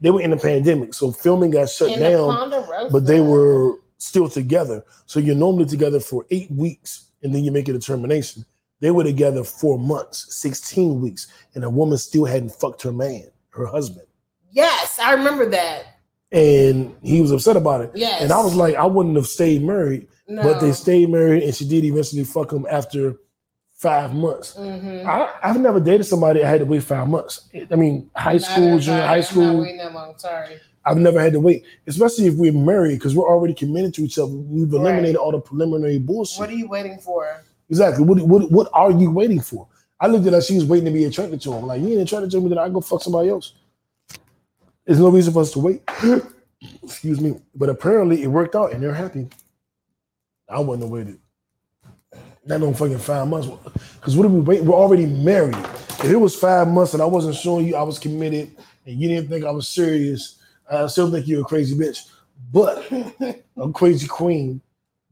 [0.00, 2.28] They were in the pandemic, so filming got shut In down.
[2.28, 2.92] Ponderosa.
[2.92, 4.84] But they were still together.
[5.06, 8.44] So you're normally together for eight weeks, and then you make a determination.
[8.80, 13.24] They were together four months, sixteen weeks, and a woman still hadn't fucked her man,
[13.50, 14.06] her husband,
[14.50, 15.84] Yes, I remember that.
[16.32, 17.90] and he was upset about it.
[17.94, 18.20] Yes.
[18.22, 21.66] And I was like, I wouldn't have stayed married, but they stayed married, and she
[21.66, 23.16] did eventually fuck him after
[23.72, 24.54] five months.
[24.58, 25.04] Mhm.
[25.06, 27.48] I, I've never dated somebody that had to wait five months.
[27.70, 29.92] I mean, high Not school, that junior high I'm not school.
[29.94, 30.14] long.
[30.18, 30.56] Sorry.
[30.86, 34.18] I've never had to wait, especially if we're married, because we're already committed to each
[34.18, 34.32] other.
[34.32, 36.40] We've eliminated all the preliminary bullshit.
[36.40, 37.42] What are you waiting for?
[37.70, 38.04] exactly.
[38.04, 39.66] What, what what are you waiting for?
[40.00, 41.66] I looked at her, she was waiting to be attracted to him.
[41.66, 43.54] Like, you ain't attracted to me, then I go fuck somebody else.
[44.84, 45.82] There's no reason for us to wait.
[46.82, 47.40] Excuse me.
[47.54, 49.28] But apparently it worked out and they're happy.
[50.48, 51.18] I wouldn't have waited.
[52.44, 53.48] Not no fucking five months.
[53.94, 54.66] Because what are we waiting?
[54.66, 55.56] We're already married.
[55.56, 58.54] If it was five months and I wasn't showing you I was committed
[58.84, 60.38] and you didn't think I was serious,
[60.70, 62.10] I still think you're a crazy bitch.
[62.52, 62.90] But
[63.56, 64.60] a crazy queen.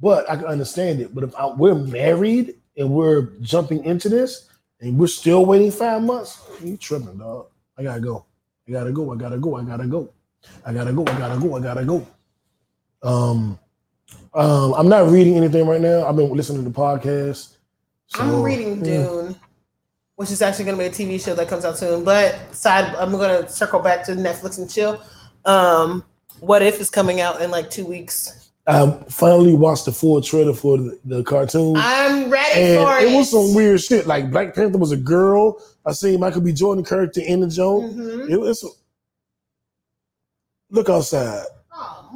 [0.01, 1.15] But I can understand it.
[1.15, 4.49] But if I, we're married and we're jumping into this
[4.81, 7.47] and we're still waiting five months, you tripping, dog.
[7.79, 8.27] I gotta go.
[8.69, 9.12] I gotta go.
[9.12, 9.57] I gotta go.
[9.57, 10.12] I gotta go.
[10.66, 11.03] I gotta go.
[11.07, 11.57] I gotta go.
[11.57, 12.07] I gotta go.
[13.03, 13.59] Um,
[14.35, 16.07] um, I'm not reading anything right now.
[16.07, 17.57] I've been listening to the podcast.
[18.15, 19.05] I'm reading yeah.
[19.05, 19.37] Dune,
[20.16, 22.05] which is actually going to be a TV show that comes out soon.
[22.05, 25.03] But side, I'm going to circle back to Netflix and chill.
[25.44, 26.05] Um,
[26.40, 28.51] what if is coming out in like two weeks?
[28.66, 31.74] I finally watched the full trailer for the, the cartoon.
[31.77, 33.16] I'm ready and for it it.
[33.16, 34.06] was some weird shit.
[34.06, 35.60] Like Black Panther was a girl.
[35.85, 36.52] I seen Michael B.
[36.52, 37.82] Jordan character in the joke.
[37.85, 38.31] Mhm.
[38.31, 38.64] It was
[40.70, 41.44] look outside.
[41.74, 42.09] Oh,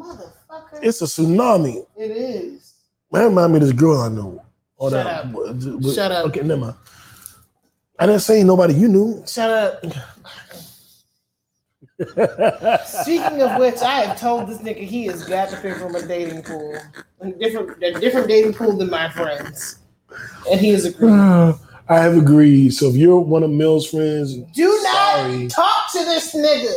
[0.50, 0.80] motherfucker!
[0.82, 1.84] It's a tsunami.
[1.96, 2.74] It is.
[3.10, 4.42] Man, remind me of this girl I know.
[4.76, 5.94] Or Shut that- up.
[5.94, 6.26] Shut up.
[6.26, 6.74] Okay, never mind.
[7.98, 9.24] I didn't say nobody you knew.
[9.26, 9.84] Shut up.
[11.98, 16.06] Speaking of which, I have told this nigga he has got to pick from a
[16.06, 16.76] dating pool,
[17.20, 19.78] a different, a different dating pool than my friends,
[20.50, 21.10] and he has agreed.
[21.88, 22.70] I have agreed.
[22.74, 25.48] So if you're one of Mel's friends, Do not sorry.
[25.48, 26.72] talk to this nigga.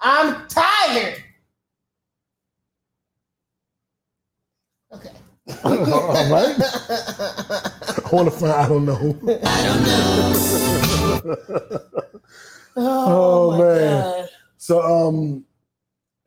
[0.00, 1.22] I'm tired.
[4.92, 5.10] Okay.
[5.64, 6.54] All right.
[6.60, 8.52] I want to find.
[8.52, 9.18] I don't know.
[9.44, 9.82] I don't
[11.24, 11.76] know.
[12.74, 14.00] Oh, oh man.
[14.00, 14.28] God.
[14.62, 15.44] So um,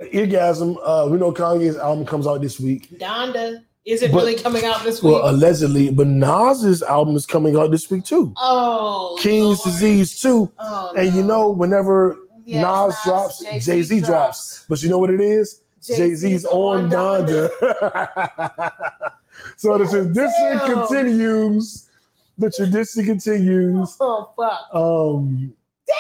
[0.02, 0.76] Eargasm.
[0.84, 2.90] Uh, we know Kanye's album comes out this week.
[3.00, 5.14] Donda, is it But- really coming out this week?
[5.14, 8.34] Well, allegedly, but Nas's album is coming out this week too.
[8.36, 10.52] oh, King's Disease too.
[10.60, 14.10] Oh, and you know, whenever Yes, Nas Nas, drops, Jay-Z drops.
[14.10, 14.66] drops.
[14.68, 15.62] But you know what it is?
[15.82, 17.50] Jay-Z's on on Donda.
[19.56, 21.90] so the tradition continues.
[22.38, 23.96] The tradition continues.
[24.02, 24.76] oh fuck.
[24.76, 25.54] Um,
[25.88, 25.96] Damn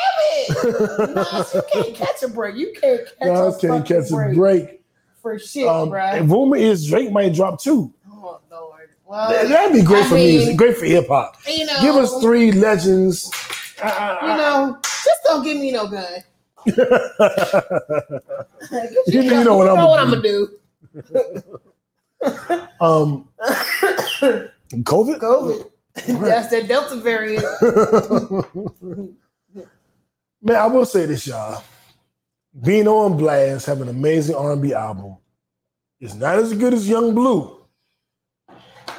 [0.66, 1.16] it!
[1.16, 2.56] Nas, you can't catch a break.
[2.56, 4.82] You can't catch Nas a can't catch a break, break.
[5.22, 6.14] for shit, Um, bruh.
[6.20, 7.94] and rumor is Drake might drop too.
[8.12, 8.90] Oh lord.
[9.06, 11.38] Well, That- That'd be great I for mean, music, great for hip hop.
[11.48, 13.30] You know, Give us three legends.
[13.84, 16.24] Uh, You know, just don't give me no gun.
[16.66, 16.74] you,
[19.08, 20.50] You, you know what I'm know what I'm gonna do.
[22.82, 23.28] Um,
[24.72, 25.20] COVID.
[25.20, 25.70] COVID.
[26.22, 27.46] That's that Delta variant.
[30.46, 31.64] Man, I will say this, y'all.
[32.64, 35.18] Being on Blast, have an amazing R&B album.
[36.00, 37.66] It's not as good as Young Bleu.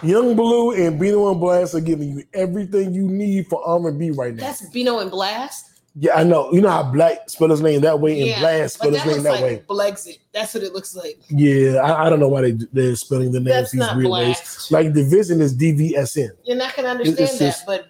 [0.03, 4.35] Young Bleu and Bino and Blast are giving you everything you need for R&B right
[4.35, 4.43] now.
[4.43, 5.71] That's Bino and Blast.
[5.95, 6.53] Yeah, I know.
[6.53, 9.09] You know how Black spell his name that way and Yeah, Blast spell his that
[9.15, 9.55] name that way.
[9.55, 10.19] like Blexit.
[10.35, 11.19] That's what it looks like.
[11.31, 14.69] Yeah, I, I don't know why they they're spelling the names these not weird ways.
[14.71, 16.31] Like Division is DVSN.
[16.45, 17.87] You're not gonna It's understand that, just- but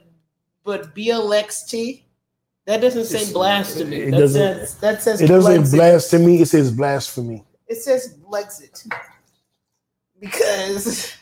[0.63, 2.03] but BLXT,
[2.67, 6.25] that doesn't say It's- blast to it that says that says It doesn't Blexit.
[6.25, 6.41] me.
[6.43, 7.45] It says blasphemy.
[7.69, 8.87] It says Blexit
[10.21, 11.13] because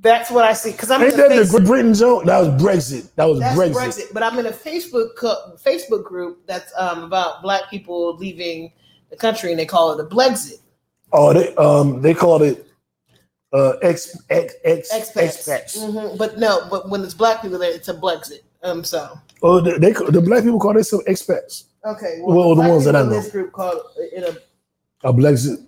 [0.00, 0.72] that's what I see.
[0.72, 2.24] Because I'm Ain't in that a the Great Britain joke?
[2.24, 3.08] That was Brexit.
[3.16, 3.72] That was that's Brexit.
[3.74, 4.12] Brexit.
[4.12, 8.72] But I'm in a Facebook co- Facebook group that's um, about Black people leaving
[9.10, 10.60] the country, and they call it a Blexit.
[11.12, 12.66] Oh, they um they called it
[13.52, 15.12] uh ex ex ex Expats.
[15.48, 15.76] expats.
[15.78, 16.16] Mhm.
[16.16, 18.40] But no, but when it's Black people there, it's a Blexit.
[18.62, 21.64] Um, so Oh, they, they the black people call themselves expats.
[21.84, 22.18] okay.
[22.22, 23.10] Well, the Black ones that I know.
[23.10, 24.22] This group called it
[25.02, 25.64] a A Brexit.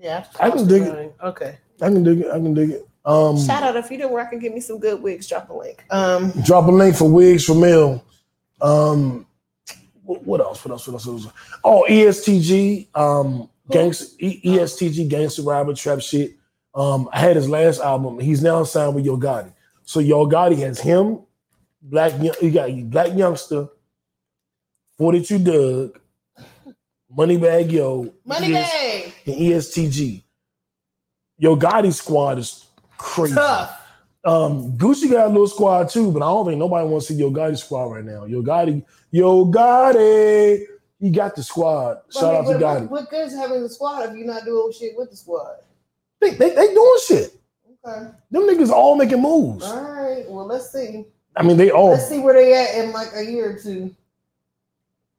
[0.00, 0.24] yeah.
[0.40, 1.14] I can dig it.
[1.22, 1.58] Okay.
[1.80, 2.26] I can dig it.
[2.28, 2.88] I can dig it.
[3.04, 5.26] Um, Shout out if you do work and give me some good wigs.
[5.28, 5.84] Drop a link.
[5.90, 8.04] Um, drop a link for wigs for Mel.
[8.60, 9.26] Um,
[10.04, 10.64] what, else?
[10.64, 10.86] What else?
[10.86, 11.06] What else?
[11.06, 11.32] What else?
[11.64, 12.88] Oh, EST Gee.
[12.94, 14.14] Um, gangs.
[14.20, 16.32] E- EST Gee Gangster Rapper Trap shit.
[16.74, 18.18] Um, I had his last album.
[18.20, 19.52] He's now signed with Yo Gotti.
[19.84, 21.20] So Yo Gotti has him,
[21.82, 22.12] Black.
[22.20, 23.68] You got Blac Youngsta,
[24.96, 25.98] Forty Two Dugg,
[27.16, 29.12] Moneybag Yo, money ES bag.
[29.26, 30.24] and EST Gee.
[31.38, 33.34] Yo Gotti squad is crazy.
[33.34, 33.78] Tough.
[34.24, 37.18] Um, Gucci got a little squad too, but I don't think nobody wants to see
[37.18, 38.24] Yo Gotti squad right now.
[38.24, 40.64] Yo Gotti, Yo Gotti,
[41.00, 41.98] he got the squad.
[42.12, 42.80] Shout I mean, out to but Gotti.
[42.82, 45.56] What, what good is having the squad if you're not doing shit with the squad?
[46.20, 47.40] They, they, they doing shit.
[47.84, 48.10] Okay.
[48.30, 49.64] Them niggas all making moves.
[49.64, 50.24] All right.
[50.30, 51.04] Well, let's see.
[51.36, 51.90] I mean, they all.
[51.92, 53.94] Let's see where they at in like a year or two.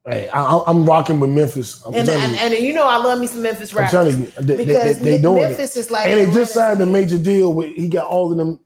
[0.06, 1.82] Hey, I, I'm rocking with Memphis.
[1.86, 2.58] I'm And, telling and, you.
[2.58, 5.04] and you know I love me some Memphis I'm telling you, they, they, because they,
[5.06, 5.80] they Me- doing Memphis it.
[5.80, 7.74] is like and they just signed a major deal with.
[7.76, 8.60] He got all of them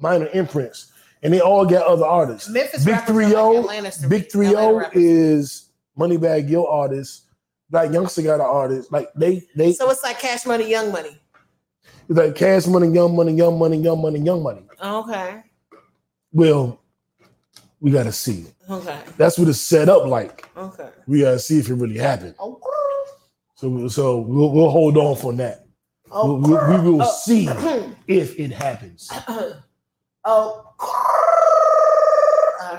[0.00, 0.92] minor imprints,
[1.22, 2.48] and they all got other artists.
[2.50, 4.28] Memphis Big rappers are like O, oh, Atlanta's to Big me.
[4.28, 5.02] Three Atlanta O rappers.
[5.02, 7.24] is Moneybag Yo artist.
[7.72, 8.92] Blac Youngsta got an artist.
[8.92, 11.18] Like they they So it's like Cash Money, Young Money.
[12.08, 14.62] it's like Cash Money, Young Money, Young Money, Young Money, Young Money.
[14.82, 15.42] Okay.
[16.32, 16.80] Well,
[17.80, 18.46] we gotta see.
[18.68, 19.00] Okay.
[19.16, 20.46] That's what it's set up like.
[20.56, 20.88] Okay.
[21.06, 22.34] We gotta see if it really happened.
[22.38, 22.62] Okay.
[23.54, 25.66] So so we'll, we'll hold on for that.
[26.10, 27.12] We'll- we'll- we will Oh.
[27.24, 27.46] see
[28.06, 29.10] if it happens.
[30.24, 30.64] oh.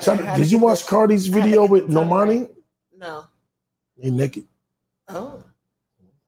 [0.01, 2.49] So, did you watch Cardi's video with Normani?
[2.97, 3.25] No.
[3.97, 4.45] They naked.
[5.09, 5.43] Oh.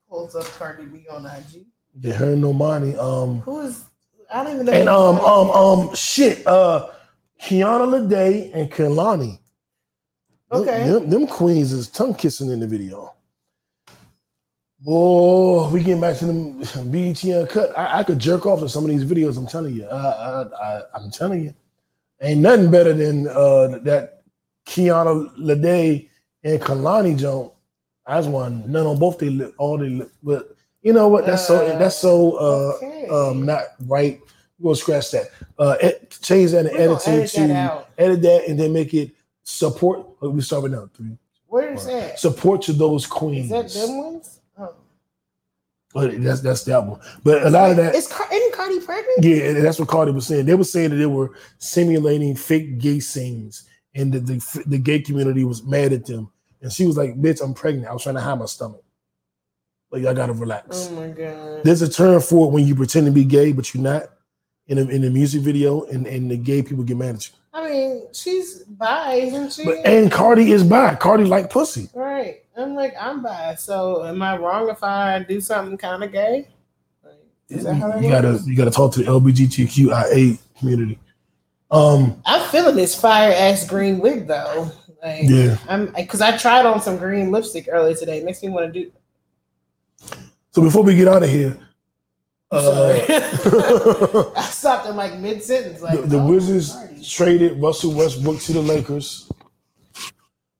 [0.09, 1.65] Pulls up Cardi B on IG.
[1.95, 2.97] They her and Normani.
[2.97, 3.85] Um Who is?
[4.33, 4.71] I don't even know.
[4.73, 6.45] and um um um shit.
[6.45, 6.89] Uh
[7.41, 9.39] Kiana Lede and Kehlani.
[10.51, 10.87] Okay.
[10.87, 13.13] Them, them queens is tongue kissing in the video.
[14.81, 16.59] Boy, we getting back to them
[16.91, 17.77] BET Uncut.
[17.77, 19.37] I, I could jerk off to some of these videos.
[19.37, 19.85] I'm telling you.
[19.85, 21.53] Uh, I, I, I'm telling you.
[22.21, 24.23] Ain't nothing better than uh, that
[24.67, 26.09] Kiana Lede
[26.43, 27.51] and Kehlani joint.
[28.05, 30.11] I just want none on both they lip, all they lip.
[30.21, 31.25] But you know what?
[31.25, 33.07] That's so that's so uh, Okay.
[33.07, 34.19] um not right.
[34.61, 35.29] We're gonna scratch that.
[35.57, 38.93] Uh, ed- change that and edit it edit that to edit that and then make
[38.93, 39.11] it
[39.43, 40.05] support.
[40.21, 41.17] oh, We start with now three.
[41.47, 42.19] Where is that?
[42.19, 43.51] Support to those queens.
[43.51, 44.39] Is that them ones?
[44.57, 44.73] Oh.
[45.93, 46.99] But that's that's that one.
[47.23, 49.23] But a lot of that, Is isn't Cardi pregnant?
[49.23, 50.45] yeah, and that's what Cardi was saying.
[50.45, 54.99] They were saying that they were simulating fake gay scenes, and that the the gay
[54.99, 56.31] community was mad at them.
[56.61, 57.87] And she was like, "Bitch, I'm pregnant.
[57.87, 58.83] I was trying to hide my stomach.
[59.91, 61.63] Like, I gotta relax." Oh my god.
[61.63, 64.03] There's a term for it when you pretend to be gay, but you're not.
[64.71, 67.33] In a, in the music video, and, and the gay people get mad at you.
[67.53, 69.65] I mean, she's bi, isn't she?
[69.65, 70.95] But and Cardi is bi.
[70.95, 71.89] Cardi like pussy.
[71.93, 72.37] right.
[72.55, 73.55] I'm like, I'm bi.
[73.55, 76.47] So am I wrong if I do something kind of gay?
[77.03, 77.15] Like,
[77.49, 80.97] is that how You gotta you gotta talk to the LGBTQIA community.
[81.69, 84.71] Um, I'm feeling this fire ass green wig though.
[85.03, 85.57] Like, Yeah.
[85.67, 88.19] I'm because I tried on some green lipstick earlier today.
[88.19, 88.91] It makes me want to do.
[90.51, 91.57] so before we get out of here,
[92.51, 95.81] uh, I stopped in like mid sentence.
[95.81, 96.75] Like the, the oh, Wizards
[97.13, 99.29] traded Russell Westbrook to the Lakers.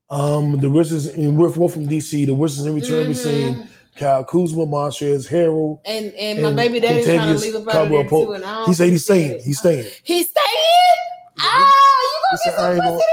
[0.09, 2.25] Um, the Wizards and we're both from DC.
[2.25, 3.09] The Wizards in return Mhm.
[3.09, 5.79] received Kyle Kuzma, Montrezl Harrell.
[5.85, 8.33] And and my baby daddy's trying to leave Caldwell too.
[8.33, 9.41] And I He said he's staying.
[9.43, 9.85] He's staying.
[10.03, 10.97] He's staying.
[11.39, 13.05] Oh, you gonna get some pussy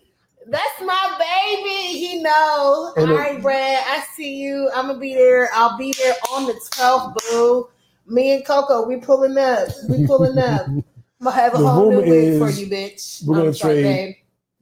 [0.49, 1.97] That's my baby.
[1.99, 2.93] He knows.
[2.97, 3.83] All right, Brad.
[3.87, 4.69] I see you.
[4.73, 5.49] I'm gonna be there.
[5.53, 7.69] I'll be there on the 12th, boo.
[8.07, 9.67] Me and Coco, we pulling up.
[9.89, 10.65] We pulling up.
[10.67, 10.83] I'm
[11.21, 13.25] gonna have a The whole new wig for you, bitch.
[13.25, 14.15] we're gonna sorry, trade.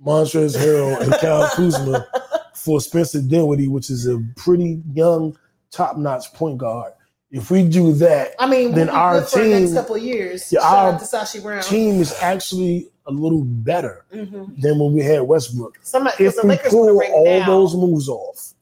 [0.03, 2.07] Montrezl Harrell and Kyle Kuzma
[2.55, 5.37] for Spencer Dinwiddie, which is a pretty young,
[5.71, 6.93] top-notch point guard.
[7.31, 10.51] If we do that, I mean, then our the next couple years.
[10.51, 11.61] Yeah, Shout our out to Sashi Brown.
[11.63, 14.59] team is actually a little better Mhm.
[14.61, 15.77] than when we had Westbrook.
[15.83, 17.45] Somebody, 'cause If the we Lakers pull ring all now.
[17.45, 18.53] those moves off,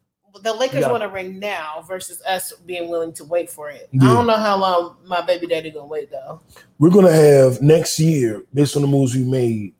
[0.41, 0.91] the Lakers Yeah.
[0.91, 3.87] want to ring now versus us being willing to wait for it.
[3.93, 4.11] Yeah.
[4.11, 6.41] I don't know how long my baby daddy gonna wait though.
[6.79, 9.73] we're gonna have next year, based on the moves we made,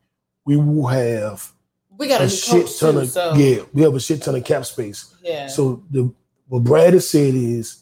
[0.46, 1.52] we will have
[1.98, 4.36] We got a a shit ton too, of so yeah, we have a shit ton
[4.36, 5.14] of cap space.
[5.24, 5.48] yeah.
[5.48, 6.14] So the
[6.48, 7.80] what Brad has said is,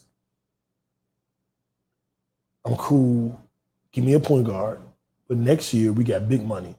[2.64, 3.38] I'm cool.
[3.92, 4.80] Give me a point guard,
[5.32, 6.74] but next year we got big money,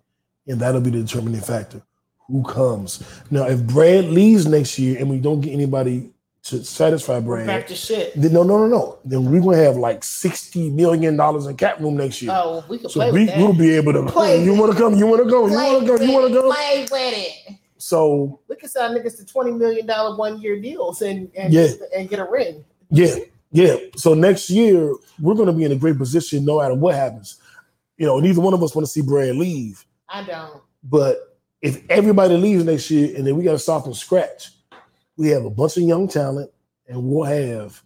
[0.46, 1.82] and that'll be the determining factor.
[2.28, 3.48] Who comes now?
[3.48, 6.12] If Brad leaves next year and we don't get anybody
[6.44, 8.14] to satisfy Brad, back to shit.
[8.16, 9.00] then no, no, no, no.
[9.06, 12.32] Then we're gonna have like sixty million dollars in cap room next year.
[12.32, 13.38] Oh, we can so play we with that.
[13.40, 14.04] We'll be able to.
[14.06, 14.94] Play you want to come?
[14.96, 15.48] You want to go?
[15.48, 16.04] You want to go?
[16.04, 16.54] You want to go?
[16.54, 17.56] Play with it.
[17.80, 21.70] So We can sign niggas to twenty million dollar one year deals and and, Yeah.
[21.98, 22.64] and get a ring.
[22.92, 23.16] Yeah,
[23.52, 23.78] yeah.
[23.96, 27.40] So next year we're going to be in a great position, no matter what happens.
[27.98, 30.62] You know, neither one of us want to see Brad leave, I don't.
[30.84, 34.52] but if everybody leaves next year and then we got to start from scratch,
[35.16, 36.52] we have a bunch of young talent,
[36.88, 37.82] and we'll have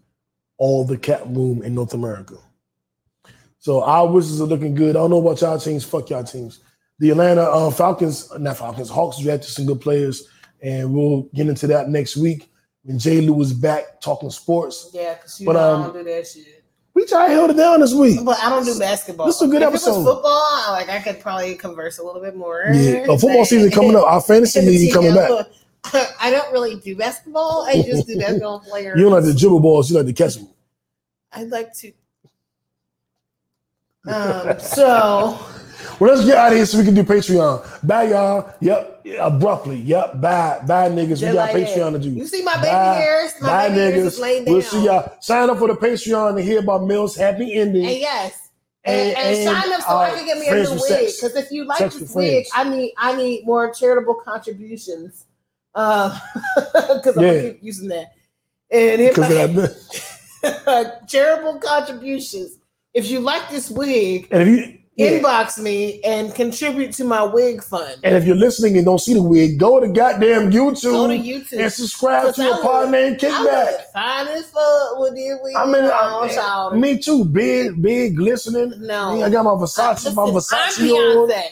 [0.57, 2.37] all the cap room in North America.
[3.59, 4.95] So our wishes are looking good.
[4.95, 5.83] I don't know about y'all teams.
[5.83, 6.61] Fuck y'all teams.
[6.99, 10.27] The Atlanta uh, Falcons, not Falcons, Hawks drafted some good players,
[10.63, 12.49] and we'll get into that next week
[12.83, 14.89] when Jay Lou is back talking sports.
[14.93, 16.56] Yeah, because you But, um, I don't do that shit.
[16.97, 18.25] We try to hold it down this week.
[18.25, 19.27] But I don't do basketball.
[19.27, 19.91] This is a good if episode.
[19.91, 22.71] It was football, like I could probably converse a little bit more.
[22.73, 24.01] Yeah, a football season coming up.
[24.07, 25.45] Our fantasy league coming back.
[26.19, 27.67] I don't really do basketball.
[27.67, 28.97] I just do basketball players.
[28.97, 29.91] You don't like the dribble balls.
[29.91, 30.47] You like to catch them.
[31.31, 31.91] I like to.
[34.07, 35.37] Um, so
[35.99, 37.87] Well, let's get out of here so we can do Patreon.
[37.87, 38.53] Bye, y'all.
[38.61, 39.05] Yep.
[39.19, 39.77] Abruptly.
[39.77, 40.19] Yep.
[40.21, 40.59] Bye.
[40.67, 41.09] Bye, niggas.
[41.09, 41.99] Just we got like Patreon that.
[42.03, 42.09] to do.
[42.11, 42.95] You see my baby Bye.
[42.95, 43.31] hairs?
[43.41, 44.21] My Bye, baby hairs niggas.
[44.21, 45.13] laying We'll see y'all.
[45.21, 47.85] Sign up for the Patreon to hear about Mel's happy ending.
[47.85, 48.49] and yes,
[48.83, 51.11] and, And- and, sign up so I uh, can get me a new wig.
[51.15, 55.25] Because if you like Sex this wig, I need I need more charitable contributions.
[55.75, 56.17] Uh,
[56.55, 57.35] because I'm Yeah.
[57.37, 58.13] gonna keep using that.
[58.71, 59.17] And if
[60.43, 62.59] I, charitable contributions.
[62.93, 65.19] If you like this wig, And if you yeah.
[65.19, 67.97] inbox me and contribute to my wig fund.
[68.03, 71.13] and if you're listening and don't see the wig, go to goddamn YouTube, Go to
[71.13, 73.91] YouTube and subscribe to I a pod look- named I Kickback.
[73.93, 75.55] Fine as fuck with this wig.
[75.55, 76.77] I mean, I, child.
[76.77, 77.23] me too.
[77.25, 78.73] Big, big, glistening.
[78.79, 79.21] No.
[79.21, 81.29] I got my Versace, my Listen, Versace I'm on.
[81.29, 81.43] Beyonce.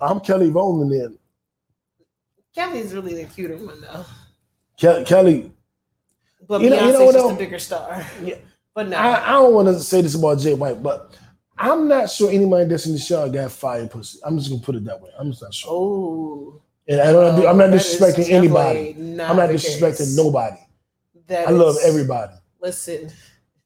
[0.00, 1.18] I'm Kelly Rowland then.
[2.54, 4.04] Kelly's really the cuter one though.
[4.76, 5.52] Ke- Kelly,
[6.46, 8.06] But You know- Beyonce's you know what, just a bigger star.
[8.22, 8.36] Yeah.
[8.74, 8.96] But no.
[8.96, 11.12] I, I don't want to say this about Jay White, but
[11.58, 14.18] I'm not sure anybody that's in the show got fire pussy.
[14.24, 15.10] I'm just gonna put it that way.
[15.18, 15.70] I'm just not sure.
[15.72, 16.62] oh.
[16.90, 18.94] And I don't, I'm not oh, disrespecting anybody.
[18.94, 20.16] not I'm not disrespecting case.
[20.16, 20.56] nobody.
[21.26, 22.32] That I love is- everybody.
[22.60, 23.10] Listen.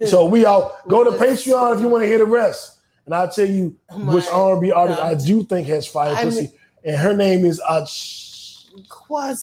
[0.05, 2.79] So we all go to Patreon if you want to hear the rest.
[3.07, 5.13] And I'll tell you Oh which R&B artist God.
[5.13, 6.41] I do think has fire I pussy.
[6.43, 6.53] mean-
[6.85, 8.49] and her name is Quas